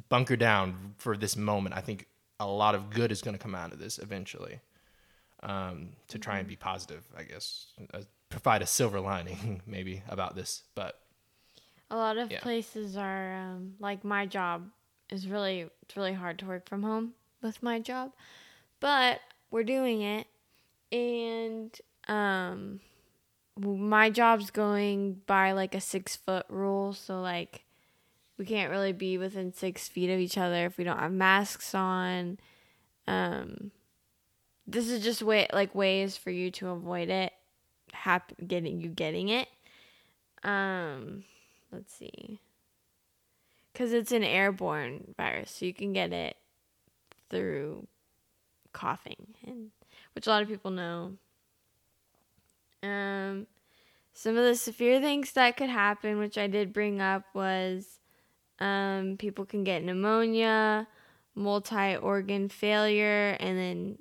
bunker 0.08 0.34
down 0.34 0.96
for 0.98 1.16
this 1.16 1.36
moment. 1.36 1.76
I 1.76 1.80
think 1.80 2.08
a 2.38 2.46
lot 2.46 2.74
of 2.74 2.90
good 2.90 3.10
is 3.12 3.22
going 3.22 3.36
to 3.36 3.42
come 3.42 3.54
out 3.54 3.72
of 3.72 3.78
this 3.78 3.98
eventually. 3.98 4.60
Um, 5.42 5.90
to 6.08 6.18
try 6.18 6.38
and 6.38 6.48
be 6.48 6.56
positive, 6.56 7.04
I 7.16 7.22
guess, 7.22 7.66
uh, 7.92 8.00
provide 8.30 8.62
a 8.62 8.66
silver 8.66 9.00
lining 9.00 9.60
maybe 9.66 10.02
about 10.08 10.34
this. 10.34 10.62
But 10.74 10.98
A 11.90 11.96
lot 11.96 12.16
of 12.16 12.30
Yeah. 12.32 12.40
places 12.40 12.96
are 12.96 13.34
um, 13.34 13.74
like 13.78 14.02
my 14.02 14.24
job 14.26 14.70
is 15.10 15.28
really 15.28 15.68
it's 15.82 15.96
really 15.96 16.14
hard 16.14 16.38
to 16.40 16.46
work 16.46 16.68
from 16.68 16.82
home 16.82 17.12
with 17.42 17.62
my 17.62 17.78
job, 17.78 18.12
but 18.80 19.20
we're 19.50 19.62
doing 19.62 20.00
it, 20.00 20.26
and 20.90 21.78
um, 22.08 22.80
my 23.56 24.08
job's 24.10 24.50
going 24.50 25.20
by 25.26 25.52
like 25.52 25.74
a 25.74 25.80
six 25.82 26.16
foot 26.16 26.46
rule. 26.48 26.92
So 26.94 27.20
like, 27.20 27.65
we 28.38 28.44
can't 28.44 28.70
really 28.70 28.92
be 28.92 29.18
within 29.18 29.52
six 29.52 29.88
feet 29.88 30.10
of 30.10 30.20
each 30.20 30.36
other 30.36 30.66
if 30.66 30.76
we 30.78 30.84
don't 30.84 30.98
have 30.98 31.12
masks 31.12 31.74
on. 31.74 32.38
Um, 33.06 33.70
this 34.66 34.90
is 34.90 35.02
just 35.02 35.22
way 35.22 35.46
like 35.52 35.74
ways 35.74 36.16
for 36.16 36.30
you 36.30 36.50
to 36.52 36.70
avoid 36.70 37.08
it, 37.08 37.32
hap- 37.92 38.32
getting 38.46 38.80
you 38.80 38.88
getting 38.88 39.28
it. 39.28 39.48
Um, 40.42 41.24
let's 41.72 41.94
see. 41.94 42.40
Because 43.72 43.92
it's 43.92 44.12
an 44.12 44.24
airborne 44.24 45.14
virus, 45.16 45.50
so 45.50 45.66
you 45.66 45.74
can 45.74 45.92
get 45.92 46.12
it 46.12 46.36
through 47.28 47.86
coughing, 48.72 49.34
and 49.46 49.70
which 50.14 50.26
a 50.26 50.30
lot 50.30 50.42
of 50.42 50.48
people 50.48 50.70
know. 50.70 51.12
Um, 52.82 53.46
some 54.14 54.36
of 54.36 54.44
the 54.44 54.54
severe 54.54 55.00
things 55.00 55.32
that 55.32 55.56
could 55.56 55.68
happen, 55.68 56.18
which 56.18 56.38
I 56.38 56.46
did 56.46 56.72
bring 56.72 57.00
up, 57.00 57.24
was 57.34 57.98
um, 58.58 59.16
people 59.18 59.44
can 59.44 59.64
get 59.64 59.82
pneumonia, 59.84 60.86
multi 61.34 61.96
organ 61.96 62.48
failure, 62.48 63.36
and 63.40 63.58
then 63.58 63.98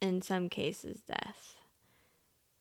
in 0.00 0.22
some 0.22 0.48
cases, 0.48 1.00
death. 1.06 1.56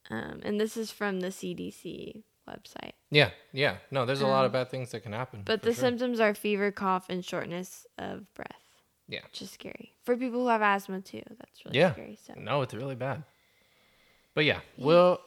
Um, 0.10 0.40
and 0.44 0.60
this 0.60 0.76
is 0.76 0.92
from 0.92 1.20
the 1.20 1.28
CDC 1.28 2.24
website. 2.50 2.94
Yeah, 3.12 3.30
yeah. 3.54 3.78
No, 3.92 4.06
there's 4.06 4.22
a 4.22 4.28
lot 4.28 4.46
of 4.46 4.50
Um, 4.50 4.54
bad 4.54 4.70
things 4.72 4.92
that 4.92 5.02
can 5.02 5.14
happen. 5.14 5.44
But 5.46 5.62
the 5.62 5.74
sure. 5.74 5.82
symptoms 5.82 6.20
are 6.20 6.34
fever, 6.34 6.72
cough, 6.72 7.10
and 7.10 7.24
shortness 7.24 7.86
of 7.98 8.34
breath. 8.34 8.56
Yeah. 9.08 9.22
Which 9.26 9.42
is 9.44 9.52
scary. 9.52 9.94
For 10.04 10.16
people 10.18 10.42
who 10.42 10.48
have 10.48 10.62
asthma 10.62 11.02
too. 11.02 11.22
That's 11.38 11.66
really 11.66 11.78
Yeah. 11.80 11.94
scary. 11.94 12.20
So 12.26 12.34
No, 12.38 12.62
it's 12.62 12.74
really 12.74 12.96
bad. 12.96 13.24
But 14.34 14.46
yeah, 14.46 14.62
we'll 14.78 15.20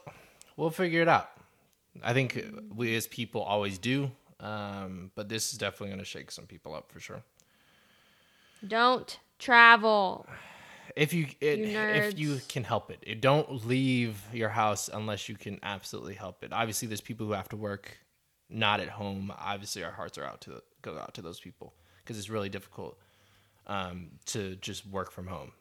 we'll 0.57 0.69
figure 0.69 1.01
it 1.01 1.07
out. 1.07 1.29
I 2.01 2.13
think 2.13 2.43
we 2.73 2.95
as 2.95 3.07
people 3.07 3.41
always 3.41 3.77
do. 3.77 4.11
Um, 4.43 5.11
but 5.15 5.29
this 5.29 5.53
is 5.53 5.57
definitely 5.57 5.87
going 5.87 5.99
to 5.99 6.05
shake 6.05 6.29
some 6.29 6.45
people 6.45 6.75
up 6.75 6.91
for 6.91 6.99
sure. 6.99 7.23
don't 8.67 9.17
travel. 9.39 10.27
If 10.97 11.13
you, 11.13 11.27
it, 11.39 11.59
You 11.59 11.79
if 11.79 12.19
you 12.19 12.41
can 12.49 12.65
help 12.65 12.91
it. 12.91 12.99
it, 13.03 13.21
don't 13.21 13.65
leave 13.65 14.21
your 14.33 14.49
house 14.49 14.89
unless 14.93 15.29
you 15.29 15.35
can 15.35 15.59
absolutely 15.63 16.13
help 16.15 16.43
it. 16.43 16.51
Obviously, 16.51 16.87
there's 16.89 17.01
people 17.01 17.25
who 17.25 17.31
have 17.31 17.47
to 17.49 17.57
work 17.57 17.97
not 18.49 18.81
at 18.81 18.89
home. 18.89 19.33
Obviously, 19.39 19.83
our 19.83 19.91
hearts 19.91 20.17
are 20.17 20.25
out 20.25 20.41
to 20.41 20.61
go 20.81 20.97
out 20.99 21.13
to 21.13 21.21
those 21.21 21.39
people 21.39 21.73
because 22.03 22.17
it's 22.19 22.29
really 22.29 22.49
difficult 22.49 22.99
um, 23.65 24.11
to 24.25 24.55
just 24.57 24.85
work 24.85 25.09
from 25.11 25.27
home. 25.27 25.53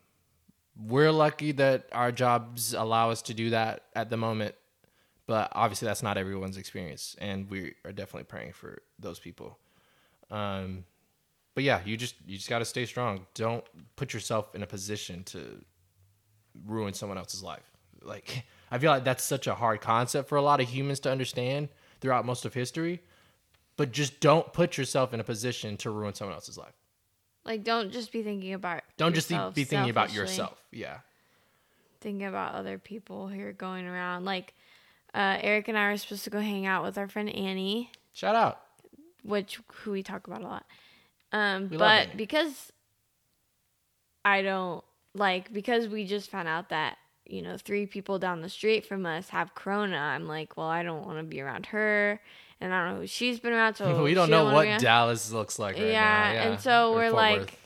We're 0.76 1.12
lucky 1.12 1.53
that 1.53 1.89
our 1.93 2.11
jobs 2.11 2.74
allow 2.74 3.11
us 3.11 3.22
to 3.22 3.35
do 3.35 3.51
that 3.51 3.85
at 3.95 4.11
the 4.11 4.16
moment, 4.16 4.55
but 5.33 5.51
obviously 5.53 5.87
that's 5.87 6.03
not 6.03 6.18
everyone's 6.18 6.59
experience, 6.59 7.16
and 7.18 7.49
we 7.49 7.72
are 7.87 7.93
definitely 7.93 8.24
praying 8.24 8.53
for 8.53 8.83
those 8.99 9.18
people. 9.18 9.59
Um, 10.30 10.85
but 11.55 11.64
yeah, 11.64 11.80
you 11.87 11.97
just 11.97 12.16
you 12.26 12.37
just 12.37 12.51
got 12.51 12.59
to 12.59 12.66
stay 12.66 12.85
strong. 12.85 13.24
Don't 13.33 13.64
put 13.97 14.12
yourself 14.12 14.55
in 14.55 14.62
a 14.62 14.66
position 14.66 15.24
to 15.24 15.64
ruin 16.66 16.93
someone 16.93 17.16
else's 17.16 17.43
life. 17.43 17.64
Like 18.03 18.45
I 18.70 18.76
feel 18.76 18.91
like 18.91 19.05
that's 19.05 19.24
such 19.24 19.47
a 19.47 19.55
hard 19.55 19.80
concept 19.80 20.28
for 20.28 20.37
a 20.37 20.43
lot 20.43 20.61
of 20.61 20.68
humans 20.68 21.01
to 21.01 21.11
understand 21.11 21.70
throughout 22.03 22.26
most 22.26 22.45
of 22.45 22.53
history. 22.53 23.01
But 23.78 23.91
just 23.91 24.20
don't 24.20 24.53
put 24.53 24.76
yourself 24.76 25.14
in 25.14 25.20
a 25.20 25.24
position 25.24 25.78
to 25.78 25.91
ruin 25.91 26.12
someone 26.12 26.35
else's 26.35 26.59
life. 26.59 26.74
Like 27.47 27.64
don't 27.64 27.91
just 27.91 28.12
be 28.12 28.22
thinking 28.22 28.53
about 28.53 28.83
Don't 28.99 29.14
just 29.14 29.30
be, 29.30 29.35
yourself 29.35 29.55
be 29.55 29.64
thinking 29.64 29.89
about 29.89 30.12
yourself. 30.12 30.62
Yeah. 30.70 30.99
Thinking 32.03 32.26
about 32.26 32.55
other 32.55 32.76
people 32.76 33.28
who 33.28 33.41
are 33.47 33.55
going 33.55 33.87
around. 33.87 34.26
Like 34.26 34.53
uh, 35.14 35.38
Eric 35.40 35.68
and 35.68 35.76
I 35.78 35.84
are 35.86 35.96
supposed 35.96 36.24
to 36.24 36.30
go 36.30 36.40
hang 36.40 36.66
out 36.66 36.82
with 36.82 36.96
our 36.98 37.08
friend 37.08 37.28
Annie. 37.28 37.90
Shout 38.12 38.34
out. 38.34 38.60
which 39.22 39.60
who 39.72 39.92
we 39.92 40.02
talk 40.02 40.26
about 40.26 40.42
a 40.42 40.46
lot. 40.46 40.66
Um, 41.32 41.68
We 41.70 41.76
but 41.76 42.16
because 42.16 42.72
I 44.24 44.42
don't 44.42 44.84
like 45.14 45.52
because 45.52 45.88
we 45.88 46.04
just 46.04 46.30
found 46.30 46.48
out 46.48 46.68
that 46.70 46.96
you 47.26 47.42
know 47.42 47.56
three 47.56 47.86
people 47.86 48.18
down 48.18 48.42
the 48.42 48.48
street 48.48 48.86
from 48.86 49.06
us 49.06 49.28
have 49.30 49.54
corona. 49.54 49.96
I'm 49.96 50.26
like, 50.26 50.56
well, 50.56 50.66
I 50.66 50.82
don't 50.82 51.06
want 51.06 51.18
to 51.18 51.24
be 51.24 51.40
around 51.40 51.66
her, 51.66 52.20
and 52.60 52.72
I 52.72 52.84
don't 52.84 52.94
know 52.94 53.00
who 53.02 53.06
she's 53.06 53.40
been 53.40 53.52
around. 53.52 53.74
So 53.74 54.02
we 54.04 54.14
don't 54.14 54.30
know 54.30 54.44
wanna 54.44 54.56
what 54.56 54.80
Dallas 54.80 55.32
looks 55.32 55.58
like 55.58 55.76
right 55.76 55.86
yeah, 55.86 56.32
now. 56.34 56.50
and 56.50 56.60
so 56.60 56.92
or 56.92 56.96
we're 56.96 57.04
Fort 57.10 57.14
like, 57.14 57.38
Worth. 57.40 57.56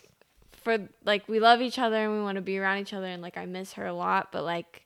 for 0.62 0.88
like 1.04 1.28
we 1.28 1.40
love 1.40 1.60
each 1.60 1.78
other 1.78 1.96
and 1.96 2.12
we 2.12 2.20
want 2.20 2.36
to 2.36 2.42
be 2.42 2.58
around 2.58 2.78
each 2.78 2.94
other, 2.94 3.06
and 3.06 3.22
like 3.22 3.36
I 3.36 3.46
miss 3.46 3.74
her 3.74 3.86
a 3.86 3.94
lot, 3.94 4.30
but 4.32 4.44
like 4.44 4.84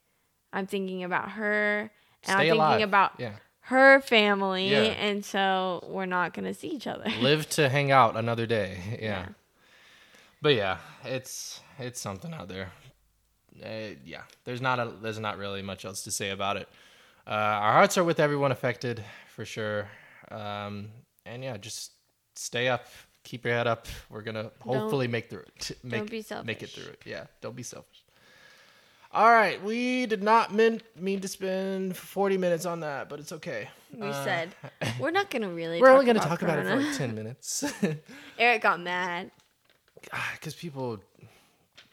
I'm 0.53 0.67
thinking 0.67 1.05
about 1.05 1.33
her 1.33 1.91
and 2.25 2.37
Stay 2.39 2.51
I'm 2.51 2.59
thinking 2.59 2.83
about 2.85 3.13
yeah. 3.19 3.33
her 3.63 4.01
family, 4.01 4.71
Yeah. 4.71 4.83
and 4.83 5.25
so 5.25 5.85
we're 5.89 6.07
not 6.07 6.35
gonna 6.35 6.55
see 6.55 6.69
each 6.69 6.87
other. 6.87 7.05
Live 7.21 7.49
to 7.51 7.69
hang 7.69 7.91
out 7.91 8.17
another 8.17 8.47
day. 8.47 8.79
Yeah. 9.01 9.09
Yeah. 9.09 9.27
But 10.43 10.55
yeah, 10.55 10.79
it's 11.05 11.61
it's 11.79 12.01
something 12.01 12.33
out 12.33 12.49
there. 12.49 12.73
Uh, 13.63 13.95
yeah, 14.05 14.23
there's 14.45 14.61
not 14.63 14.79
a 14.79 14.91
there's 15.03 15.19
not 15.19 15.37
really 15.37 15.61
much 15.63 15.85
else 15.85 16.03
to 16.05 16.11
say 16.11 16.31
about 16.31 16.57
it. 16.57 16.69
Uh, 17.27 17.31
our 17.31 17.73
hearts 17.73 17.99
are 17.99 18.05
with 18.05 18.19
everyone 18.21 18.51
affected 18.51 19.05
for 19.29 19.45
sure. 19.45 19.89
Um, 20.31 20.89
and 21.27 21.45
yeah, 21.45 21.59
just 21.59 21.93
stay 22.35 22.69
up, 22.69 22.87
keep 23.23 23.45
your 23.45 23.55
head 23.55 23.67
up. 23.67 23.87
We're 24.09 24.23
gonna 24.23 24.51
hopefully 24.61 25.09
make 25.09 25.29
through 25.29 25.45
it. 25.57 25.77
Make, 25.85 26.01
don't 26.01 26.11
be 26.11 26.25
Make 26.45 26.63
it 26.63 26.71
through 26.71 26.91
it. 26.91 27.03
Yeah, 27.05 27.27
don't 27.43 27.55
be 27.57 27.63
selfish. 27.63 28.00
All 29.13 29.31
right, 29.31 29.61
we 29.65 30.07
did 30.07 30.23
not 30.23 30.55
mean 30.55 30.81
mean 30.97 31.21
to 31.21 31.29
spend 31.29 31.97
40 31.97 32.39
minutes 32.39 32.65
on 32.65 32.81
that, 32.81 33.09
but 33.09 33.19
it's 33.19 33.33
okay. 33.33 33.69
We 33.93 34.07
Uh, 34.07 34.25
said 34.25 34.55
we're 35.01 35.11
not 35.11 35.31
gonna 35.31 35.49
really. 35.49 35.81
we're 35.81 35.91
only 35.91 36.07
gonna 36.07 36.21
talk 36.21 36.43
about 36.43 36.59
it 36.61 36.67
for 36.67 36.77
like 36.77 36.97
10 36.97 37.15
minutes. 37.15 37.65
Eric 38.39 38.63
got 38.63 38.81
mad. 38.81 39.31
because 40.35 40.55
people 40.55 41.01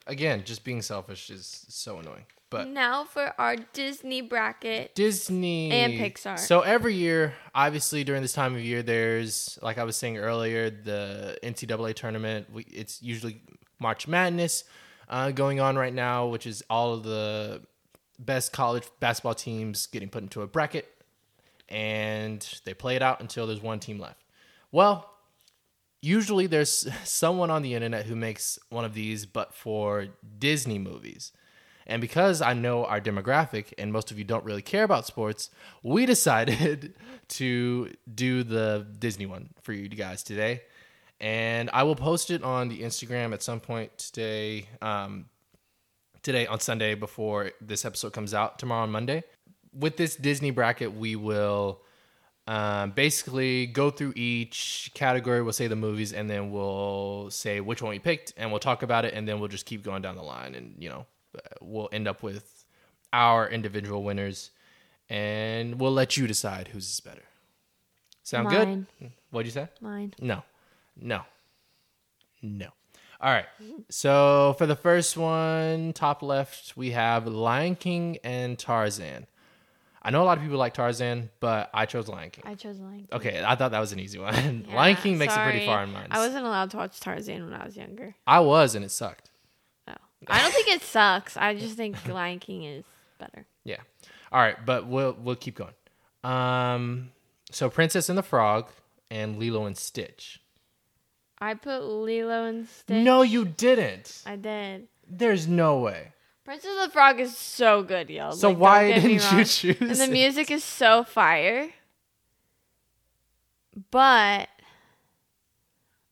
again 0.05 0.43
just 0.45 0.63
being 0.63 0.81
selfish 0.81 1.29
is 1.29 1.65
so 1.69 1.97
annoying 1.99 2.25
but 2.49 2.65
Now 2.69 3.03
for 3.03 3.33
our 3.37 3.57
Disney 3.73 4.21
bracket. 4.21 4.95
disney 4.95 5.69
And 5.71 5.93
Pixar. 5.93 6.39
so 6.39 6.61
every 6.61 6.93
year 6.93 7.33
obviously 7.53 8.05
during 8.05 8.21
this 8.21 8.31
time 8.31 8.55
of 8.55 8.61
year 8.61 8.81
there's 8.81 9.59
like 9.61 9.77
i 9.77 9.83
was 9.83 9.97
saying 9.97 10.17
earlier 10.17 10.69
the 10.69 11.37
ncaa 11.43 11.93
tournament 11.93 12.47
we, 12.53 12.61
it's 12.63 13.01
usually 13.03 13.41
march 13.79 14.07
madness 14.07 14.63
uh, 15.09 15.31
going 15.31 15.59
on 15.59 15.77
right 15.77 15.93
now 15.93 16.27
which 16.27 16.45
is 16.45 16.63
all 16.69 16.93
of 16.93 17.03
the 17.03 17.61
best 18.19 18.51
college 18.51 18.83
basketball 18.99 19.35
teams 19.35 19.87
getting 19.87 20.09
put 20.09 20.23
into 20.23 20.41
a 20.41 20.47
bracket 20.47 20.87
and 21.69 22.59
they 22.65 22.73
play 22.73 22.95
it 22.95 23.01
out 23.01 23.19
until 23.19 23.45
there's 23.45 23.61
one 23.61 23.79
team 23.79 23.99
left. 23.99 24.23
Well 24.71 25.13
usually 26.01 26.47
there's 26.47 26.87
someone 27.03 27.49
on 27.49 27.61
the 27.61 27.73
internet 27.73 28.05
who 28.05 28.15
makes 28.15 28.59
one 28.69 28.85
of 28.85 28.93
these 28.93 29.25
but 29.25 29.53
for 29.53 30.07
disney 30.39 30.79
movies. 30.79 31.31
And 31.85 32.01
because 32.01 32.41
i 32.41 32.53
know 32.53 32.85
our 32.85 32.99
demographic 32.99 33.73
and 33.77 33.93
most 33.93 34.11
of 34.11 34.17
you 34.17 34.23
don't 34.23 34.43
really 34.43 34.61
care 34.61 34.83
about 34.83 35.05
sports 35.05 35.49
we 35.83 36.05
decided 36.15 36.95
to 37.29 37.93
do 38.13 38.43
the 38.43 38.85
disney 38.99 39.25
one 39.25 39.49
for 39.61 39.73
you 39.73 39.87
guys 39.87 40.23
today 40.23 40.61
and 41.19 41.69
i 41.73 41.83
will 41.83 41.95
post 41.95 42.29
it 42.31 42.43
on 42.43 42.69
the 42.69 42.81
instagram 42.81 43.33
at 43.33 43.41
some 43.41 43.59
point 43.59 43.97
today 43.97 44.67
um, 44.81 45.25
today 46.21 46.45
on 46.47 46.59
sunday 46.59 46.93
before 46.95 47.51
this 47.61 47.85
episode 47.85 48.13
comes 48.13 48.33
out 48.33 48.59
tomorrow 48.59 48.83
on 48.83 48.91
monday 48.91 49.23
with 49.73 49.97
this 49.97 50.15
disney 50.15 50.51
bracket 50.51 50.93
we 50.93 51.15
will 51.15 51.81
um, 52.47 52.91
basically 52.91 53.65
go 53.67 53.89
through 53.89 54.13
each 54.15 54.91
category. 54.93 55.41
We'll 55.41 55.53
say 55.53 55.67
the 55.67 55.75
movies, 55.75 56.13
and 56.13 56.29
then 56.29 56.49
we'll 56.49 57.27
say 57.29 57.59
which 57.59 57.81
one 57.81 57.89
we 57.91 57.99
picked, 57.99 58.33
and 58.37 58.51
we'll 58.51 58.61
talk 58.61 58.83
about 58.83 59.03
it, 59.03 59.13
and 59.13 59.27
then 59.27 59.39
we'll 59.39 59.49
just 59.49 59.65
keep 59.65 59.83
going 59.83 60.01
down 60.01 60.15
the 60.15 60.23
line, 60.23 60.55
and 60.55 60.75
you 60.79 60.89
know, 60.89 61.05
we'll 61.59 61.89
end 61.91 62.07
up 62.07 62.23
with 62.23 62.65
our 63.11 63.49
individual 63.49 64.01
winners, 64.01 64.51
and 65.09 65.79
we'll 65.79 65.91
let 65.91 66.15
you 66.15 66.25
decide 66.25 66.69
whose 66.69 66.89
is 66.89 66.99
better. 67.01 67.23
Sound 68.23 68.45
Mine. 68.45 68.87
good? 68.99 69.11
What'd 69.31 69.45
you 69.45 69.51
say? 69.51 69.67
Mine. 69.81 70.13
No, 70.21 70.43
no, 70.99 71.21
no. 72.41 72.67
All 73.19 73.31
right. 73.31 73.45
So 73.89 74.55
for 74.57 74.67
the 74.67 74.75
first 74.75 75.17
one, 75.17 75.93
top 75.93 76.21
left, 76.21 76.77
we 76.77 76.91
have 76.91 77.25
Lion 77.25 77.75
King 77.75 78.17
and 78.23 78.59
Tarzan. 78.59 79.25
I 80.03 80.11
know 80.11 80.21
a 80.21 80.25
lot 80.25 80.37
of 80.37 80.43
people 80.43 80.59
like 80.59 80.73
Tarzan, 80.73 81.29
but 81.39 81.69
I 81.73 81.85
chose 81.85 82.07
Lion 82.07 82.29
King. 82.29 82.43
I 82.47 82.55
chose 82.55 82.79
Lion 82.79 82.99
King. 82.99 83.07
Okay, 83.11 83.43
I 83.45 83.55
thought 83.55 83.71
that 83.71 83.79
was 83.79 83.91
an 83.91 83.99
easy 83.99 84.19
one. 84.19 84.65
Yeah, 84.69 84.75
Lion 84.75 84.95
King 84.97 85.17
makes 85.17 85.35
it 85.35 85.39
pretty 85.39 85.65
far 85.65 85.83
in 85.83 85.91
mine. 85.91 86.07
I 86.11 86.19
wasn't 86.19 86.45
allowed 86.45 86.69
to 86.71 86.77
watch 86.77 86.99
Tarzan 86.99 87.43
when 87.43 87.53
I 87.53 87.65
was 87.65 87.75
younger. 87.75 88.15
I 88.25 88.39
was, 88.39 88.75
and 88.75 88.85
it 88.85 88.91
sucked. 88.91 89.29
Oh. 89.87 89.93
I 90.27 90.41
don't 90.41 90.53
think 90.53 90.69
it 90.69 90.81
sucks. 90.81 91.35
I 91.35 91.55
just 91.55 91.75
think 91.75 92.07
Lion 92.07 92.39
King 92.39 92.63
is 92.63 92.85
better. 93.17 93.45
Yeah. 93.63 93.77
All 94.31 94.39
right, 94.39 94.63
but 94.65 94.87
we'll 94.87 95.17
we'll 95.19 95.35
keep 95.35 95.55
going. 95.55 95.73
Um, 96.23 97.11
so 97.51 97.69
Princess 97.69 98.09
and 98.09 98.17
the 98.17 98.23
Frog 98.23 98.69
and 99.09 99.37
Lilo 99.39 99.65
and 99.65 99.77
Stitch. 99.77 100.39
I 101.39 101.53
put 101.53 101.83
Lilo 101.83 102.45
and 102.45 102.67
Stitch. 102.67 103.03
No, 103.03 103.21
you 103.21 103.45
didn't. 103.45 104.23
I 104.25 104.35
did. 104.35 104.87
There's 105.09 105.47
no 105.47 105.79
way. 105.79 106.13
Princess 106.43 106.71
of 106.79 106.87
the 106.87 106.93
Frog 106.93 107.19
is 107.19 107.35
so 107.37 107.83
good, 107.83 108.09
yo. 108.09 108.31
So 108.31 108.49
Like, 108.49 108.57
why 108.57 108.91
didn't 108.93 109.31
you 109.31 109.43
choose? 109.45 109.79
And 109.81 109.95
the 109.95 110.07
music 110.07 110.49
is 110.49 110.63
so 110.63 111.03
fire. 111.03 111.69
But 113.91 114.49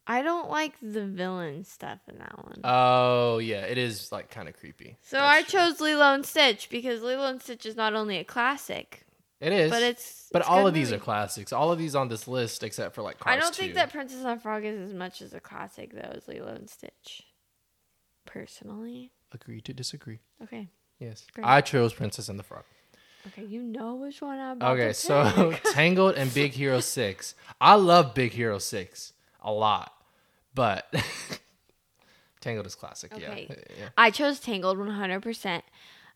I 0.06 0.22
don't 0.22 0.50
like 0.50 0.74
the 0.82 1.06
villain 1.06 1.64
stuff 1.64 2.00
in 2.08 2.20
that 2.20 2.38
one. 2.38 2.60
Oh 2.64 3.40
yeah, 3.40 3.62
it 3.62 3.78
is 3.78 4.12
like 4.12 4.30
kind 4.30 4.48
of 4.48 4.56
creepy. 4.58 4.98
so 5.02 5.18
That's 5.18 5.26
I 5.38 5.42
true. 5.50 5.60
chose 5.60 5.82
Lilo 5.82 6.14
and 6.14 6.26
Stitch 6.26 6.70
because 6.70 7.02
Lilo 7.02 7.26
and 7.28 7.42
Stitch 7.42 7.66
is 7.66 7.76
not 7.76 7.96
only 7.96 8.18
a 8.18 8.24
classic, 8.24 9.05
It 9.46 9.54
is, 9.54 9.70
but 9.70 9.84
it's 9.84 10.28
but 10.32 10.42
it's 10.42 10.50
all 10.50 10.64
good 10.64 10.70
of 10.70 10.74
these 10.74 10.88
movie. 10.90 11.02
are 11.02 11.04
classics. 11.04 11.54
All 11.54 11.72
of 11.72 11.78
these 11.78 11.94
on 11.96 12.08
this 12.08 12.28
list, 12.28 12.64
except 12.64 12.96
for 12.96 13.04
like 13.04 13.20
Cars 13.20 13.38
I 13.38 13.40
don't 13.40 13.54
2. 13.54 13.62
think 13.62 13.74
that 13.76 13.92
Princess 13.92 14.24
and 14.24 14.38
the 14.38 14.42
Frog 14.42 14.66
is 14.66 14.80
as 14.90 14.94
much 14.94 15.22
as 15.22 15.34
a 15.34 15.40
classic 15.40 15.94
though 15.94 16.12
as 16.16 16.28
Lilo 16.28 16.48
and 16.48 16.68
Stitch. 16.70 17.22
Personally. 18.26 19.12
Agree 19.32 19.62
to 19.62 19.74
disagree. 19.74 20.20
Okay. 20.44 20.68
Yes, 21.00 21.28
Great. 21.34 21.46
I 21.46 21.62
chose 21.62 21.94
Princess 21.94 22.28
and 22.30 22.40
the 22.40 22.44
Frog. 22.44 22.64
Okay, 23.28 23.44
you 23.44 23.62
know 23.62 23.96
which 23.96 24.22
one 24.22 24.40
I'm 24.40 24.58
about 24.58 24.74
Okay, 24.78 24.88
to 24.90 24.94
so 24.94 25.52
pick. 25.52 25.64
Tangled 25.74 26.16
and 26.16 26.34
Big 26.34 26.52
Hero 26.54 26.80
Six. 26.80 27.36
I 27.62 27.76
love 27.76 28.14
Big 28.14 28.32
Hero 28.32 28.58
Six 28.60 29.14
a 29.42 29.52
lot, 29.52 29.92
but 30.54 30.92
Tangled 32.42 32.66
is 32.68 32.76
classic. 32.76 33.14
Okay. 33.14 33.48
Yeah, 33.50 33.56
yeah. 33.80 33.90
I 33.98 34.10
chose 34.12 34.40
Tangled 34.40 34.78
100%. 34.78 35.62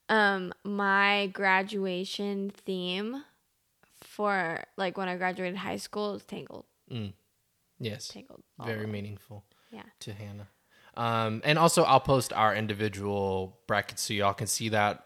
Um, 0.09 0.53
my 0.63 1.27
graduation 1.33 2.51
theme 2.65 3.23
for 4.01 4.63
like 4.77 4.97
when 4.97 5.07
I 5.07 5.15
graduated 5.17 5.57
high 5.57 5.77
school 5.77 6.15
is 6.15 6.23
Tangled. 6.23 6.65
Mm. 6.91 7.13
Yes, 7.79 8.07
Tangled. 8.07 8.41
very 8.63 8.87
meaningful. 8.87 9.45
Yeah. 9.71 9.83
to 9.99 10.13
Hannah. 10.13 10.47
Um, 10.97 11.41
and 11.45 11.59
also, 11.59 11.83
I'll 11.83 11.99
post 11.99 12.33
our 12.33 12.55
individual 12.55 13.59
brackets 13.67 14.01
so 14.01 14.13
y'all 14.13 14.33
can 14.33 14.47
see 14.47 14.69
that 14.69 15.05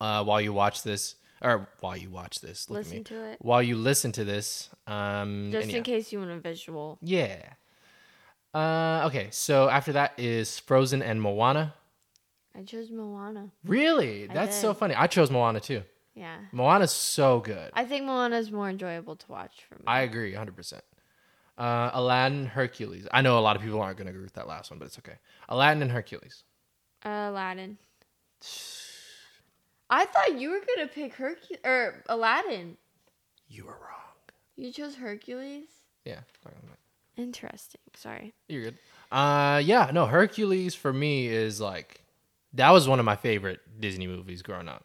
uh, 0.00 0.22
while 0.22 0.40
you 0.40 0.52
watch 0.52 0.82
this, 0.82 1.16
or 1.40 1.68
while 1.80 1.96
you 1.96 2.10
watch 2.10 2.40
this. 2.40 2.68
Look 2.68 2.80
Listen 2.80 2.98
me. 2.98 3.04
to 3.04 3.24
it. 3.30 3.38
While 3.40 3.62
you 3.62 3.76
listen 3.76 4.12
to 4.12 4.24
this. 4.24 4.68
Um, 4.86 5.48
Just 5.50 5.70
in 5.70 5.76
yeah. 5.76 5.80
case 5.80 6.12
you 6.12 6.18
want 6.18 6.30
a 6.30 6.38
visual. 6.38 6.98
Yeah. 7.00 7.42
Uh, 8.54 9.04
okay, 9.06 9.28
so 9.30 9.68
after 9.70 9.92
that 9.94 10.12
is 10.18 10.58
Frozen 10.58 11.02
and 11.02 11.20
Moana. 11.22 11.74
I 12.56 12.62
chose 12.62 12.90
Moana. 12.90 13.50
Really? 13.64 14.28
I 14.28 14.34
That's 14.34 14.56
so 14.56 14.74
funny. 14.74 14.94
I 14.94 15.06
chose 15.06 15.30
Moana 15.30 15.60
too. 15.60 15.82
Yeah. 16.14 16.36
Moana's 16.52 16.92
so 16.92 17.40
good. 17.40 17.70
I 17.72 17.84
think 17.84 18.04
Moana 18.04 18.36
is 18.36 18.50
more 18.50 18.68
enjoyable 18.68 19.16
to 19.16 19.26
watch 19.30 19.64
for 19.68 19.76
me. 19.76 19.84
I 19.86 20.02
agree 20.02 20.34
100%. 20.34 20.80
Uh, 21.56 21.90
Aladdin, 21.94 22.46
Hercules. 22.46 23.06
I 23.12 23.22
know 23.22 23.38
a 23.38 23.40
lot 23.40 23.56
of 23.56 23.62
people 23.62 23.80
aren't 23.80 23.96
going 23.96 24.06
to 24.06 24.10
agree 24.10 24.24
with 24.24 24.34
that 24.34 24.46
last 24.46 24.70
one, 24.70 24.78
but 24.78 24.86
it's 24.86 24.98
okay. 24.98 25.16
Aladdin 25.48 25.82
and 25.82 25.90
Hercules. 25.90 26.44
Aladdin. 27.04 27.78
I 29.90 30.04
thought 30.06 30.40
you 30.40 30.50
were 30.50 30.60
gonna 30.74 30.88
pick 30.88 31.14
Hercules 31.14 31.60
or 31.64 32.02
Aladdin. 32.08 32.76
You 33.48 33.66
were 33.66 33.72
wrong. 33.72 34.14
You 34.56 34.72
chose 34.72 34.96
Hercules. 34.96 35.68
Yeah. 36.04 36.20
Interesting. 37.16 37.80
Sorry. 37.94 38.32
You're 38.48 38.62
good. 38.62 38.78
Uh, 39.10 39.60
yeah, 39.62 39.90
no, 39.92 40.06
Hercules 40.06 40.74
for 40.74 40.92
me 40.92 41.26
is 41.26 41.60
like 41.60 42.01
that 42.54 42.70
was 42.70 42.88
one 42.88 42.98
of 42.98 43.04
my 43.04 43.16
favorite 43.16 43.60
Disney 43.80 44.06
movies 44.06 44.42
growing 44.42 44.68
up. 44.68 44.84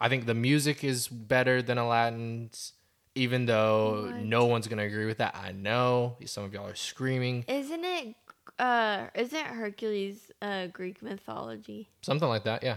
I 0.00 0.08
think 0.08 0.26
the 0.26 0.34
music 0.34 0.84
is 0.84 1.08
better 1.08 1.62
than 1.62 1.78
Aladdin's, 1.78 2.74
even 3.14 3.46
though 3.46 4.04
What? 4.10 4.16
no 4.16 4.44
one's 4.46 4.68
gonna 4.68 4.82
agree 4.84 5.06
with 5.06 5.18
that. 5.18 5.34
I 5.36 5.52
know 5.52 6.16
some 6.26 6.44
of 6.44 6.52
y'all 6.52 6.66
are 6.66 6.74
screaming 6.74 7.44
Isn't 7.48 7.84
it? 7.84 8.14
Uh, 8.58 9.06
isn't 9.14 9.44
Hercules 9.46 10.30
uh 10.42 10.66
Greek 10.68 11.02
mythology? 11.02 11.88
something 12.02 12.28
like 12.28 12.44
that. 12.44 12.62
Yeah, 12.62 12.76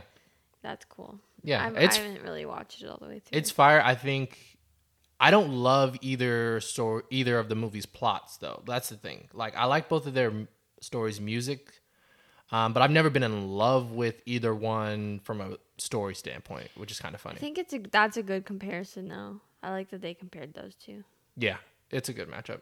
That's 0.61 0.85
cool. 0.85 1.19
yeah, 1.43 1.63
I'm, 1.65 1.75
it's 1.77 1.97
I 1.97 2.01
haven't 2.01 2.23
really 2.23 2.45
watched 2.45 2.81
it 2.81 2.87
all 2.87 2.97
the 3.01 3.07
way 3.07 3.19
through. 3.19 3.37
it's 3.37 3.51
fire. 3.51 3.81
I 3.83 3.95
think 3.95 4.37
I 5.19 5.31
don't 5.31 5.51
love 5.51 5.97
either 6.01 6.61
story, 6.61 7.03
either 7.09 7.37
of 7.39 7.49
the 7.49 7.55
movie's 7.55 7.85
plots 7.85 8.37
though. 8.37 8.61
That's 8.65 8.87
the 8.89 8.95
thing. 8.97 9.27
Like 9.33 9.55
I 9.57 9.65
like 9.65 9.89
both 9.89 10.07
of 10.07 10.13
their 10.13 10.31
stories' 10.81 11.19
music, 11.19 11.78
um, 12.51 12.73
but 12.73 12.81
I've 12.81 12.91
never 12.91 13.09
been 13.09 13.23
in 13.23 13.49
love 13.49 13.91
with 13.91 14.21
either 14.25 14.53
one 14.55 15.19
from 15.23 15.41
a 15.41 15.57
story 15.77 16.15
standpoint, 16.15 16.69
which 16.75 16.91
is 16.91 16.99
kind 16.99 17.15
of 17.15 17.21
funny. 17.21 17.37
I 17.37 17.39
think 17.39 17.57
it's 17.57 17.73
a 17.73 17.79
that's 17.79 18.17
a 18.17 18.23
good 18.23 18.45
comparison 18.45 19.07
though. 19.07 19.41
I 19.61 19.71
like 19.71 19.89
that 19.91 20.01
they 20.01 20.13
compared 20.13 20.53
those 20.53 20.75
two. 20.75 21.03
Yeah, 21.37 21.57
it's 21.91 22.09
a 22.09 22.13
good 22.13 22.29
matchup. 22.29 22.61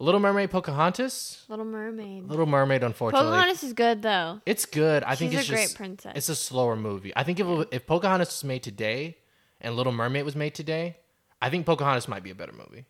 Little 0.00 0.20
Mermaid, 0.20 0.50
Pocahontas. 0.52 1.44
Little 1.48 1.64
Mermaid. 1.64 2.28
Little 2.28 2.46
Mermaid, 2.46 2.84
unfortunately, 2.84 3.30
Pocahontas 3.30 3.64
is 3.64 3.72
good 3.72 4.02
though. 4.02 4.40
it's 4.46 4.64
good. 4.64 5.02
I 5.02 5.16
think 5.16 5.34
it's 5.34 5.48
a 5.48 5.52
great 5.52 5.74
princess. 5.74 6.12
it's 6.14 6.28
a 6.28 6.36
slower 6.36 6.76
movie. 6.76 7.12
I 7.16 7.24
think 7.24 7.40
if 7.40 7.46
it, 7.46 7.68
if 7.72 7.86
Pocahontas 7.86 8.28
was 8.28 8.44
made 8.44 8.62
today 8.62 9.16
and 9.60 9.74
Little 9.74 9.92
Mermaid 9.92 10.24
was 10.24 10.36
made 10.36 10.54
today, 10.54 10.96
I 11.42 11.50
think 11.50 11.66
Pocahontas 11.66 12.06
might 12.06 12.22
be 12.22 12.30
a 12.30 12.34
better 12.34 12.52
movie. 12.52 12.84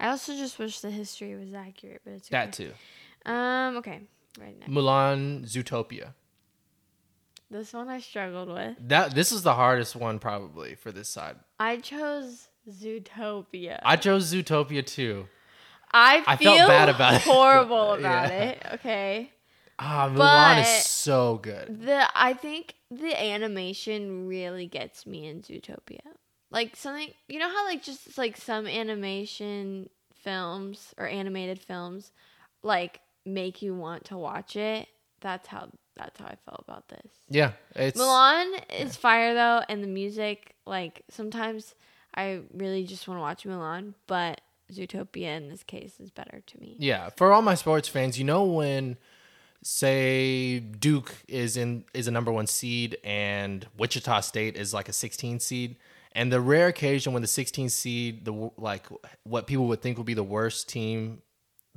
I 0.00 0.08
also 0.08 0.34
just 0.36 0.58
wish 0.58 0.80
the 0.80 0.90
history 0.90 1.34
was 1.36 1.54
accurate, 1.54 2.02
but 2.04 2.14
it's 2.14 2.28
That 2.30 2.52
too. 2.52 2.72
Um. 3.24 3.76
Okay. 3.78 4.00
Right 4.38 4.58
now, 4.58 4.66
Mulan, 4.66 5.44
Zootopia. 5.44 6.12
this 7.50 7.72
one 7.72 7.88
I 7.88 8.00
struggled 8.00 8.48
with. 8.48 8.76
That 8.88 9.14
this 9.14 9.32
is 9.32 9.42
the 9.42 9.54
hardest 9.54 9.96
one 9.96 10.18
probably 10.18 10.74
for 10.74 10.92
this 10.92 11.08
side. 11.08 11.36
I 11.58 11.78
chose 11.78 12.48
Zootopia. 12.70 13.78
I 13.82 13.96
chose 13.96 14.32
Zootopia 14.32 14.84
too. 14.84 15.26
I 15.92 16.22
I 16.26 16.36
feel 16.36 16.56
felt 16.56 16.68
bad 16.68 16.88
about 16.88 17.14
it. 17.14 17.22
horrible 17.22 17.92
about 17.98 18.28
Yeah. 18.30 18.42
it. 18.50 18.62
Okay. 18.74 19.32
Ah, 19.78 20.08
Mulan 20.08 20.16
But- 20.16 20.58
is 20.66 20.86
so 20.86 21.38
good. 21.42 21.82
The 21.82 22.06
I 22.14 22.34
think 22.34 22.74
the 22.90 23.14
animation 23.20 24.26
really 24.26 24.66
gets 24.66 25.06
me 25.06 25.26
in 25.26 25.42
Zootopia. 25.42 26.00
Like 26.50 26.76
something 26.76 27.10
you 27.28 27.38
know 27.38 27.48
how 27.48 27.64
like 27.66 27.82
just 27.82 28.18
like 28.18 28.36
some 28.36 28.66
animation 28.66 29.88
films 30.14 30.94
or 30.98 31.06
animated 31.06 31.60
films 31.60 32.10
like 32.62 33.00
make 33.26 33.62
you 33.62 33.74
want 33.74 34.04
to 34.06 34.16
watch 34.16 34.56
it. 34.56 34.88
That's 35.20 35.48
how 35.48 35.68
that's 35.96 36.18
how 36.20 36.26
I 36.26 36.36
felt 36.44 36.62
about 36.66 36.88
this. 36.88 37.10
Yeah, 37.28 37.52
it's 37.74 38.00
Mulan 38.00 38.62
is 38.78 38.96
fire 38.96 39.34
though, 39.34 39.62
and 39.68 39.82
the 39.82 39.88
music 39.88 40.54
like 40.66 41.02
sometimes 41.10 41.74
I 42.14 42.40
really 42.52 42.84
just 42.84 43.08
want 43.08 43.18
to 43.18 43.22
watch 43.22 43.44
Mulan, 43.44 43.94
but 44.06 44.40
Zootopia 44.72 45.36
in 45.36 45.48
this 45.48 45.62
case 45.62 46.00
is 46.00 46.10
better 46.10 46.42
to 46.46 46.60
me. 46.60 46.76
Yeah, 46.78 47.10
for 47.10 47.32
all 47.32 47.42
my 47.42 47.54
sports 47.54 47.88
fans, 47.88 48.18
you 48.18 48.24
know 48.24 48.44
when 48.44 48.96
say 49.62 50.60
Duke 50.60 51.12
is 51.26 51.56
in 51.56 51.84
is 51.92 52.06
a 52.06 52.10
number 52.10 52.30
1 52.30 52.46
seed 52.46 52.98
and 53.02 53.66
Wichita 53.76 54.20
State 54.20 54.56
is 54.56 54.72
like 54.72 54.88
a 54.88 54.92
16 54.92 55.40
seed 55.40 55.76
and 56.12 56.32
the 56.32 56.40
rare 56.40 56.68
occasion 56.68 57.12
when 57.12 57.22
the 57.22 57.28
16 57.28 57.68
seed 57.70 58.24
the 58.24 58.50
like 58.56 58.86
what 59.24 59.48
people 59.48 59.66
would 59.66 59.82
think 59.82 59.96
would 59.96 60.06
be 60.06 60.14
the 60.14 60.22
worst 60.22 60.68
team 60.68 61.20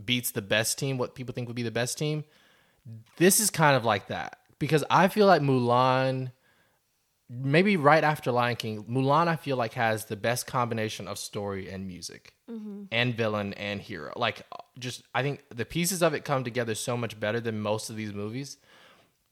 beats 0.04 0.32
the 0.32 0.42
best 0.42 0.78
team, 0.78 0.98
what 0.98 1.16
people 1.16 1.34
think 1.34 1.48
would 1.48 1.56
be 1.56 1.64
the 1.64 1.72
best 1.72 1.98
team, 1.98 2.24
this 3.18 3.40
is 3.40 3.50
kind 3.50 3.76
of 3.76 3.86
like 3.86 4.08
that 4.08 4.40
because 4.58 4.84
I 4.90 5.08
feel 5.08 5.28
like 5.28 5.42
Mulan 5.42 6.32
maybe 7.30 7.78
right 7.78 8.04
after 8.04 8.32
Lion 8.32 8.56
King, 8.56 8.84
Mulan 8.86 9.28
I 9.28 9.36
feel 9.36 9.56
like 9.56 9.74
has 9.74 10.06
the 10.06 10.16
best 10.16 10.48
combination 10.48 11.08
of 11.08 11.20
story 11.20 11.70
and 11.70 11.86
music 11.88 12.34
mm-hmm. 12.50 12.84
and 12.92 13.16
villain 13.16 13.54
and 13.54 13.80
hero. 13.80 14.14
Like 14.16 14.42
just 14.80 15.04
I 15.14 15.22
think 15.22 15.44
the 15.54 15.66
pieces 15.66 16.02
of 16.02 16.14
it 16.14 16.26
come 16.26 16.44
together 16.44 16.76
so 16.76 16.98
much 16.98 17.20
better 17.20 17.40
than 17.40 17.60
most 17.62 17.90
of 17.90 17.96
these 17.96 18.14
movies. 18.14 18.58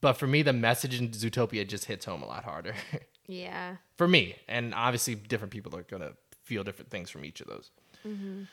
But 0.00 0.12
for 0.14 0.26
me 0.28 0.42
the 0.42 0.52
message 0.52 0.98
in 0.98 1.08
Zootopia 1.08 1.66
just 1.66 1.86
hits 1.86 2.04
home 2.04 2.22
a 2.22 2.26
lot 2.26 2.44
harder. 2.44 2.74
Yeah. 3.30 3.76
for 3.98 4.08
me, 4.08 4.36
and 4.48 4.74
obviously 4.74 5.14
different 5.14 5.52
people 5.52 5.76
are 5.76 5.82
going 5.82 6.00
to 6.00 6.14
feel 6.44 6.64
different 6.64 6.90
things 6.90 7.10
from 7.10 7.26
each 7.26 7.42
of 7.42 7.46
those. 7.46 7.70
Mm-hmm. 8.06 8.44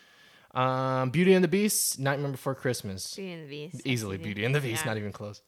Um, 0.55 1.09
Beauty 1.09 1.33
and 1.33 1.43
the 1.43 1.47
Beast, 1.49 1.99
Nightmare 1.99 2.31
Before 2.31 2.55
Christmas. 2.55 3.15
Beauty 3.15 3.31
and 3.33 3.43
the 3.45 3.49
Beast. 3.49 3.81
Easily. 3.85 4.17
Beauty 4.17 4.45
and 4.45 4.55
the 4.55 4.61
Beast, 4.61 4.83
Yeah. 4.85 4.91
not 4.91 4.97
even 4.97 5.11
close. 5.11 5.41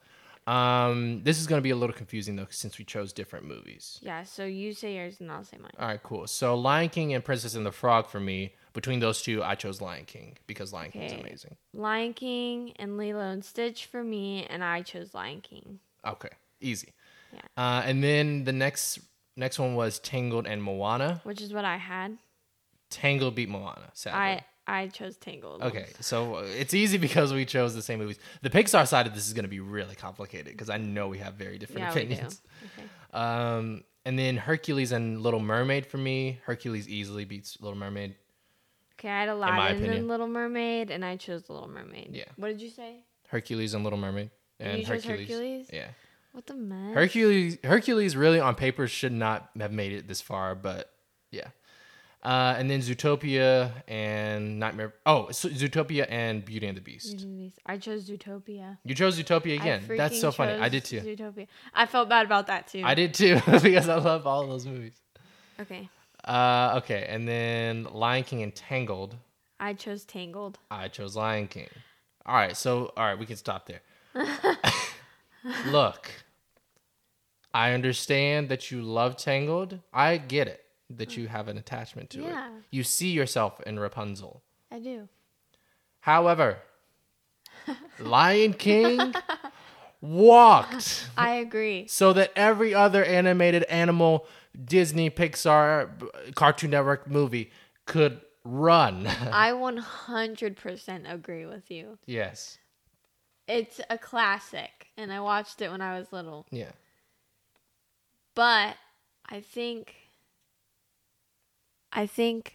Um, 0.45 1.23
this 1.23 1.39
is 1.41 1.47
going 1.47 1.59
to 1.59 1.63
be 1.63 1.71
a 1.71 1.75
little 1.75 1.93
confusing 1.95 2.37
though, 2.37 2.47
since 2.49 2.77
we 2.77 2.85
chose 2.85 3.11
different 3.11 3.45
movies. 3.45 3.99
Yeah, 4.01 4.23
so 4.23 4.45
you 4.45 4.73
say 4.73 4.95
yours 4.95 5.19
and 5.19 5.29
I'll 5.29 5.43
say 5.43 5.57
mine. 5.57 5.71
All 5.77 5.87
right, 5.87 6.01
cool. 6.01 6.25
So 6.27 6.55
Lion 6.55 6.87
King 6.89 7.13
and 7.13 7.23
Princess 7.23 7.55
and 7.55 7.65
the 7.65 7.71
Frog 7.71 8.07
for 8.07 8.19
me. 8.21 8.53
Between 8.71 8.99
those 8.99 9.21
two, 9.21 9.43
I 9.43 9.55
chose 9.55 9.81
Lion 9.81 10.05
King 10.05 10.37
because 10.45 10.71
Lion 10.71 10.91
King's 10.91 11.11
Okay. 11.11 11.21
amazing. 11.21 11.57
Lion 11.73 12.13
King 12.13 12.73
and 12.77 12.95
Lilo 12.97 13.21
and 13.21 13.43
Stitch 13.43 13.87
for 13.87 14.03
me, 14.03 14.45
and 14.45 14.63
I 14.63 14.83
chose 14.83 15.13
Lion 15.13 15.41
King. 15.41 15.79
Okay, 16.05 16.29
easy. 16.61 16.93
Yeah. 17.33 17.41
Uh, 17.57 17.81
and 17.85 18.01
then 18.03 18.43
the 18.45 18.53
next 18.53 18.99
next 19.35 19.57
one 19.59 19.75
was 19.75 19.99
Tangled 19.99 20.47
and 20.47 20.63
Moana. 20.63 21.21
Which 21.23 21.41
is 21.41 21.51
what 21.53 21.65
I 21.65 21.77
had. 21.77 22.17
Tangled 22.89 23.35
beat 23.35 23.49
Moana. 23.49 23.89
Sadly. 23.93 24.19
I 24.19 24.45
I 24.67 24.87
chose 24.87 25.15
Tangled. 25.17 25.61
Okay, 25.63 25.85
so 26.01 26.35
uh, 26.35 26.41
it's 26.41 26.73
easy 26.73 26.97
because 27.07 27.33
we 27.33 27.45
chose 27.45 27.73
the 27.73 27.81
same 27.81 27.99
movies. 27.99 28.19
The 28.41 28.49
Pixar 28.49 28.85
side 28.87 29.07
of 29.07 29.13
this 29.15 29.25
is 29.27 29.33
going 29.33 29.45
to 29.45 29.49
be 29.49 29.61
really 29.61 29.95
complicated 29.95 30.47
because 30.53 30.69
I 30.69 30.77
know 30.77 31.07
we 31.07 31.19
have 31.19 31.35
very 31.35 31.57
different 31.57 31.81
Yeah, 31.81 31.93
we 31.93 32.01
do. 32.01 32.05
opinions. 32.07 32.41
Okay. 32.77 32.87
Um, 33.13 33.83
and 34.05 34.19
then 34.19 34.37
Hercules 34.37 34.91
and 34.91 35.21
Little 35.21 35.39
Mermaid 35.39 35.85
for 35.85 35.97
me. 35.97 36.39
Hercules 36.45 36.87
easily 36.89 37.23
beats 37.25 37.57
Little 37.61 37.77
Mermaid. 37.77 38.15
Okay, 38.99 39.09
I 39.09 39.19
had 39.21 39.29
a 39.29 39.33
Aladdin 39.33 39.77
opinion. 39.77 39.93
and 39.99 40.07
Little 40.07 40.27
Mermaid, 40.27 40.89
and 40.91 41.05
I 41.05 41.17
chose 41.17 41.49
Little 41.49 41.67
Mermaid. 41.69 42.09
Yeah. 42.13 42.25
What 42.35 42.47
did 42.49 42.61
you 42.61 42.69
say? 42.69 43.03
Hercules 43.29 43.73
and 43.73 43.83
Little 43.83 43.99
Mermaid. 43.99 44.31
And 44.59 44.79
you 44.79 44.85
Hercules. 44.85 45.19
Hercules? 45.29 45.69
Yeah. 45.71 45.87
What 46.31 46.45
the 46.47 46.55
mess? 46.55 46.93
Hercules 46.93 47.57
Hercules 47.63 48.15
really 48.15 48.39
on 48.39 48.55
paper 48.55 48.87
should 48.87 49.11
not 49.11 49.49
have 49.59 49.71
made 49.71 49.91
it 49.93 50.07
this 50.07 50.19
far, 50.21 50.55
but 50.55 50.91
yeah. 51.31 51.47
Uh, 52.23 52.55
and 52.57 52.69
then 52.69 52.79
Zootopia 52.81 53.71
and 53.87 54.59
Nightmare. 54.59 54.93
Oh, 55.05 55.29
so 55.31 55.49
Zootopia 55.49 56.07
and 56.09 56.43
Beauty 56.43 56.67
and 56.67 56.75
the 56.75 56.81
Beast. 56.81 57.25
I 57.65 57.77
chose 57.77 58.09
Zootopia. 58.09 58.77
You 58.83 58.95
chose 58.95 59.19
Zootopia 59.21 59.59
again. 59.59 59.83
That's 59.87 60.19
so 60.19 60.31
funny. 60.31 60.53
I 60.53 60.67
did 60.67 60.83
too. 60.83 60.99
Zootopia. 61.01 61.47
I 61.73 61.85
felt 61.85 62.09
bad 62.09 62.25
about 62.25 62.47
that 62.47 62.67
too. 62.67 62.81
I 62.83 62.95
did 62.95 63.13
too 63.13 63.35
because 63.61 63.87
I 63.87 63.97
love 63.97 64.25
all 64.25 64.47
those 64.47 64.65
movies. 64.65 64.99
okay. 65.59 65.89
Uh, 66.25 66.73
okay, 66.77 67.05
and 67.07 67.25
then 67.25 67.85
Lion 67.85 68.23
King 68.23 68.43
and 68.43 68.53
Tangled. 68.53 69.15
I 69.59 69.73
chose 69.73 70.03
Tangled. 70.03 70.59
I 70.69 70.89
chose 70.89 71.15
Lion 71.15 71.47
King. 71.47 71.69
All 72.25 72.35
right, 72.35 72.57
so 72.57 72.91
all 72.97 73.05
right, 73.05 73.17
we 73.17 73.25
can 73.25 73.37
stop 73.37 73.67
there. 73.67 73.81
Look, 75.67 76.11
I 77.53 77.71
understand 77.71 78.49
that 78.49 78.71
you 78.71 78.81
love 78.81 79.15
Tangled. 79.15 79.79
I 79.93 80.17
get 80.17 80.47
it 80.47 80.66
that 80.89 81.17
you 81.17 81.25
mm. 81.25 81.29
have 81.29 81.47
an 81.47 81.57
attachment 81.57 82.09
to 82.11 82.21
Yeah. 82.21 82.47
it. 82.47 82.63
You 82.71 82.83
see 82.83 83.09
yourself 83.09 83.59
in 83.61 83.79
Rapunzel. 83.79 84.43
I 84.71 84.79
do. 84.79 85.07
However, 86.01 86.59
Lion 87.99 88.53
King 88.53 89.13
walked 90.01 91.09
I 91.17 91.35
agree. 91.35 91.87
so 91.87 92.13
that 92.13 92.31
every 92.35 92.73
other 92.73 93.03
animated 93.03 93.63
animal 93.63 94.25
Disney, 94.63 95.09
Pixar, 95.09 96.33
Cartoon 96.35 96.71
Network 96.71 97.07
movie 97.09 97.51
could 97.85 98.21
run. 98.43 99.07
I 99.31 99.51
100% 99.51 101.13
agree 101.13 101.45
with 101.45 101.69
you. 101.69 101.97
yes. 102.05 102.57
It's 103.47 103.79
a 103.89 103.97
classic, 103.97 104.87
and 104.97 105.13
I 105.13 105.21
watched 105.21 105.61
it 105.61 105.71
when 105.71 105.81
I 105.81 105.97
was 105.97 106.11
little. 106.11 106.45
Yeah. 106.51 106.71
But 108.35 108.75
I 109.29 109.39
think 109.39 109.95
I 111.97 112.05
think 112.05 112.53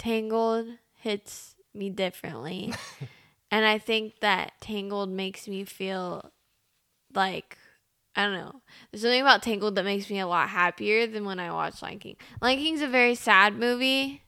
Tangled 0.00 0.66
hits 0.92 1.54
me 1.72 1.90
differently. 1.90 2.74
and 3.52 3.64
I 3.64 3.78
think 3.78 4.18
that 4.18 4.54
Tangled 4.60 5.10
makes 5.10 5.46
me 5.46 5.64
feel 5.64 6.32
like 7.14 7.56
I 8.16 8.24
don't 8.24 8.34
know. 8.34 8.62
There's 8.90 9.02
something 9.02 9.20
about 9.20 9.44
Tangled 9.44 9.76
that 9.76 9.84
makes 9.84 10.10
me 10.10 10.18
a 10.18 10.26
lot 10.26 10.48
happier 10.48 11.06
than 11.06 11.24
when 11.24 11.38
I 11.38 11.52
watch 11.52 11.80
Lion 11.82 12.00
King. 12.00 12.16
Lion 12.42 12.58
King's 12.58 12.82
a 12.82 12.88
very 12.88 13.14
sad 13.14 13.56
movie. 13.56 14.22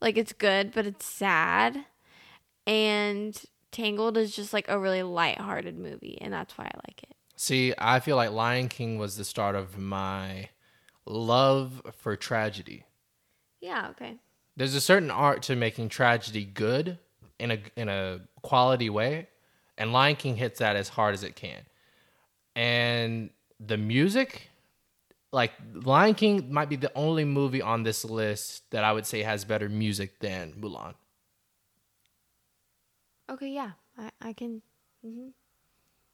Like 0.00 0.18
it's 0.18 0.32
good, 0.32 0.72
but 0.72 0.84
it's 0.84 1.06
sad. 1.06 1.86
And 2.66 3.40
Tangled 3.70 4.16
is 4.16 4.34
just 4.34 4.52
like 4.52 4.68
a 4.68 4.80
really 4.80 5.04
light-hearted 5.04 5.78
movie, 5.78 6.18
and 6.20 6.32
that's 6.32 6.58
why 6.58 6.64
I 6.64 6.76
like 6.88 7.04
it. 7.04 7.14
See, 7.36 7.72
I 7.78 8.00
feel 8.00 8.16
like 8.16 8.32
Lion 8.32 8.68
King 8.68 8.98
was 8.98 9.16
the 9.16 9.24
start 9.24 9.54
of 9.54 9.78
my 9.78 10.48
love 11.06 11.82
for 11.92 12.16
tragedy. 12.16 12.84
Yeah, 13.64 13.88
okay. 13.92 14.16
There's 14.56 14.74
a 14.74 14.80
certain 14.80 15.10
art 15.10 15.42
to 15.44 15.56
making 15.56 15.88
tragedy 15.88 16.44
good 16.44 16.98
in 17.38 17.50
a 17.50 17.58
in 17.76 17.88
a 17.88 18.20
quality 18.42 18.90
way, 18.90 19.26
and 19.78 19.90
Lion 19.92 20.16
King 20.16 20.36
hits 20.36 20.58
that 20.58 20.76
as 20.76 20.90
hard 20.90 21.14
as 21.14 21.22
it 21.24 21.34
can. 21.34 21.60
And 22.54 23.30
the 23.58 23.78
music, 23.78 24.50
like 25.32 25.52
Lion 25.72 26.14
King, 26.14 26.52
might 26.52 26.68
be 26.68 26.76
the 26.76 26.92
only 26.94 27.24
movie 27.24 27.62
on 27.62 27.84
this 27.84 28.04
list 28.04 28.70
that 28.70 28.84
I 28.84 28.92
would 28.92 29.06
say 29.06 29.22
has 29.22 29.44
better 29.46 29.68
music 29.70 30.18
than 30.20 30.52
Mulan. 30.60 30.94
Okay, 33.30 33.48
yeah, 33.48 33.70
I, 33.98 34.10
I 34.20 34.32
can. 34.34 34.60
hmm 35.02 35.28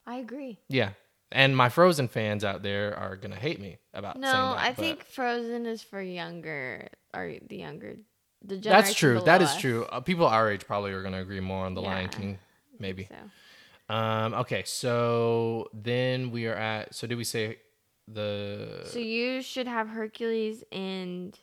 I 0.07 0.17
agree. 0.17 0.59
Yeah, 0.69 0.91
and 1.33 1.57
my 1.57 1.69
Frozen 1.69 2.09
fans 2.09 2.45
out 2.45 2.63
there 2.63 2.97
are 2.97 3.17
gonna 3.17 3.37
hate 3.37 3.61
me 3.61 3.79
about 3.93 4.15
saying 4.15 4.23
No, 4.23 4.31
that. 4.55 4.59
I 4.59 4.69
but- 4.71 4.77
think 4.77 5.05
Frozen 5.05 5.67
is 5.67 5.83
for 5.83 6.01
younger 6.01 6.89
or 7.15 7.35
the 7.49 7.57
younger. 7.57 7.97
The 8.43 8.57
that's 8.57 8.95
true. 8.95 9.21
That 9.21 9.43
is 9.43 9.51
us. 9.51 9.61
true. 9.61 9.85
Uh, 9.85 10.01
people 10.01 10.27
our 10.27 10.51
age 10.51 10.67
probably 10.67 10.93
are 10.93 11.03
gonna 11.03 11.21
agree 11.21 11.41
more 11.41 11.67
on 11.67 11.75
the 11.75 11.83
Lion 11.83 12.09
King, 12.09 12.39
maybe. 12.79 13.09
So, 13.09 13.95
Um, 13.95 14.35
okay, 14.35 14.63
so 14.65 15.69
then 15.75 16.31
we 16.31 16.47
are 16.47 16.55
at. 16.55 16.95
So 16.95 17.07
did 17.07 17.19
we 17.19 17.25
say 17.25 17.59
the 18.09 18.83
so 18.85 18.99
you 18.99 19.43
should 19.43 19.67
have 19.67 19.89
Hercules 19.89 20.65
and 20.73 21.39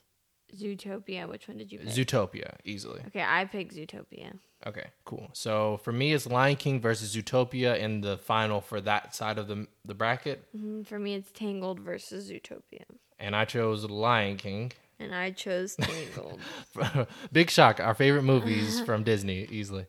Zootopia. 0.56 1.28
Which 1.28 1.48
one 1.48 1.58
did 1.58 1.72
you 1.72 1.80
pick? 1.80 1.90
Zootopia 1.90 2.56
easily? 2.64 3.02
okay, 3.08 3.24
I 3.24 3.46
picked 3.46 3.76
Zootopia. 3.76 4.40
Okay, 4.66 4.88
cool. 5.06 5.30
So 5.34 5.78
for 5.84 5.92
me, 5.92 6.14
it's 6.14 6.26
Lion 6.26 6.56
King 6.56 6.80
versus 6.80 7.16
Zootopia 7.16 7.78
in 7.78 8.02
the 8.02 8.18
final 8.18 8.60
for 8.62 8.82
that 8.82 9.14
side 9.14 9.38
of 9.38 9.48
the 9.48 9.68
the 9.86 9.94
bracket, 9.94 10.46
hmm 10.56 10.84
For 10.84 10.98
me, 11.00 11.14
it's 11.16 11.32
Tangled 11.32 11.80
versus 11.80 12.32
Zootopia, 12.32 12.86
and 13.20 13.36
I 13.36 13.46
chose 13.46 13.84
Lion 13.86 14.38
King. 14.38 14.72
And 15.00 15.14
I 15.14 15.32
chose 15.32 15.76
Tangled. 15.76 16.40
Big 17.32 17.50
shock! 17.50 17.80
Our 17.80 17.94
favorite 17.94 18.24
movies 18.24 18.82
from 18.86 19.04
Disney 19.04 19.48
easily. 19.50 19.86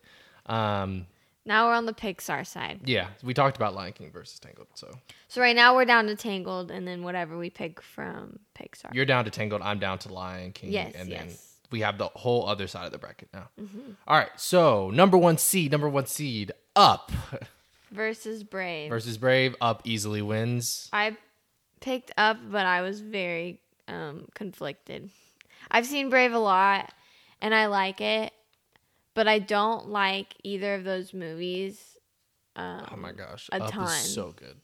Um, 0.47 1.07
now 1.45 1.67
we're 1.67 1.75
on 1.75 1.87
the 1.87 1.95
Pixar 1.95 2.47
side. 2.47 2.81
yeah, 2.85 3.09
we 3.23 3.33
talked 3.33 3.57
about 3.57 3.75
Lion 3.75 3.93
King 3.93 4.11
versus 4.13 4.39
Tangled. 4.39 4.69
So 4.75 4.91
So 5.29 5.41
right 5.41 5.57
now 5.57 5.75
we're 5.75 5.85
down 5.87 6.07
to 6.07 6.17
Tangled, 6.17 6.71
and 6.71 6.87
then 6.87 7.03
whatever 7.03 7.39
we 7.39 7.51
pick 7.51 7.81
from 7.81 8.39
Pixar. 8.59 8.93
you're 8.95 9.07
down 9.07 9.25
to 9.25 9.31
Tangled. 9.31 9.63
I'm 9.63 9.79
down 9.79 9.99
to 10.01 10.13
Lion 10.13 10.53
King. 10.53 10.73
Yes, 10.73 10.93
and 10.95 11.11
then 11.11 11.29
yes. 11.29 11.55
we 11.71 11.81
have 11.81 11.97
the 11.99 12.09
whole 12.09 12.47
other 12.47 12.67
side 12.67 12.87
of 12.87 12.93
the 12.93 12.99
bracket 12.99 13.29
now. 13.33 13.49
All 14.07 14.17
right, 14.19 14.31
so 14.37 14.91
number 14.91 15.17
one 15.17 15.39
seed, 15.39 15.73
number 15.73 15.89
one 15.89 16.07
seed, 16.07 16.53
up 16.77 17.11
versus 17.91 18.45
Brave. 18.45 18.91
versus 18.91 19.17
Brave. 19.17 19.57
Up 19.61 19.83
easily 19.85 20.21
wins. 20.23 20.91
I 20.93 21.17
picked 21.81 22.13
up, 22.19 22.37
but 22.51 22.67
I 22.67 22.83
was 22.83 23.01
very 23.01 23.61
um, 23.89 24.27
conflicted. 24.35 25.11
I've 25.71 25.87
seen 25.87 26.09
Brave 26.11 26.33
a 26.33 26.39
lot, 26.39 26.93
and 27.41 27.55
I 27.55 27.67
like 27.67 28.01
it, 28.01 28.33
but 29.15 29.27
I 29.27 29.39
don't 29.41 29.89
like 29.89 30.35
either 30.45 30.75
of 30.75 30.85
those 30.85 31.13
movies. 31.13 31.97
Um, 32.57 32.87
Oh 32.93 32.97
my 32.97 33.13
gosh, 33.13 33.49
a 33.53 33.63
Up 33.63 33.71
ton. 33.73 33.87
is 33.89 34.15
so 34.15 34.33
good. 34.33 34.57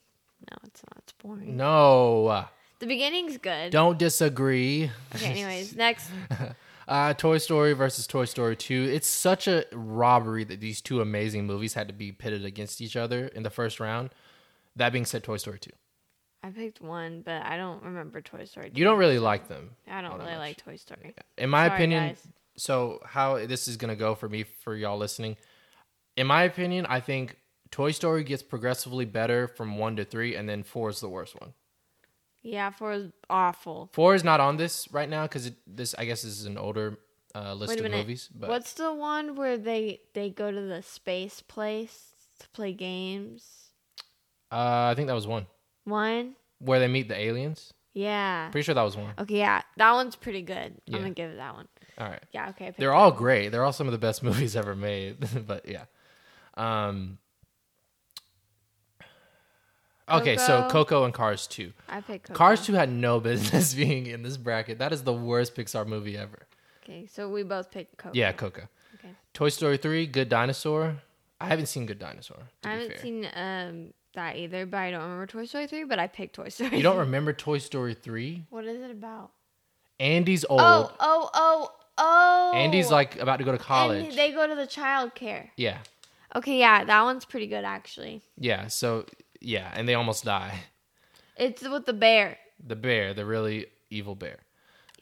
No, 0.50 0.56
it's 0.66 0.82
not. 0.84 0.98
It's 0.98 1.12
boring. 1.14 1.56
No, 1.56 2.46
The 2.78 2.86
beginning's 2.86 3.38
good. 3.38 3.70
don't 3.72 3.98
disagree. 3.98 4.90
Okay, 5.14 5.26
anyways, 5.26 5.74
next. 5.76 6.10
Uh, 6.86 7.14
Toy 7.14 7.38
Story 7.38 7.72
versus 7.72 8.06
Toy 8.06 8.26
Story 8.26 8.56
2. 8.56 8.90
It's 8.92 9.08
such 9.08 9.48
a 9.48 9.64
robbery 9.72 10.44
that 10.44 10.60
these 10.60 10.82
two 10.82 11.00
amazing 11.00 11.46
movies 11.46 11.72
had 11.72 11.88
to 11.88 11.94
be 11.94 12.12
pitted 12.12 12.44
against 12.44 12.82
each 12.82 12.94
other 12.94 13.28
in 13.28 13.42
the 13.42 13.48
first 13.50 13.80
round. 13.80 14.10
That 14.76 14.92
being 14.92 15.06
said, 15.06 15.24
Toy 15.24 15.38
Story 15.38 15.58
2. 15.60 15.70
I 16.44 16.50
picked 16.50 16.82
one, 16.82 17.22
but 17.22 17.42
I 17.46 17.56
don't 17.56 17.82
remember 17.82 18.20
Toy 18.20 18.44
Story. 18.44 18.70
You 18.74 18.84
don't 18.84 18.98
really 18.98 19.18
like 19.18 19.48
them. 19.48 19.70
I 19.90 20.02
don't 20.02 20.18
really 20.18 20.32
much. 20.32 20.38
like 20.38 20.56
Toy 20.58 20.76
Story. 20.76 21.14
In 21.38 21.48
my 21.48 21.68
Sorry, 21.68 21.76
opinion, 21.78 22.06
guys. 22.08 22.26
so 22.58 23.00
how 23.06 23.46
this 23.46 23.66
is 23.66 23.78
going 23.78 23.88
to 23.88 23.96
go 23.96 24.14
for 24.14 24.28
me, 24.28 24.44
for 24.60 24.76
y'all 24.76 24.98
listening. 24.98 25.38
In 26.18 26.26
my 26.26 26.42
opinion, 26.42 26.84
I 26.86 27.00
think 27.00 27.38
Toy 27.70 27.92
Story 27.92 28.24
gets 28.24 28.42
progressively 28.42 29.06
better 29.06 29.48
from 29.48 29.78
1 29.78 29.96
to 29.96 30.04
3, 30.04 30.36
and 30.36 30.46
then 30.46 30.62
4 30.62 30.90
is 30.90 31.00
the 31.00 31.08
worst 31.08 31.34
one. 31.40 31.54
Yeah, 32.42 32.68
four 32.68 32.92
is 32.92 33.10
awful. 33.30 33.88
4 33.94 34.14
is 34.14 34.22
not 34.22 34.38
on 34.38 34.58
this 34.58 34.86
right 34.92 35.08
now 35.08 35.22
because 35.22 35.50
this, 35.66 35.94
I 35.96 36.04
guess, 36.04 36.24
is 36.24 36.44
an 36.44 36.58
older 36.58 36.98
uh, 37.34 37.54
list 37.54 37.80
of 37.80 37.90
movies. 37.90 38.28
But 38.34 38.50
What's 38.50 38.74
the 38.74 38.92
one 38.92 39.34
where 39.34 39.56
they 39.56 40.02
they 40.12 40.28
go 40.28 40.50
to 40.50 40.60
the 40.60 40.82
space 40.82 41.40
place 41.40 42.12
to 42.40 42.48
play 42.50 42.74
games? 42.74 43.70
uh, 44.52 44.90
I 44.90 44.94
think 44.94 45.08
that 45.08 45.14
was 45.14 45.26
one. 45.26 45.46
One? 45.84 46.36
Where 46.58 46.78
they 46.80 46.88
meet 46.88 47.08
the 47.08 47.18
aliens. 47.18 47.72
Yeah. 47.92 48.48
Pretty 48.50 48.64
sure 48.64 48.74
that 48.74 48.82
was 48.82 48.96
one. 48.96 49.14
Okay, 49.18 49.38
yeah, 49.38 49.62
that 49.76 49.92
one's 49.92 50.16
pretty 50.16 50.42
good. 50.42 50.74
Yeah. 50.86 50.96
I'm 50.96 51.02
gonna 51.02 51.14
give 51.14 51.30
it 51.30 51.36
that 51.36 51.54
one. 51.54 51.68
All 51.98 52.08
right. 52.08 52.22
Yeah, 52.32 52.48
okay. 52.50 52.74
They're 52.76 52.92
all 52.92 53.12
great. 53.12 53.50
They're 53.50 53.64
all 53.64 53.72
some 53.72 53.86
of 53.86 53.92
the 53.92 53.98
best 53.98 54.22
movies 54.28 54.56
ever 54.56 54.74
made. 54.74 55.16
but 55.46 55.68
yeah. 55.68 55.84
Um 56.56 57.18
Okay, 60.10 60.36
so 60.36 60.62
Coco. 60.62 60.68
Coco 60.70 61.04
and 61.06 61.14
Cars 61.14 61.46
2. 61.46 61.72
I 61.88 62.00
picked 62.02 62.26
Coco. 62.26 62.36
Cars 62.36 62.66
2 62.66 62.74
had 62.74 62.90
no 62.92 63.20
business 63.30 63.72
being 63.72 64.06
in 64.06 64.22
this 64.22 64.36
bracket. 64.36 64.78
That 64.78 64.92
is 64.92 65.02
the 65.02 65.14
worst 65.14 65.54
Pixar 65.54 65.86
movie 65.86 66.18
ever. 66.18 66.46
Okay, 66.82 67.06
so 67.06 67.30
we 67.30 67.42
both 67.42 67.70
picked 67.70 67.96
Coco. 67.96 68.12
Yeah, 68.12 68.32
Coco. 68.32 68.68
Okay. 68.96 69.14
Toy 69.32 69.48
Story 69.48 69.78
3, 69.78 70.06
Good 70.06 70.28
Dinosaur. 70.28 70.96
I 71.40 71.46
haven't 71.48 71.66
seen 71.66 71.86
Good 71.86 71.98
Dinosaur. 71.98 72.48
I 72.64 72.72
haven't 72.72 72.98
seen 73.00 73.26
um 73.34 73.92
that 74.14 74.36
either, 74.36 74.66
but 74.66 74.78
I 74.78 74.90
don't 74.90 75.02
remember 75.02 75.26
Toy 75.26 75.44
Story 75.46 75.66
3, 75.66 75.84
but 75.84 75.98
I 75.98 76.06
picked 76.06 76.34
Toy 76.36 76.48
Story. 76.48 76.76
You 76.76 76.82
don't 76.82 76.98
remember 76.98 77.32
Toy 77.32 77.58
Story 77.58 77.94
3? 77.94 78.44
What 78.50 78.64
is 78.64 78.82
it 78.82 78.90
about? 78.90 79.30
Andy's 80.00 80.44
old. 80.48 80.60
Oh, 80.60 80.92
oh, 81.00 81.30
oh, 81.34 81.72
oh. 81.98 82.52
Andy's 82.54 82.90
like 82.90 83.18
about 83.20 83.38
to 83.38 83.44
go 83.44 83.52
to 83.52 83.58
college. 83.58 84.08
And 84.08 84.16
they 84.18 84.32
go 84.32 84.46
to 84.46 84.54
the 84.54 84.66
child 84.66 85.14
care. 85.14 85.50
yeah. 85.56 85.78
Okay, 86.36 86.58
yeah, 86.58 86.82
that 86.84 87.02
one's 87.04 87.24
pretty 87.24 87.46
good 87.46 87.64
actually. 87.64 88.20
Yeah. 88.36 88.66
So, 88.66 89.06
yeah. 89.40 89.70
And 89.74 89.88
they 89.88 89.94
almost 89.94 90.24
die. 90.24 90.58
It's 91.36 91.62
with 91.62 91.86
the 91.86 91.92
bear. 91.92 92.38
The 92.66 92.74
bear, 92.76 93.14
the 93.14 93.24
really 93.24 93.66
evil 93.90 94.14
bear. 94.16 94.38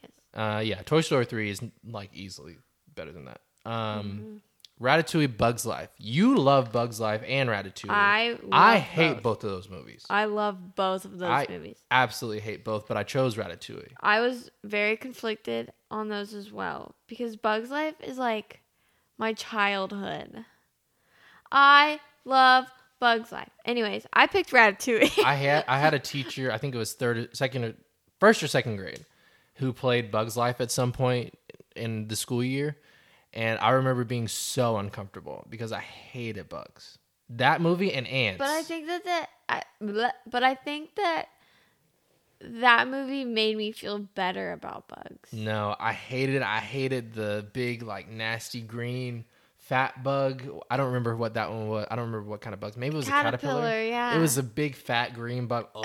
Yes. 0.03 0.11
Uh, 0.35 0.61
yeah, 0.61 0.83
Toy 0.83 1.01
Story 1.01 1.25
3 1.25 1.49
is 1.51 1.61
like 1.87 2.11
easily 2.13 2.59
better 2.95 3.13
than 3.13 3.25
that. 3.27 3.41
Um, 3.65 3.73
Mm-hmm. 3.75 4.37
Ratatouille, 4.83 5.37
Bugs 5.37 5.65
Life. 5.65 5.91
You 5.97 6.37
love 6.37 6.73
Bugs 6.73 6.99
Life 6.99 7.23
and 7.27 7.49
Ratatouille. 7.49 7.87
I 7.91 8.37
I 8.51 8.79
hate 8.79 9.15
both. 9.15 9.23
both 9.23 9.45
of 9.45 9.51
those 9.51 9.69
movies. 9.71 10.05
I 10.11 10.25
love 10.25 10.75
both 10.75 11.05
of 11.05 11.19
those 11.19 11.31
I 11.31 11.47
movies. 11.49 11.79
absolutely 11.91 12.41
hate 12.41 12.65
both, 12.65 12.89
but 12.89 12.97
I 12.97 13.05
chose 13.05 13.37
Ratatouille. 13.37 13.93
I 14.01 14.21
was 14.21 14.51
very 14.65 14.97
conflicted 14.97 15.73
on 15.91 16.09
those 16.09 16.35
as 16.35 16.51
well 16.51 16.95
because 17.07 17.37
Bugs 17.37 17.71
Life 17.71 17.95
is 18.03 18.19
like 18.19 18.61
my 19.19 19.33
childhood. 19.35 20.45
I 21.51 22.01
love 22.25 22.67
Bugs 22.99 23.31
Life. 23.33 23.51
Anyways, 23.65 24.07
I 24.13 24.27
picked 24.27 24.51
Ratatouille. 24.51 25.19
I 25.25 25.35
had 25.35 25.65
I 25.69 25.79
had 25.79 25.95
a 25.95 25.99
teacher, 26.15 26.51
I 26.51 26.59
think 26.59 26.75
it 26.75 26.79
was 26.79 26.93
third, 26.95 27.37
second, 27.37 27.65
or 27.65 27.75
first 28.21 28.43
or 28.43 28.49
second 28.49 28.77
grade, 28.77 29.05
who 29.57 29.73
played 29.73 30.11
Bugs 30.11 30.37
Life 30.37 30.61
at 30.61 30.71
some 30.71 30.93
point 30.93 31.39
in 31.77 32.09
the 32.09 32.17
school 32.17 32.43
year, 32.45 32.77
and 33.33 33.59
I 33.61 33.71
remember 33.71 34.05
being 34.05 34.29
so 34.29 34.77
uncomfortable 34.77 35.47
because 35.49 35.73
I 35.73 35.81
hated 35.81 36.49
bugs. 36.49 36.99
That 37.31 37.61
movie 37.61 37.93
and 37.93 38.07
ants. 38.07 38.39
but 38.39 38.49
I 38.49 38.63
think 38.63 38.87
that 38.89 39.05
that 39.05 39.29
I, 39.49 39.63
but 40.27 40.43
I 40.43 40.55
think 40.55 40.95
that 40.97 41.27
that 42.41 42.89
movie 42.89 43.25
made 43.25 43.57
me 43.57 43.73
feel 43.73 43.99
better 44.01 44.53
about 44.53 44.89
bugs. 44.89 45.33
no, 45.33 45.75
I 45.79 45.93
hated. 45.93 46.43
I 46.43 46.59
hated 46.59 47.15
the 47.15 47.47
big 47.53 47.83
like 47.83 48.09
nasty 48.09 48.61
green 48.61 49.25
fat 49.59 50.03
bug. 50.03 50.43
I 50.71 50.77
don't 50.77 50.87
remember 50.89 51.17
what 51.17 51.35
that 51.35 51.51
one 51.51 51.69
was. 51.69 51.87
I 51.91 51.97
don't 51.97 52.07
remember 52.07 52.29
what 52.29 52.41
kind 52.41 52.53
of 52.53 52.61
bugs. 52.61 52.77
Maybe 52.77 52.95
it 52.95 52.99
was 52.99 53.09
a 53.09 53.11
caterpillar. 53.11 53.63
Caterpillar, 53.63 53.83
yeah. 53.83 54.17
It 54.17 54.21
was 54.21 54.37
a 54.37 54.43
big 54.43 54.75
fat 54.75 55.15
green 55.15 55.47
bug. 55.47 55.69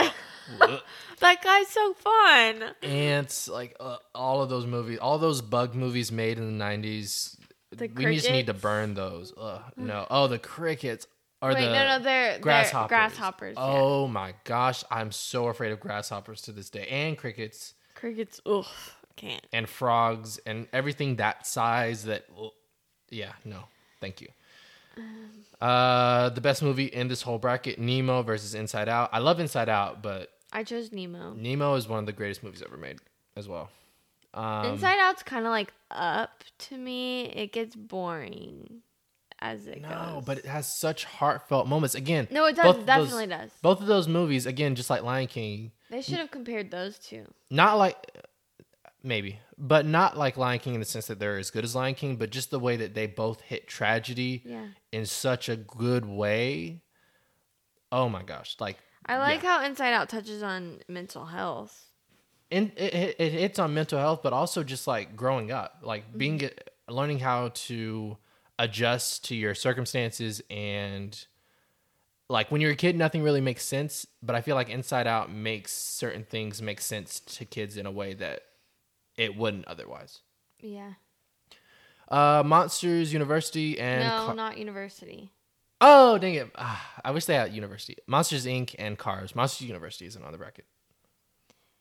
That 1.20 1.44
guy's 1.44 1.68
so 1.68 1.94
fun. 1.94 2.64
ants 2.82 3.50
like 3.50 3.76
uh, 3.80 3.98
all 4.16 4.42
of 4.42 4.50
those 4.50 4.66
movies 4.66 4.98
all 5.00 5.18
those 5.18 5.42
bug 5.42 5.76
movies 5.76 6.10
made 6.12 6.38
in 6.38 6.58
the 6.58 6.64
90s 6.64 7.37
The 7.72 7.88
we 7.96 8.16
just 8.16 8.30
need 8.32 8.48
to 8.48 8.54
burn 8.54 8.94
those 8.94 9.34
Ugh, 9.38 9.62
no 9.76 10.08
oh 10.10 10.28
the 10.28 10.40
crickets 10.40 11.06
are 11.42 11.54
Wait, 11.54 11.66
the 11.66 11.66
no, 11.74 11.74
no, 11.88 12.00
they're 12.00 12.32
they're 12.32 12.40
grasshoppers 12.40 12.90
grasshoppers. 12.90 13.56
yeah. 13.58 13.64
oh 13.64 14.08
my 14.08 14.34
gosh 14.46 14.84
i'm 14.90 15.12
so 15.12 15.48
afraid 15.48 15.72
of 15.72 15.80
grasshoppers 15.80 16.42
to 16.44 16.52
this 16.52 16.70
day 16.70 16.88
and 16.88 17.18
crickets 17.18 17.74
crickets. 17.94 18.40
Ugh, 18.46 18.66
can't. 19.16 19.46
and 19.52 19.68
frogs 19.68 20.40
and 20.46 20.68
everything 20.72 21.18
that 21.18 21.46
size 21.46 22.06
that 22.06 22.26
ugh. 22.42 22.52
yeah 23.10 23.34
no 23.44 23.66
thank 24.00 24.22
you 24.22 24.28
uh 25.62 26.30
the 26.30 26.42
best 26.42 26.64
movie 26.64 26.86
in 26.86 27.08
this 27.08 27.22
whole 27.22 27.38
bracket 27.38 27.80
nemo 27.80 28.22
versus 28.22 28.56
inside 28.56 28.88
out 28.90 29.10
i 29.12 29.20
love 29.20 29.40
inside 29.40 29.70
out 29.70 30.02
but 30.02 30.30
I 30.54 30.64
chose 30.64 30.94
Nemo. 30.94 31.34
nemo 31.34 31.76
is 31.76 31.88
one 31.90 32.00
of 32.00 32.06
the 32.06 32.14
greatest 32.14 32.42
movies 32.44 32.64
ever 32.66 32.78
made 32.78 33.00
as 33.36 33.48
well 33.50 33.70
um, 34.34 34.66
Inside 34.74 35.00
Out's 35.00 35.24
kind 35.24 35.46
of 35.46 35.52
like 35.52 35.74
up 35.92 36.44
to 36.60 36.78
me. 36.78 37.26
It 37.26 37.52
gets 37.54 37.76
boring 37.76 38.82
as 39.40 39.68
it 39.68 39.82
No, 39.82 39.90
goes. 39.90 39.98
No, 39.98 40.22
but 40.26 40.38
it 40.40 40.46
has 40.46 40.72
such 40.74 41.06
heartfelt 41.06 41.68
moments. 41.68 41.96
Again, 41.96 42.28
no, 42.32 42.46
it 42.46 42.56
does. 42.56 42.66
of 42.66 42.76
those- 42.78 42.86
definitely 42.86 43.28
does. 43.28 43.52
Both 43.62 43.82
of 43.82 43.88
those 43.88 44.08
movies, 44.08 44.46
again, 44.46 44.76
just 44.76 44.90
like 44.90 45.04
Lion 45.04 45.28
King, 45.28 45.72
They 45.90 46.02
should 46.02 46.18
have 46.18 46.32
compared 46.32 46.72
those 46.72 46.98
two. 47.00 47.26
not 47.50 47.78
like 47.78 47.96
maybe, 49.04 49.40
but 49.58 49.86
not 49.86 50.18
like 50.18 50.38
Lion 50.38 50.60
King 50.60 50.74
in 50.74 50.80
the 50.80 50.86
sense 50.86 51.08
that 51.08 51.20
they're 51.20 51.38
as 51.38 51.52
good 51.52 51.64
as 51.64 51.76
Lion 51.76 51.96
King, 51.96 52.16
but 52.18 52.30
just 52.32 52.50
the 52.52 52.60
way 52.60 52.76
that 52.78 52.94
they 52.96 53.06
both 53.08 53.42
hit 53.42 53.68
tragedy 53.68 54.42
Yeah. 54.46 54.68
in 54.92 55.06
such 55.06 55.50
a 55.50 55.56
good 55.56 56.06
way. 56.06 56.82
Oh 57.92 58.10
my 58.10 58.22
gosh! 58.24 58.58
Like 58.60 58.78
I 59.06 59.18
like 59.18 59.42
how 59.44 59.64
Inside 59.64 59.94
Out 59.94 60.10
touches 60.10 60.44
on 60.44 60.80
mental 60.90 61.26
health. 61.26 61.87
In, 62.50 62.72
it, 62.76 62.94
it, 62.94 63.16
it 63.20 63.32
hits 63.34 63.60
on 63.60 63.74
mental 63.74 64.00
health, 64.00 64.22
but 64.24 64.34
also 64.34 64.64
just 64.64 64.88
like 64.88 65.16
growing 65.16 65.52
up, 65.52 65.80
like 65.82 66.18
being 66.18 66.50
learning 66.90 67.20
how 67.20 67.50
to 67.54 68.18
adjust 68.60 69.26
to 69.26 69.36
your 69.36 69.54
circumstances 69.54 70.42
and 70.50 71.26
like 72.30 72.52
when 72.52 72.60
you're 72.60 72.72
a 72.72 72.76
kid, 72.76 72.96
nothing 72.98 73.24
really 73.24 73.42
makes 73.42 73.64
sense. 73.64 74.06
But 74.22 74.36
I 74.36 74.42
feel 74.42 74.56
like 74.56 74.70
Inside 74.70 75.08
Out 75.08 75.32
makes 75.32 75.72
certain 75.72 76.24
things 76.24 76.62
make 76.62 76.82
sense 76.82 77.20
to 77.22 77.46
kids 77.46 77.78
in 77.78 77.86
a 77.86 77.92
way 77.92 78.14
that 78.16 78.42
it 79.18 79.38
wouldn't 79.38 79.66
otherwise. 79.68 80.20
Yeah. 80.60 80.94
Uh, 82.10 82.44
Monsters 82.46 83.12
University 83.14 83.80
and 83.80 84.04
no, 84.04 84.26
Car- 84.28 84.36
not 84.36 84.58
university. 84.58 85.32
oh 85.82 86.18
dang 86.18 86.36
it! 86.36 86.50
Ah, 86.56 87.02
I 87.04 87.12
wish 87.12 87.26
they 87.26 87.36
had 87.36 87.52
University. 87.54 87.98
Monsters 88.08 88.46
Inc. 88.46 88.76
and 88.80 88.98
Cars. 88.98 89.36
Monsters 89.36 89.68
University 89.68 90.06
isn't 90.06 90.24
on 90.24 90.32
the 90.32 90.38
bracket. 90.38 90.66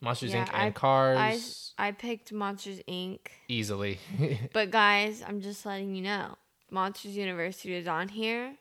Monsters 0.01 0.33
Yeah, 0.33 0.45
Inc. 0.45 0.53
I- 0.53 0.65
and 0.65 0.75
Cars 0.75 1.73
I 1.77 1.87
I 1.87 1.91
picked 1.91 2.31
Monsters 2.31 2.81
Inc. 2.87 3.19
easily. 3.47 3.99
But 4.53 4.71
guys, 4.71 5.23
I'm 5.27 5.41
just 5.41 5.65
letting 5.65 5.95
you 5.95 6.01
know, 6.03 6.35
Monsters 6.71 7.15
University 7.15 7.73
is 7.75 7.87
on 7.87 8.07
here. 8.09 8.55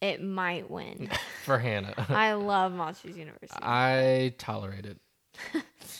It 0.00 0.22
might 0.22 0.70
win. 0.70 1.10
for 1.44 1.58
Hannah. 1.58 1.94
I 2.08 2.32
love 2.34 2.72
Monsters 2.72 3.16
University. 3.16 3.58
I 3.62 4.32
tolerate 4.38 4.86
it. 4.86 4.98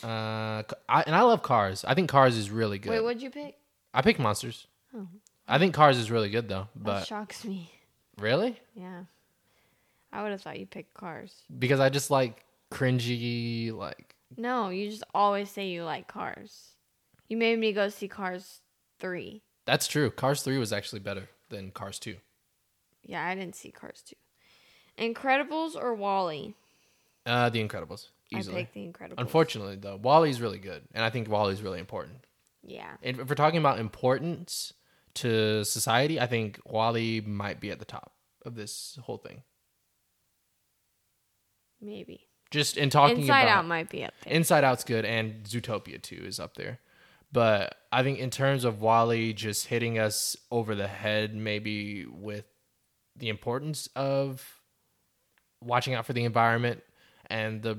uh, 0.03 0.63
I, 0.87 1.03
and 1.05 1.15
I 1.15 1.21
love 1.21 1.41
Cars. 1.43 1.83
I 1.85 1.93
think 1.95 2.09
Cars 2.09 2.37
is 2.37 2.49
really 2.49 2.79
good. 2.79 2.91
Wait, 2.91 3.01
what'd 3.03 3.21
you 3.21 3.29
pick? 3.29 3.55
I 3.93 4.01
pick 4.01 4.19
Monsters. 4.19 4.67
Oh. 4.95 5.07
I 5.47 5.57
think 5.57 5.73
Cars 5.73 5.97
is 5.97 6.09
really 6.11 6.29
good 6.29 6.47
though. 6.47 6.67
That 6.75 6.83
But 6.83 7.07
shocks 7.07 7.43
me. 7.43 7.71
really, 8.17 8.59
Yeah. 8.75 9.03
I 10.11 10.23
would 10.23 10.31
have 10.31 10.41
thought 10.41 10.59
you 10.59 10.65
picked 10.65 10.93
Cars. 10.95 11.33
because 11.59 11.79
I 11.79 11.89
just 11.89 12.09
like 12.09 12.43
cringy, 12.71 13.71
like 13.73 14.15
No, 14.37 14.69
you 14.69 14.89
just 14.89 15.03
always 15.13 15.49
say 15.49 15.67
you 15.69 15.83
like 15.83 16.07
Cars. 16.07 16.75
You 17.27 17.37
made 17.37 17.59
me 17.59 17.73
go 17.73 17.89
see 17.89 18.07
Cars 18.07 18.61
3. 18.99 19.41
that's 19.65 19.87
true. 19.87 20.09
Cars 20.11 20.41
three 20.41 20.57
was 20.57 20.73
actually 20.73 20.99
better 20.99 21.29
than 21.49 21.71
Cars 21.71 21.99
two. 21.99 22.15
Yeah, 23.03 23.25
I 23.25 23.33
didn't 23.35 23.55
see 23.55 23.71
Cars 23.71 24.03
2. 24.05 24.15
Incredibles 25.13 25.75
or 25.75 25.93
WALL-E? 25.95 26.53
Uh, 27.25 27.49
The 27.49 27.65
Incredibles, 27.65 28.07
easily. 28.31 28.57
I 28.57 28.59
picked 28.63 28.73
The 28.73 28.81
Incredibles. 28.81 29.15
Unfortunately, 29.17 29.75
though, 29.77 29.95
WALL-E's 29.95 30.41
really 30.41 30.59
good, 30.59 30.83
and 30.93 31.03
I 31.03 31.09
think 31.09 31.27
WALL-E's 31.29 31.61
really 31.61 31.79
important. 31.79 32.25
Yeah. 32.61 32.91
And 33.01 33.19
if 33.19 33.29
we're 33.29 33.35
talking 33.35 33.57
about 33.59 33.79
importance 33.79 34.73
to 35.15 35.63
society, 35.63 36.19
I 36.19 36.27
think 36.27 36.59
WALL-E 36.65 37.21
might 37.21 37.59
be 37.61 37.71
at 37.71 37.79
the 37.79 37.85
top 37.85 38.13
of 38.45 38.55
this 38.55 38.99
whole 39.03 39.17
thing. 39.17 39.41
Maybe. 41.81 42.27
Just 42.51 42.77
in 42.77 42.89
talking 42.89 43.21
Inside 43.21 43.43
about 43.43 43.59
Out 43.59 43.65
might 43.67 43.89
be 43.89 44.03
up 44.03 44.13
there. 44.23 44.33
Inside 44.33 44.63
Out's 44.63 44.83
good, 44.83 45.05
and 45.05 45.43
Zootopia 45.43 46.01
too 46.01 46.23
is 46.25 46.39
up 46.39 46.55
there. 46.55 46.79
But 47.31 47.75
I 47.91 48.01
think 48.01 48.17
in 48.17 48.31
terms 48.31 48.65
of 48.65 48.81
WALL-E 48.81 49.33
just 49.33 49.67
hitting 49.67 49.99
us 49.99 50.35
over 50.49 50.73
the 50.73 50.87
head, 50.87 51.35
maybe 51.35 52.05
with 52.05 52.45
the 53.15 53.29
importance 53.29 53.87
of 53.95 54.59
watching 55.61 55.93
out 55.93 56.05
for 56.07 56.13
the 56.13 56.23
environment 56.23 56.81
and 57.29 57.61
the 57.61 57.77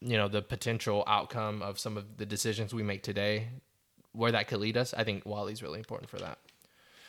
you 0.00 0.16
know 0.16 0.28
the 0.28 0.40
potential 0.40 1.04
outcome 1.06 1.62
of 1.62 1.78
some 1.78 1.96
of 1.96 2.16
the 2.16 2.24
decisions 2.26 2.72
we 2.72 2.82
make 2.82 3.02
today, 3.02 3.48
where 4.12 4.32
that 4.32 4.48
could 4.48 4.58
lead 4.60 4.76
us, 4.76 4.94
I 4.94 5.04
think 5.04 5.26
WALL-E's 5.26 5.62
really 5.62 5.78
important 5.78 6.08
for 6.08 6.18
that. 6.18 6.38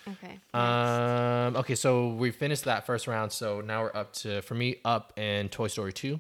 okay. 0.08 0.40
Um, 0.54 1.56
okay, 1.56 1.76
so 1.76 2.10
we 2.10 2.32
finished 2.32 2.66
that 2.66 2.86
first 2.86 3.08
round, 3.08 3.32
so 3.32 3.62
now 3.62 3.84
we're 3.84 3.96
up 3.96 4.12
to 4.16 4.42
for 4.42 4.54
me 4.56 4.78
up 4.84 5.18
in 5.18 5.48
Toy 5.48 5.68
Story 5.68 5.94
two. 5.94 6.20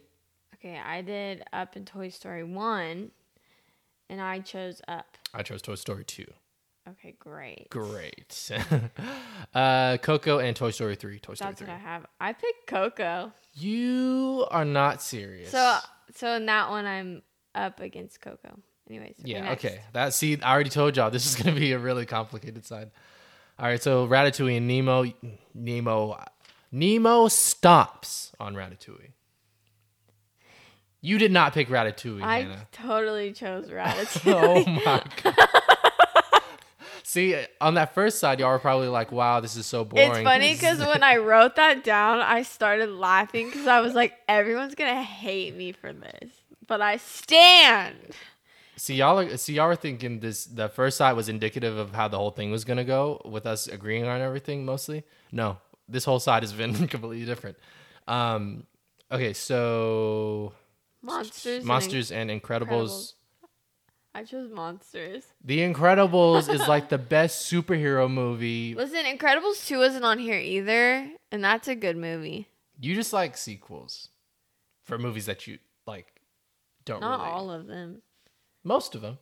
Okay, 0.64 0.80
I 0.80 1.02
did 1.02 1.44
Up 1.52 1.76
in 1.76 1.86
Toy 1.86 2.10
Story 2.10 2.44
1, 2.44 3.12
and 4.10 4.22
I 4.22 4.40
chose 4.40 4.82
Up. 4.88 5.18
I 5.34 5.44
chose 5.44 5.62
Toy 5.62 5.76
Story 5.76 6.04
two. 6.06 6.32
Okay, 6.88 7.16
great. 7.18 7.70
Great. 7.70 8.52
uh, 9.54 9.98
Coco 9.98 10.40
and 10.40 10.54
Toy 10.54 10.72
Story 10.72 10.96
3. 10.96 11.20
Toy 11.20 11.34
Story 11.36 11.52
That's 11.52 11.62
3. 11.62 11.68
what 11.70 11.76
I 11.76 11.80
have. 11.80 12.06
I 12.20 12.34
picked 12.34 12.68
Coco. 12.68 13.32
You 13.54 14.46
are 14.52 14.66
not 14.66 15.02
serious. 15.02 15.50
So, 15.50 15.78
so 16.14 16.34
in 16.34 16.46
that 16.48 16.70
one, 16.70 16.86
I'm 16.86 17.22
up 17.56 17.80
against 17.80 18.20
Coco. 18.20 18.60
Anyways. 18.90 19.16
yeah, 19.24 19.54
okay. 19.54 19.80
That 19.94 20.14
see, 20.14 20.38
I 20.42 20.54
already 20.54 20.70
told 20.70 20.98
y'all 20.98 21.10
this 21.10 21.26
is 21.26 21.42
gonna 21.42 21.58
be 21.58 21.72
a 21.72 21.80
really 21.80 22.06
complicated 22.06 22.66
side. 22.66 22.92
All 23.58 23.68
right, 23.68 23.82
so 23.82 24.06
Ratatouille 24.06 24.58
and 24.58 24.68
Nemo, 24.68 25.06
Nemo, 25.54 26.22
Nemo 26.70 27.28
stops 27.30 28.34
on 28.42 28.56
Ratatouille. 28.56 29.12
You 31.06 31.18
did 31.18 31.34
not 31.34 31.54
pick 31.54 31.68
Ratatouille, 31.68 32.24
I 32.24 32.40
Hannah. 32.44 32.68
totally 32.72 33.34
chose 33.34 33.68
Ratatouille. 33.70 34.64
Oh 34.66 34.66
my 34.86 35.04
god. 35.22 35.50
See, 37.04 37.36
on 37.60 37.74
that 37.74 37.94
first 37.94 38.20
side, 38.20 38.40
y'all 38.40 38.50
were 38.52 38.58
probably 38.58 38.88
like, 38.88 39.12
"Wow, 39.12 39.42
this 39.42 39.58
is 39.58 39.66
so 39.66 39.84
boring." 39.84 40.10
It's 40.10 40.20
funny 40.22 40.54
because 40.54 40.80
when 40.80 41.04
I 41.04 41.18
wrote 41.18 41.58
that 41.58 41.84
down, 41.84 42.20
I 42.22 42.44
started 42.44 42.90
laughing 42.90 43.48
because 43.48 43.68
I 43.68 43.82
was 43.82 43.94
like, 43.94 44.14
everyone's 44.30 44.76
gonna 44.76 45.04
hate 45.04 45.56
me 45.58 45.74
for 45.74 45.92
this, 45.92 46.32
but 46.66 46.82
I 46.82 46.96
stand. 46.98 47.98
See 48.78 48.96
y'all 48.96 49.20
are 49.20 49.36
see 49.38 49.56
y'all 49.56 49.68
were 49.68 49.76
thinking 49.76 50.22
this 50.22 50.46
the 50.46 50.70
first 50.70 50.96
side 50.98 51.14
was 51.18 51.28
indicative 51.28 51.78
of 51.78 51.94
how 51.94 52.08
the 52.08 52.18
whole 52.18 52.32
thing 52.32 52.50
was 52.50 52.64
gonna 52.64 52.86
go 52.86 53.22
with 53.26 53.46
us 53.46 53.68
agreeing 53.68 54.06
on 54.06 54.22
everything 54.22 54.64
mostly. 54.64 55.04
No, 55.34 55.58
this 55.90 56.06
whole 56.06 56.20
side 56.20 56.44
has 56.44 56.54
been 56.54 56.74
completely 56.88 57.26
different. 57.26 57.58
Um 58.08 58.66
okay, 59.12 59.34
so 59.34 60.54
Monsters. 61.04 61.64
Monsters 61.64 62.12
and 62.12 62.30
Incredibles. 62.30 62.62
Incredibles. 62.70 63.14
I 64.16 64.24
chose 64.24 64.52
monsters. 64.52 65.24
The 65.44 65.60
Incredibles 65.60 66.48
is 66.52 66.68
like 66.68 66.90
the 66.90 67.00
best 67.00 67.52
superhero 67.52 68.10
movie. 68.10 68.76
Listen, 68.76 69.06
Incredibles 69.06 69.66
2 69.68 69.80
wasn't 69.80 70.06
on 70.06 70.20
here 70.20 70.38
either, 70.38 71.10
and 71.32 71.44
that's 71.44 71.68
a 71.68 71.76
good 71.76 71.98
movie. 71.98 72.48
You 72.80 72.94
just 72.96 73.12
like 73.12 73.36
sequels 73.38 74.10
for 74.84 74.98
movies 74.98 75.26
that 75.26 75.48
you 75.48 75.58
like 75.88 76.22
don't 76.86 77.02
Not 77.02 77.20
really. 77.20 77.32
all 77.32 77.52
of 77.52 77.68
them. 77.68 78.02
Most 78.64 78.94
of 78.96 79.02
them. 79.02 79.18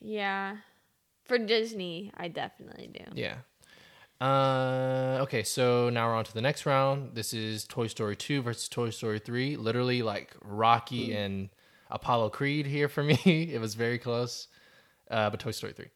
Yeah. 0.00 0.56
For 1.24 1.38
Disney, 1.38 2.10
I 2.16 2.28
definitely 2.28 2.88
do. 2.88 3.04
Yeah. 3.14 3.36
Uh, 4.22 5.18
okay, 5.22 5.42
so 5.42 5.90
now 5.90 6.06
we're 6.06 6.14
on 6.14 6.24
to 6.24 6.32
the 6.32 6.40
next 6.40 6.64
round. 6.64 7.10
This 7.12 7.34
is 7.34 7.64
Toy 7.64 7.88
Story 7.88 8.14
2 8.14 8.42
versus 8.42 8.68
Toy 8.68 8.90
Story 8.90 9.18
3. 9.18 9.56
Literally 9.56 10.02
like 10.02 10.36
Rocky 10.44 11.12
and 11.12 11.48
Apollo 11.90 12.28
Creed 12.28 12.64
here 12.64 12.88
for 12.88 13.02
me. 13.02 13.18
it 13.24 13.60
was 13.60 13.74
very 13.74 13.98
close. 13.98 14.46
Uh, 15.10 15.28
but 15.28 15.40
Toy 15.40 15.50
Story 15.50 15.72
3. 15.72 15.86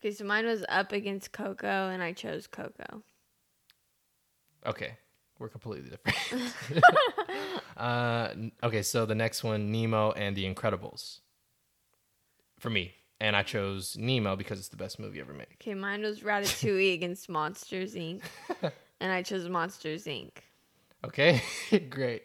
Okay, 0.00 0.10
so 0.14 0.24
mine 0.24 0.46
was 0.46 0.64
up 0.70 0.92
against 0.92 1.32
Coco, 1.32 1.90
and 1.90 2.02
I 2.02 2.14
chose 2.14 2.46
Coco. 2.46 3.02
Okay, 4.64 4.96
we're 5.38 5.50
completely 5.50 5.90
different. 5.90 6.54
uh, 7.76 8.30
okay, 8.62 8.80
so 8.80 9.04
the 9.04 9.14
next 9.14 9.44
one, 9.44 9.70
Nemo 9.70 10.12
and 10.12 10.34
the 10.34 10.50
Incredibles. 10.50 11.18
For 12.58 12.70
me, 12.70 12.94
and 13.20 13.36
I 13.36 13.42
chose 13.42 13.96
Nemo 13.98 14.34
because 14.34 14.58
it's 14.58 14.68
the 14.68 14.76
best 14.76 14.98
movie 14.98 15.20
ever 15.20 15.34
made. 15.34 15.48
Okay, 15.60 15.74
mine 15.74 16.02
was 16.02 16.20
Ratatouille 16.20 16.94
against 16.94 17.28
Monsters 17.28 17.94
Inc. 17.94 18.22
and 19.00 19.12
I 19.12 19.22
chose 19.22 19.48
Monsters 19.48 20.04
Inc. 20.04 20.30
Okay, 21.04 21.42
great. 21.90 22.22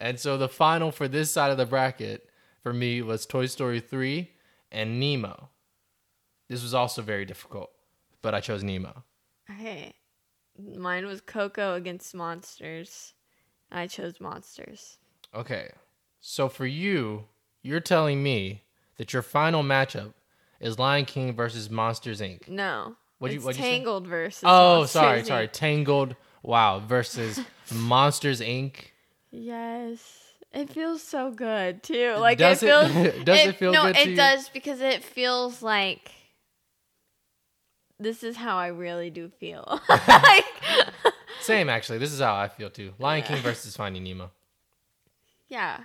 And 0.00 0.20
so 0.20 0.36
the 0.36 0.48
final 0.48 0.92
for 0.92 1.08
this 1.08 1.30
side 1.30 1.50
of 1.50 1.56
the 1.56 1.66
bracket 1.66 2.28
for 2.62 2.72
me 2.72 3.00
was 3.00 3.24
Toy 3.24 3.46
Story 3.46 3.80
3 3.80 4.30
and 4.70 5.00
Nemo. 5.00 5.48
This 6.48 6.62
was 6.62 6.74
also 6.74 7.02
very 7.02 7.24
difficult, 7.24 7.70
but 8.22 8.34
I 8.34 8.40
chose 8.40 8.62
Nemo. 8.62 9.04
Okay, 9.50 9.94
mine 10.58 11.06
was 11.06 11.20
Coco 11.22 11.74
against 11.74 12.14
Monsters. 12.14 13.14
I 13.70 13.86
chose 13.86 14.20
Monsters. 14.20 14.98
Okay, 15.34 15.70
so 16.20 16.48
for 16.48 16.66
you, 16.66 17.24
you're 17.62 17.80
telling 17.80 18.22
me 18.22 18.64
that 18.96 19.12
your 19.12 19.22
final 19.22 19.62
matchup 19.62 20.14
is 20.60 20.78
Lion 20.78 21.04
King 21.04 21.34
versus 21.34 21.70
Monsters 21.70 22.20
Inc. 22.20 22.48
No, 22.48 22.96
What'd 23.18 23.34
you- 23.34 23.46
you 23.46 23.52
say? 23.52 23.58
Tangled 23.60 24.06
versus. 24.06 24.42
Oh, 24.46 24.78
Monsters, 24.78 24.90
sorry, 24.90 25.22
Inc. 25.22 25.26
sorry. 25.26 25.48
Tangled, 25.48 26.16
wow, 26.42 26.78
versus 26.80 27.40
Monsters 27.74 28.40
Inc. 28.40 28.74
Yes. 29.30 30.00
It 30.52 30.70
feels 30.70 31.02
so 31.02 31.30
good 31.30 31.82
too. 31.82 32.14
Like 32.18 32.38
Does 32.38 32.62
it 32.62 32.68
it- 32.70 33.12
feels. 33.12 33.24
does 33.24 33.46
it 33.46 33.56
feel 33.56 33.72
no, 33.72 33.84
good 33.84 33.96
to 33.96 34.00
it 34.02 34.08
you? 34.10 34.16
does 34.16 34.48
because 34.48 34.80
it 34.80 35.04
feels 35.04 35.62
like 35.62 36.10
this 38.00 38.22
is 38.22 38.36
how 38.36 38.56
I 38.56 38.68
really 38.68 39.10
do 39.10 39.28
feel. 39.28 39.80
like, 39.88 40.44
Same, 41.40 41.68
actually. 41.68 41.98
This 41.98 42.12
is 42.12 42.20
how 42.20 42.34
I 42.34 42.48
feel 42.48 42.70
too. 42.70 42.92
Lion 42.98 43.24
King 43.24 43.38
versus 43.42 43.76
Finding 43.76 44.04
Nemo. 44.04 44.30
yeah. 45.48 45.80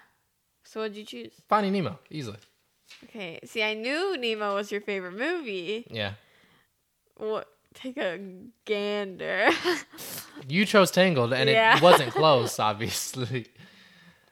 So 0.66 0.80
what'd 0.80 0.96
you 0.96 1.04
choose? 1.06 1.34
Finding 1.50 1.74
Nemo, 1.74 2.00
easily. 2.10 2.38
Okay. 3.06 3.40
See, 3.46 3.62
I 3.64 3.74
knew 3.74 4.18
Nemo 4.18 4.56
was 4.56 4.72
your 4.72 4.82
favorite 4.82 5.14
movie. 5.18 5.86
Yeah. 5.90 6.14
What? 7.18 7.48
Take 7.74 7.98
a 7.98 8.20
gander. 8.66 9.50
You 10.48 10.66
chose 10.66 10.90
Tangled, 10.92 11.32
and 11.32 11.50
Yeah. 11.50 11.78
it 11.78 11.82
wasn't 11.84 12.12
close, 12.20 12.60
obviously. 12.60 13.48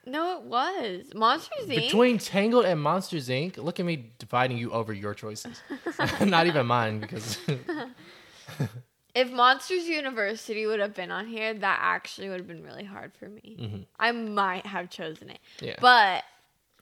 no, 0.04 0.38
it 0.38 0.42
was 0.42 1.04
Monsters 1.14 1.66
Inc. 1.68 1.76
Between 1.76 2.18
Tangled 2.18 2.64
and 2.66 2.80
Monsters 2.82 3.28
Inc., 3.28 3.56
look 3.56 3.78
at 3.80 3.86
me 3.86 4.10
dividing 4.18 4.58
you 4.58 4.72
over 4.72 4.92
your 4.92 5.14
choices. 5.14 5.62
Not 6.20 6.46
even 6.48 6.66
mine, 6.66 6.98
because 7.00 7.38
If 9.14 9.30
Monsters 9.30 9.84
University 9.88 10.66
would 10.66 10.80
have 10.80 10.94
been 10.94 11.10
on 11.10 11.26
here, 11.26 11.52
that 11.54 11.78
actually 11.82 12.28
would 12.30 12.38
have 12.38 12.48
been 12.48 12.62
really 12.64 12.84
hard 12.84 13.12
for 13.18 13.28
me. 13.28 13.56
Mhm. 13.60 13.86
I 13.98 14.10
might 14.12 14.64
have 14.66 14.88
chosen 14.90 15.28
it. 15.30 15.38
yeah. 15.60 15.76
But 15.80 16.24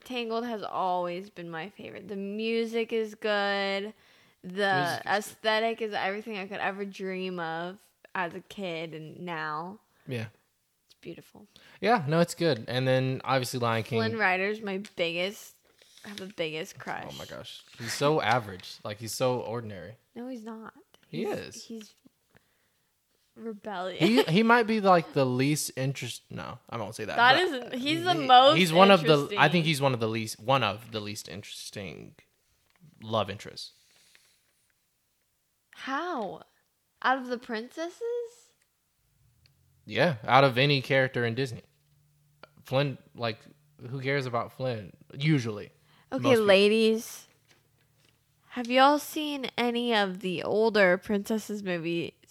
Tangled 0.05 0.45
has 0.45 0.63
always 0.63 1.31
been 1.31 1.51
my 1.51 1.69
favorite. 1.71 2.09
The 2.09 2.17
music 2.17 2.93
is 2.93 3.15
good. 3.15 3.93
The 4.43 4.49
Music 4.51 4.97
is 4.99 5.03
good. 5.03 5.07
aesthetic 5.11 5.83
is 5.83 5.93
everything 5.93 6.39
I 6.39 6.47
could 6.47 6.61
ever 6.61 6.85
dream 6.85 7.39
of 7.39 7.79
as 8.15 8.35
a 8.35 8.41
kid 8.41 8.95
and 8.95 9.21
now. 9.21 9.79
yeah. 10.07 10.27
It's 10.87 10.95
beautiful. 11.01 11.47
Yeah, 11.81 12.05
no, 12.09 12.21
it's 12.21 12.35
good. 12.35 12.65
And 12.67 12.87
then 12.89 13.21
obviously 13.25 13.61
Lion 13.61 13.85
King. 13.85 14.01
Flynn 14.01 14.19
Rider's 14.19 14.61
my 14.61 14.83
biggest 14.97 15.55
I 16.05 16.09
have 16.09 16.19
the 16.19 16.27
biggest 16.27 16.75
oh 16.79 16.83
crush. 16.83 17.05
Oh 17.09 17.15
my 17.19 17.27
gosh. 17.27 17.63
He's 17.79 17.93
so 17.93 18.21
average. 18.21 18.77
Like, 18.83 18.99
he's 18.99 19.13
so 19.13 19.41
ordinary. 19.41 19.97
No, 20.15 20.29
he's 20.29 20.43
not. 20.45 20.73
He 21.09 21.25
is. 21.25 21.63
He's 21.65 21.95
rebellious. 23.41 23.99
He 24.01 24.23
he 24.25 24.43
might 24.43 24.67
be 24.67 24.81
like 24.81 25.13
the 25.15 25.25
least 25.27 25.73
interest. 25.77 26.23
No, 26.31 26.59
I 26.69 26.77
won't 26.77 26.95
say 26.95 27.05
that. 27.05 27.17
That 27.17 27.75
he's 27.75 28.05
the 28.05 28.15
he- 28.15 28.27
most 28.27 28.57
He's 28.59 28.73
one 28.73 28.91
of 28.91 29.03
the. 29.03 29.35
I 29.39 29.49
think 29.49 29.65
he's 29.65 29.81
one 29.81 29.95
of 29.95 30.01
the 30.01 30.09
least. 30.09 30.39
One 30.41 30.63
of 30.63 30.91
the 30.93 31.01
least 31.01 31.29
interesting 31.29 32.15
love 33.03 33.31
interests. 33.31 33.73
How? 35.75 36.43
Out 37.03 37.19
of 37.19 37.29
the 37.29 37.39
princesses? 37.39 38.03
Yeah, 39.87 40.17
out 40.27 40.45
of 40.45 40.59
any 40.59 40.83
character 40.83 41.25
in 41.25 41.35
Disney, 41.35 41.63
Flynn. 42.65 42.99
Like, 43.17 43.39
who 43.91 44.01
cares 44.01 44.27
about 44.27 44.53
Flynn? 44.53 44.93
Usually, 45.19 45.71
Okay, 46.13 46.37
ladies. 46.37 47.27
Have 48.51 48.69
y'all 48.69 48.99
seen 48.99 49.47
any 49.57 49.95
of 49.95 50.21
the 50.21 50.43
older 50.43 50.99
princesses 50.99 51.63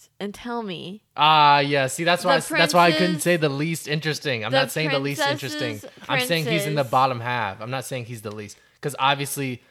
movies? 0.00 0.10
And 0.20 0.34
tell 0.34 0.62
me. 0.62 1.02
ah, 1.16 1.60
yeah. 1.60 1.86
See, 1.86 2.04
that's 2.04 2.24
why. 2.24 2.38
The 2.38 2.54
that's 2.54 2.74
why 2.74 2.86
I 2.86 2.92
couldn't 2.92 3.20
say 3.20 3.36
the 3.36 3.48
least 3.48 3.88
interesting. 3.88 4.44
I'm 4.44 4.52
the 4.52 4.58
not 4.58 4.70
saying 4.70 4.90
the 4.90 4.98
least 4.98 5.22
interesting. 5.22 5.80
I'm 6.08 6.26
saying 6.26 6.46
he's 6.46 6.66
in 6.66 6.74
the 6.74 6.84
bottom 6.84 7.20
half. 7.20 7.60
I'm 7.60 7.70
not 7.70 7.84
saying 7.84 8.06
he's 8.06 8.22
the 8.22 8.34
least 8.34 8.58
because 8.74 8.96
obviously, 8.98 9.62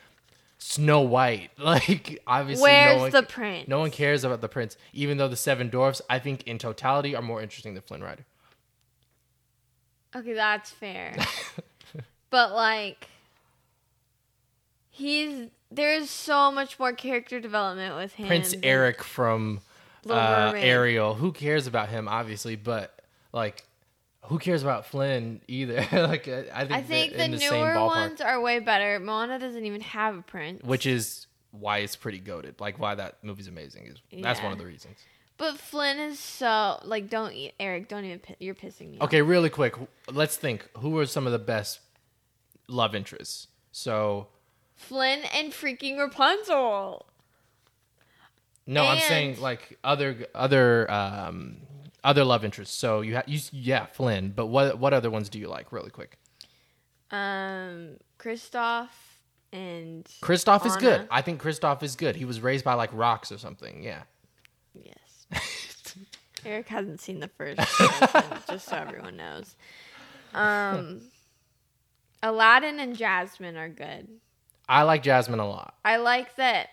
Snow 0.57 1.01
White. 1.01 1.51
Like, 1.57 2.21
obviously, 2.25 2.63
Where's 2.63 2.95
no 2.95 3.01
one, 3.03 3.11
the 3.11 3.23
prince? 3.23 3.67
No 3.67 3.80
one 3.80 3.91
cares 3.91 4.23
about 4.23 4.41
the 4.41 4.49
prince, 4.49 4.77
even 4.93 5.17
though 5.17 5.27
the 5.27 5.36
seven 5.36 5.69
dwarfs, 5.69 6.01
I 6.09 6.19
think, 6.19 6.43
in 6.43 6.57
totality, 6.57 7.15
are 7.15 7.21
more 7.21 7.41
interesting 7.41 7.73
than 7.73 7.84
Flynn 7.84 8.03
Rider. 8.03 8.25
Okay, 10.15 10.34
that's 10.34 10.71
fair. 10.71 11.15
but 12.32 12.53
like 12.53 13.07
he's 14.89 15.49
there's 15.71 16.09
so 16.09 16.51
much 16.51 16.80
more 16.80 16.93
character 16.93 17.39
development 17.39 17.95
with 17.95 18.13
him. 18.13 18.27
Prince 18.27 18.55
Eric 18.63 19.03
from 19.03 19.61
uh, 20.07 20.53
Ariel. 20.55 21.15
Who 21.15 21.31
cares 21.31 21.67
about 21.67 21.89
him? 21.89 22.07
Obviously, 22.07 22.55
but 22.55 23.01
like, 23.33 23.63
who 24.25 24.37
cares 24.39 24.61
about 24.63 24.85
Flynn 24.85 25.41
either? 25.47 25.75
like, 25.91 26.27
I 26.27 26.65
think, 26.65 26.71
I 26.71 26.81
think 26.81 27.11
the 27.13 27.17
the 27.17 27.27
newer 27.27 27.85
ones 27.85 28.21
are 28.21 28.39
way 28.41 28.59
better. 28.59 28.99
Moana 28.99 29.39
doesn't 29.39 29.65
even 29.65 29.81
have 29.81 30.17
a 30.17 30.21
prince. 30.21 30.61
which 30.63 30.85
is 30.85 31.27
why 31.51 31.79
it's 31.79 31.95
pretty 31.95 32.19
goaded. 32.19 32.59
Like, 32.59 32.77
why 32.79 32.95
that 32.95 33.23
movie's 33.23 33.47
amazing 33.47 33.87
is 33.87 33.97
that's 34.23 34.41
one 34.41 34.51
of 34.51 34.57
the 34.59 34.65
reasons. 34.65 34.97
but 35.37 35.57
Flynn 35.57 35.97
is 35.99 36.19
so 36.19 36.79
like 36.83 37.09
don't 37.09 37.33
eat 37.33 37.53
Eric, 37.59 37.87
don't 37.87 38.05
even 38.05 38.21
you're 38.39 38.53
pissing 38.55 38.91
me 38.91 38.97
off. 38.99 39.05
Okay, 39.05 39.21
really 39.21 39.49
quick, 39.49 39.75
let's 40.11 40.35
think. 40.37 40.69
Who 40.77 40.97
are 40.99 41.05
some 41.05 41.25
of 41.25 41.31
the 41.31 41.39
best 41.39 41.79
love 42.67 42.93
interests? 42.93 43.47
So, 43.71 44.27
Flynn 44.75 45.21
and 45.33 45.51
freaking 45.51 45.97
Rapunzel. 45.97 47.05
No, 48.70 48.86
I'm 48.86 48.99
saying 48.99 49.41
like 49.41 49.80
other 49.84 50.28
other 50.36 50.89
um 50.91 51.57
other 52.03 52.24
love 52.24 52.45
interests. 52.45 52.78
So 52.78 53.01
you 53.01 53.15
have 53.15 53.28
you 53.28 53.39
yeah 53.51 53.86
Flynn, 53.88 54.32
but 54.36 54.47
what 54.47 54.78
what 54.80 54.93
other 54.93 55.09
ones 55.09 55.30
do 55.30 55.39
you 55.39 55.47
like? 55.47 55.72
Really 55.72 55.89
quick. 55.89 56.17
Um 57.11 57.97
Kristoff 58.20 58.89
and 59.51 60.05
Kristoff 60.22 60.65
is 60.65 60.76
good. 60.76 61.07
I 61.09 61.22
think 61.22 61.41
Kristoff 61.41 61.82
is 61.84 61.95
good. 61.95 62.15
He 62.15 62.26
was 62.26 62.41
raised 62.41 62.63
by 62.63 62.76
like 62.76 62.91
rocks 62.93 63.32
or 63.32 63.38
something. 63.38 63.82
Yeah. 63.82 64.03
Yes. 64.74 65.26
Eric 66.45 66.67
hasn't 66.70 67.01
seen 67.01 67.20
the 67.20 67.28
first 67.28 67.59
version, 67.78 68.24
just 68.49 68.67
so 68.67 68.78
everyone 68.78 69.17
knows. 69.17 69.55
Um, 70.34 71.01
Aladdin 72.24 72.80
and 72.80 72.95
Jasmine 72.95 73.57
are 73.57 73.70
good. 73.70 74.07
I 74.67 74.84
like 74.84 75.03
Jasmine 75.03 75.39
a 75.39 75.47
lot. 75.47 75.74
I 75.84 75.97
like 75.97 76.36
that. 76.36 76.70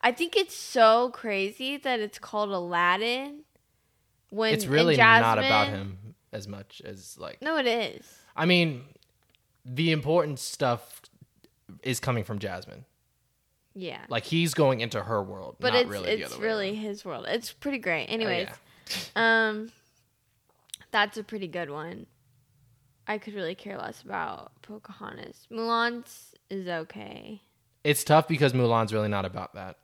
I 0.00 0.12
think 0.12 0.36
it's 0.36 0.54
so 0.54 1.10
crazy 1.10 1.76
that 1.78 2.00
it's 2.00 2.18
called 2.18 2.50
Aladdin. 2.50 3.40
When 4.30 4.52
It's 4.52 4.66
really 4.66 4.96
not 4.96 5.38
about 5.38 5.68
him 5.68 6.14
as 6.32 6.48
much 6.48 6.82
as 6.84 7.16
like 7.18 7.40
No, 7.40 7.56
it 7.56 7.66
is. 7.66 8.04
I 8.34 8.46
mean 8.46 8.82
the 9.64 9.92
important 9.92 10.38
stuff 10.38 11.02
is 11.82 12.00
coming 12.00 12.24
from 12.24 12.38
Jasmine. 12.38 12.84
Yeah, 13.74 14.00
Like 14.08 14.24
he's 14.24 14.54
going 14.54 14.80
into 14.80 15.02
her 15.02 15.22
world, 15.22 15.56
but 15.60 15.74
not 15.74 15.82
it's 15.82 15.90
really 15.90 16.16
the 16.16 16.22
it's 16.22 16.32
other 16.32 16.42
really 16.42 16.74
his 16.74 17.04
world. 17.04 17.26
It's 17.28 17.52
pretty 17.52 17.76
great. 17.76 18.06
Oh, 18.08 18.12
Anyways, 18.14 18.48
yeah. 19.16 19.48
um, 19.48 19.70
that's 20.92 21.18
a 21.18 21.22
pretty 21.22 21.46
good 21.46 21.68
one. 21.68 22.06
I 23.06 23.18
could 23.18 23.34
really 23.34 23.54
care 23.54 23.76
less 23.76 24.00
about 24.02 24.50
Pocahontas. 24.62 25.46
Mulan's 25.50 26.34
is 26.48 26.66
okay. 26.66 27.42
It's 27.84 28.02
tough 28.02 28.26
because 28.26 28.54
Mulan's 28.54 28.94
really 28.94 29.08
not 29.08 29.26
about 29.26 29.54
that. 29.54 29.76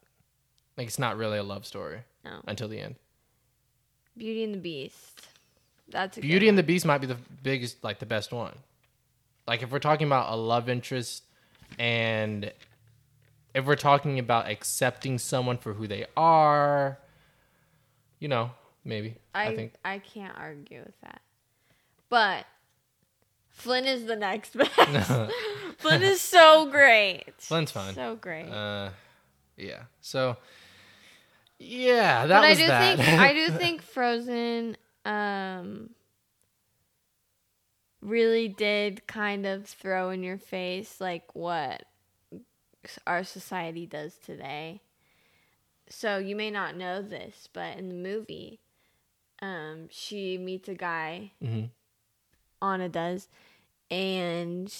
Like 0.76 0.86
it's 0.86 0.98
not 0.98 1.16
really 1.16 1.38
a 1.38 1.42
love 1.42 1.66
story 1.66 2.00
No. 2.24 2.40
until 2.46 2.68
the 2.68 2.78
end. 2.80 2.96
Beauty 4.16 4.44
and 4.44 4.54
the 4.54 4.58
Beast. 4.58 5.28
That's 5.88 6.16
a 6.16 6.20
good 6.20 6.26
Beauty 6.26 6.48
and 6.48 6.56
the. 6.58 6.62
Beast 6.62 6.84
might 6.86 6.98
be 6.98 7.06
the 7.06 7.16
biggest, 7.42 7.82
like 7.84 7.98
the 7.98 8.06
best 8.06 8.32
one. 8.32 8.54
Like 9.46 9.62
if 9.62 9.70
we're 9.70 9.78
talking 9.78 10.06
about 10.06 10.32
a 10.32 10.36
love 10.36 10.68
interest, 10.68 11.24
and 11.78 12.52
if 13.54 13.64
we're 13.66 13.76
talking 13.76 14.18
about 14.18 14.48
accepting 14.48 15.18
someone 15.18 15.58
for 15.58 15.74
who 15.74 15.86
they 15.86 16.06
are, 16.16 16.98
you 18.18 18.28
know, 18.28 18.50
maybe 18.84 19.16
I, 19.34 19.48
I 19.48 19.56
think 19.56 19.72
I 19.84 19.98
can't 19.98 20.36
argue 20.38 20.80
with 20.80 20.98
that. 21.02 21.20
But 22.08 22.46
Flynn 23.50 23.84
is 23.86 24.06
the 24.06 24.16
next 24.16 24.56
best. 24.56 24.72
Flynn 25.78 26.02
is 26.02 26.20
so 26.20 26.70
great. 26.70 27.24
Flynn's 27.38 27.70
fine. 27.70 27.94
So 27.94 28.16
great. 28.16 28.48
Uh, 28.48 28.90
yeah. 29.56 29.82
So, 30.00 30.36
yeah, 31.62 32.26
that 32.26 32.40
but 32.40 32.44
I 32.44 32.54
do 32.54 32.66
that. 32.66 32.98
think 32.98 33.20
I 33.20 33.32
do 33.32 33.50
think 33.58 33.82
Frozen 33.82 34.76
um 35.04 35.90
really 38.00 38.48
did 38.48 39.06
kind 39.06 39.46
of 39.46 39.66
throw 39.66 40.10
in 40.10 40.22
your 40.22 40.38
face 40.38 41.00
like 41.00 41.34
what 41.34 41.84
our 43.06 43.22
society 43.22 43.86
does 43.86 44.16
today. 44.16 44.80
So 45.88 46.18
you 46.18 46.34
may 46.34 46.50
not 46.50 46.76
know 46.76 47.00
this, 47.02 47.48
but 47.52 47.76
in 47.76 47.88
the 47.88 47.94
movie, 47.94 48.58
um, 49.40 49.88
she 49.90 50.38
meets 50.38 50.68
a 50.68 50.74
guy, 50.74 51.32
Mhm. 51.42 51.70
Anna 52.60 52.88
does, 52.88 53.28
and 53.90 54.72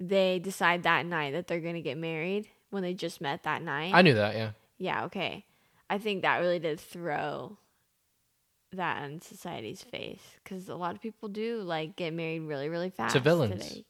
they 0.00 0.38
decide 0.38 0.82
that 0.82 1.06
night 1.06 1.32
that 1.32 1.46
they're 1.46 1.60
gonna 1.60 1.80
get 1.82 1.98
married 1.98 2.48
when 2.70 2.82
they 2.82 2.94
just 2.94 3.20
met 3.20 3.42
that 3.44 3.62
night. 3.62 3.92
I 3.94 4.02
knew 4.02 4.14
that. 4.14 4.34
Yeah. 4.34 4.50
Yeah, 4.78 5.04
okay. 5.04 5.44
I 5.92 5.98
think 5.98 6.22
that 6.22 6.38
really 6.38 6.58
did 6.58 6.80
throw 6.80 7.58
that 8.72 9.02
in 9.04 9.20
society's 9.20 9.82
face 9.82 10.22
because 10.42 10.68
a 10.70 10.74
lot 10.74 10.94
of 10.94 11.02
people 11.02 11.28
do 11.28 11.60
like 11.60 11.96
get 11.96 12.14
married 12.14 12.40
really, 12.40 12.68
really 12.70 12.88
fast. 12.90 13.12
to 13.14 13.20
villains. 13.20 13.68
Today. 13.68 13.84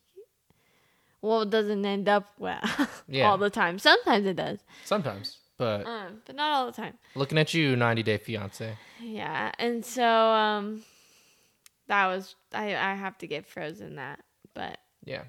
Well, 1.21 1.43
it 1.43 1.51
doesn't 1.51 1.87
end 1.87 2.09
up 2.09 2.27
well 2.39 2.61
Yeah. 3.09 3.31
all 3.31 3.39
the 3.39 3.51
time. 3.51 3.79
Sometimes 3.79 4.27
it 4.27 4.35
does, 4.35 4.59
Sometimes, 4.85 5.39
but 5.57 5.87
um, 5.87 6.23
but 6.27 6.35
not 6.35 6.53
all 6.53 6.67
the 6.67 6.73
time. 6.73 6.95
looking 7.15 7.39
at 7.39 7.55
you, 7.55 7.77
90 7.77 8.03
Day 8.03 8.19
Fiance. 8.19 8.77
Yeah, 9.01 9.53
and 9.61 9.85
so 9.85 10.05
um, 10.05 10.83
that 11.87 12.09
was 12.09 12.35
I. 12.53 12.75
I 12.75 12.95
have 12.97 13.17
to 13.19 13.29
get 13.29 13.47
Frozen 13.47 13.95
that, 13.97 14.19
but 14.55 14.79
Yeah. 15.05 15.23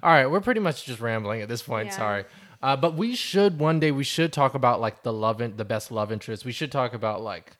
All 0.00 0.12
right, 0.12 0.30
we're 0.30 0.40
pretty 0.40 0.60
much 0.60 0.84
just 0.84 1.00
rambling 1.00 1.42
at 1.42 1.48
this 1.48 1.62
point. 1.62 1.86
Yeah. 1.88 1.96
Sorry, 1.96 2.24
uh, 2.62 2.76
but 2.76 2.94
we 2.94 3.14
should 3.14 3.58
one 3.58 3.80
day 3.80 3.90
we 3.90 4.04
should 4.04 4.32
talk 4.32 4.54
about 4.54 4.80
like 4.80 5.02
the 5.02 5.12
love 5.12 5.40
in, 5.40 5.56
the 5.56 5.64
best 5.64 5.90
love 5.90 6.12
interest. 6.12 6.44
We 6.44 6.52
should 6.52 6.70
talk 6.70 6.94
about 6.94 7.22
like 7.22 7.56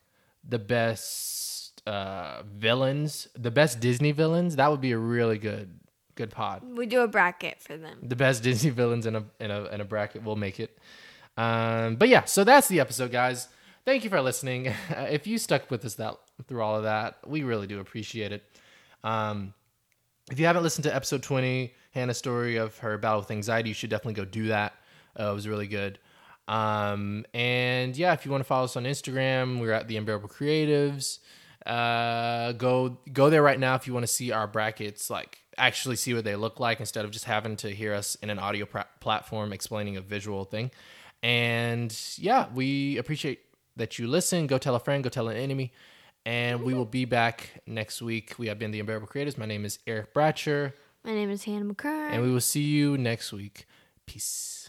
the 0.48 0.58
best 0.58 1.82
uh, 1.86 2.42
villains, 2.44 3.28
the 3.36 3.50
best 3.50 3.80
Disney 3.80 4.12
villains. 4.12 4.56
That 4.56 4.70
would 4.70 4.80
be 4.80 4.92
a 4.92 4.98
really 4.98 5.38
good 5.38 5.80
good 6.14 6.30
pod. 6.30 6.62
we 6.76 6.86
do 6.86 7.00
a 7.00 7.08
bracket 7.08 7.60
for 7.60 7.76
them. 7.76 7.98
The 8.02 8.16
best 8.16 8.42
Disney 8.42 8.70
villains 8.80 9.06
in 9.06 9.16
a 9.16 9.24
in 9.40 9.50
a 9.50 9.64
in 9.66 9.80
a 9.80 9.84
bracket. 9.84 10.22
We'll 10.22 10.36
make 10.36 10.60
it. 10.60 10.78
Um, 11.36 11.96
but 11.96 12.08
yeah, 12.08 12.24
so 12.24 12.44
that's 12.44 12.68
the 12.68 12.80
episode, 12.80 13.10
guys. 13.10 13.48
Thank 13.84 14.04
you 14.04 14.10
for 14.10 14.20
listening. 14.20 14.72
if 14.90 15.26
you 15.26 15.38
stuck 15.38 15.70
with 15.70 15.84
us 15.84 15.94
that 15.94 16.16
through 16.46 16.62
all 16.62 16.76
of 16.76 16.84
that, 16.84 17.18
we 17.26 17.42
really 17.42 17.66
do 17.66 17.80
appreciate 17.80 18.32
it. 18.32 18.44
Um, 19.02 19.54
if 20.30 20.38
you 20.38 20.46
haven't 20.46 20.62
listened 20.62 20.84
to 20.84 20.94
episode 20.94 21.22
20, 21.22 21.74
Hannah's 21.90 22.18
story 22.18 22.56
of 22.56 22.78
her 22.78 22.96
battle 22.98 23.20
with 23.20 23.30
anxiety, 23.30 23.70
you 23.70 23.74
should 23.74 23.90
definitely 23.90 24.14
go 24.14 24.24
do 24.24 24.48
that. 24.48 24.74
Uh, 25.18 25.30
it 25.30 25.34
was 25.34 25.46
really 25.48 25.66
good. 25.68 25.98
Um, 26.48 27.24
and 27.34 27.96
yeah, 27.96 28.12
if 28.12 28.24
you 28.24 28.30
want 28.30 28.40
to 28.42 28.46
follow 28.46 28.64
us 28.64 28.76
on 28.76 28.84
Instagram, 28.84 29.60
we're 29.60 29.72
at 29.72 29.88
the 29.88 29.96
Unbearable 29.96 30.28
Creatives. 30.28 31.18
Uh, 31.64 32.52
go 32.52 32.98
go 33.12 33.30
there 33.30 33.42
right 33.42 33.60
now 33.60 33.76
if 33.76 33.86
you 33.86 33.92
want 33.92 34.02
to 34.02 34.12
see 34.12 34.32
our 34.32 34.46
brackets, 34.48 35.08
like 35.10 35.38
actually 35.56 35.94
see 35.96 36.12
what 36.12 36.24
they 36.24 36.34
look 36.34 36.58
like 36.58 36.80
instead 36.80 37.04
of 37.04 37.10
just 37.12 37.24
having 37.26 37.54
to 37.56 37.68
hear 37.70 37.94
us 37.94 38.16
in 38.16 38.30
an 38.30 38.38
audio 38.38 38.66
pra- 38.66 38.88
platform 39.00 39.52
explaining 39.52 39.96
a 39.96 40.00
visual 40.00 40.44
thing. 40.44 40.70
And 41.22 41.96
yeah, 42.16 42.46
we 42.52 42.98
appreciate 42.98 43.40
that 43.76 43.98
you 43.98 44.08
listen. 44.08 44.46
Go 44.48 44.58
tell 44.58 44.74
a 44.74 44.80
friend, 44.80 45.04
go 45.04 45.10
tell 45.10 45.28
an 45.28 45.36
enemy. 45.36 45.72
And 46.26 46.62
we 46.62 46.72
will 46.74 46.84
be 46.84 47.04
back 47.04 47.62
next 47.66 48.00
week. 48.02 48.34
We 48.38 48.46
have 48.48 48.58
been 48.58 48.70
the 48.70 48.80
Unbearable 48.80 49.08
Creators. 49.08 49.36
My 49.38 49.46
name 49.46 49.64
is 49.64 49.78
Eric 49.86 50.14
Bratcher, 50.14 50.72
My 51.04 51.12
name 51.14 51.30
is 51.30 51.44
Hannah 51.44 51.64
McCray. 51.74 52.10
and 52.12 52.22
we 52.22 52.30
will 52.30 52.40
see 52.40 52.62
you 52.62 52.96
next 52.98 53.32
week. 53.32 53.66
Peace. 54.06 54.61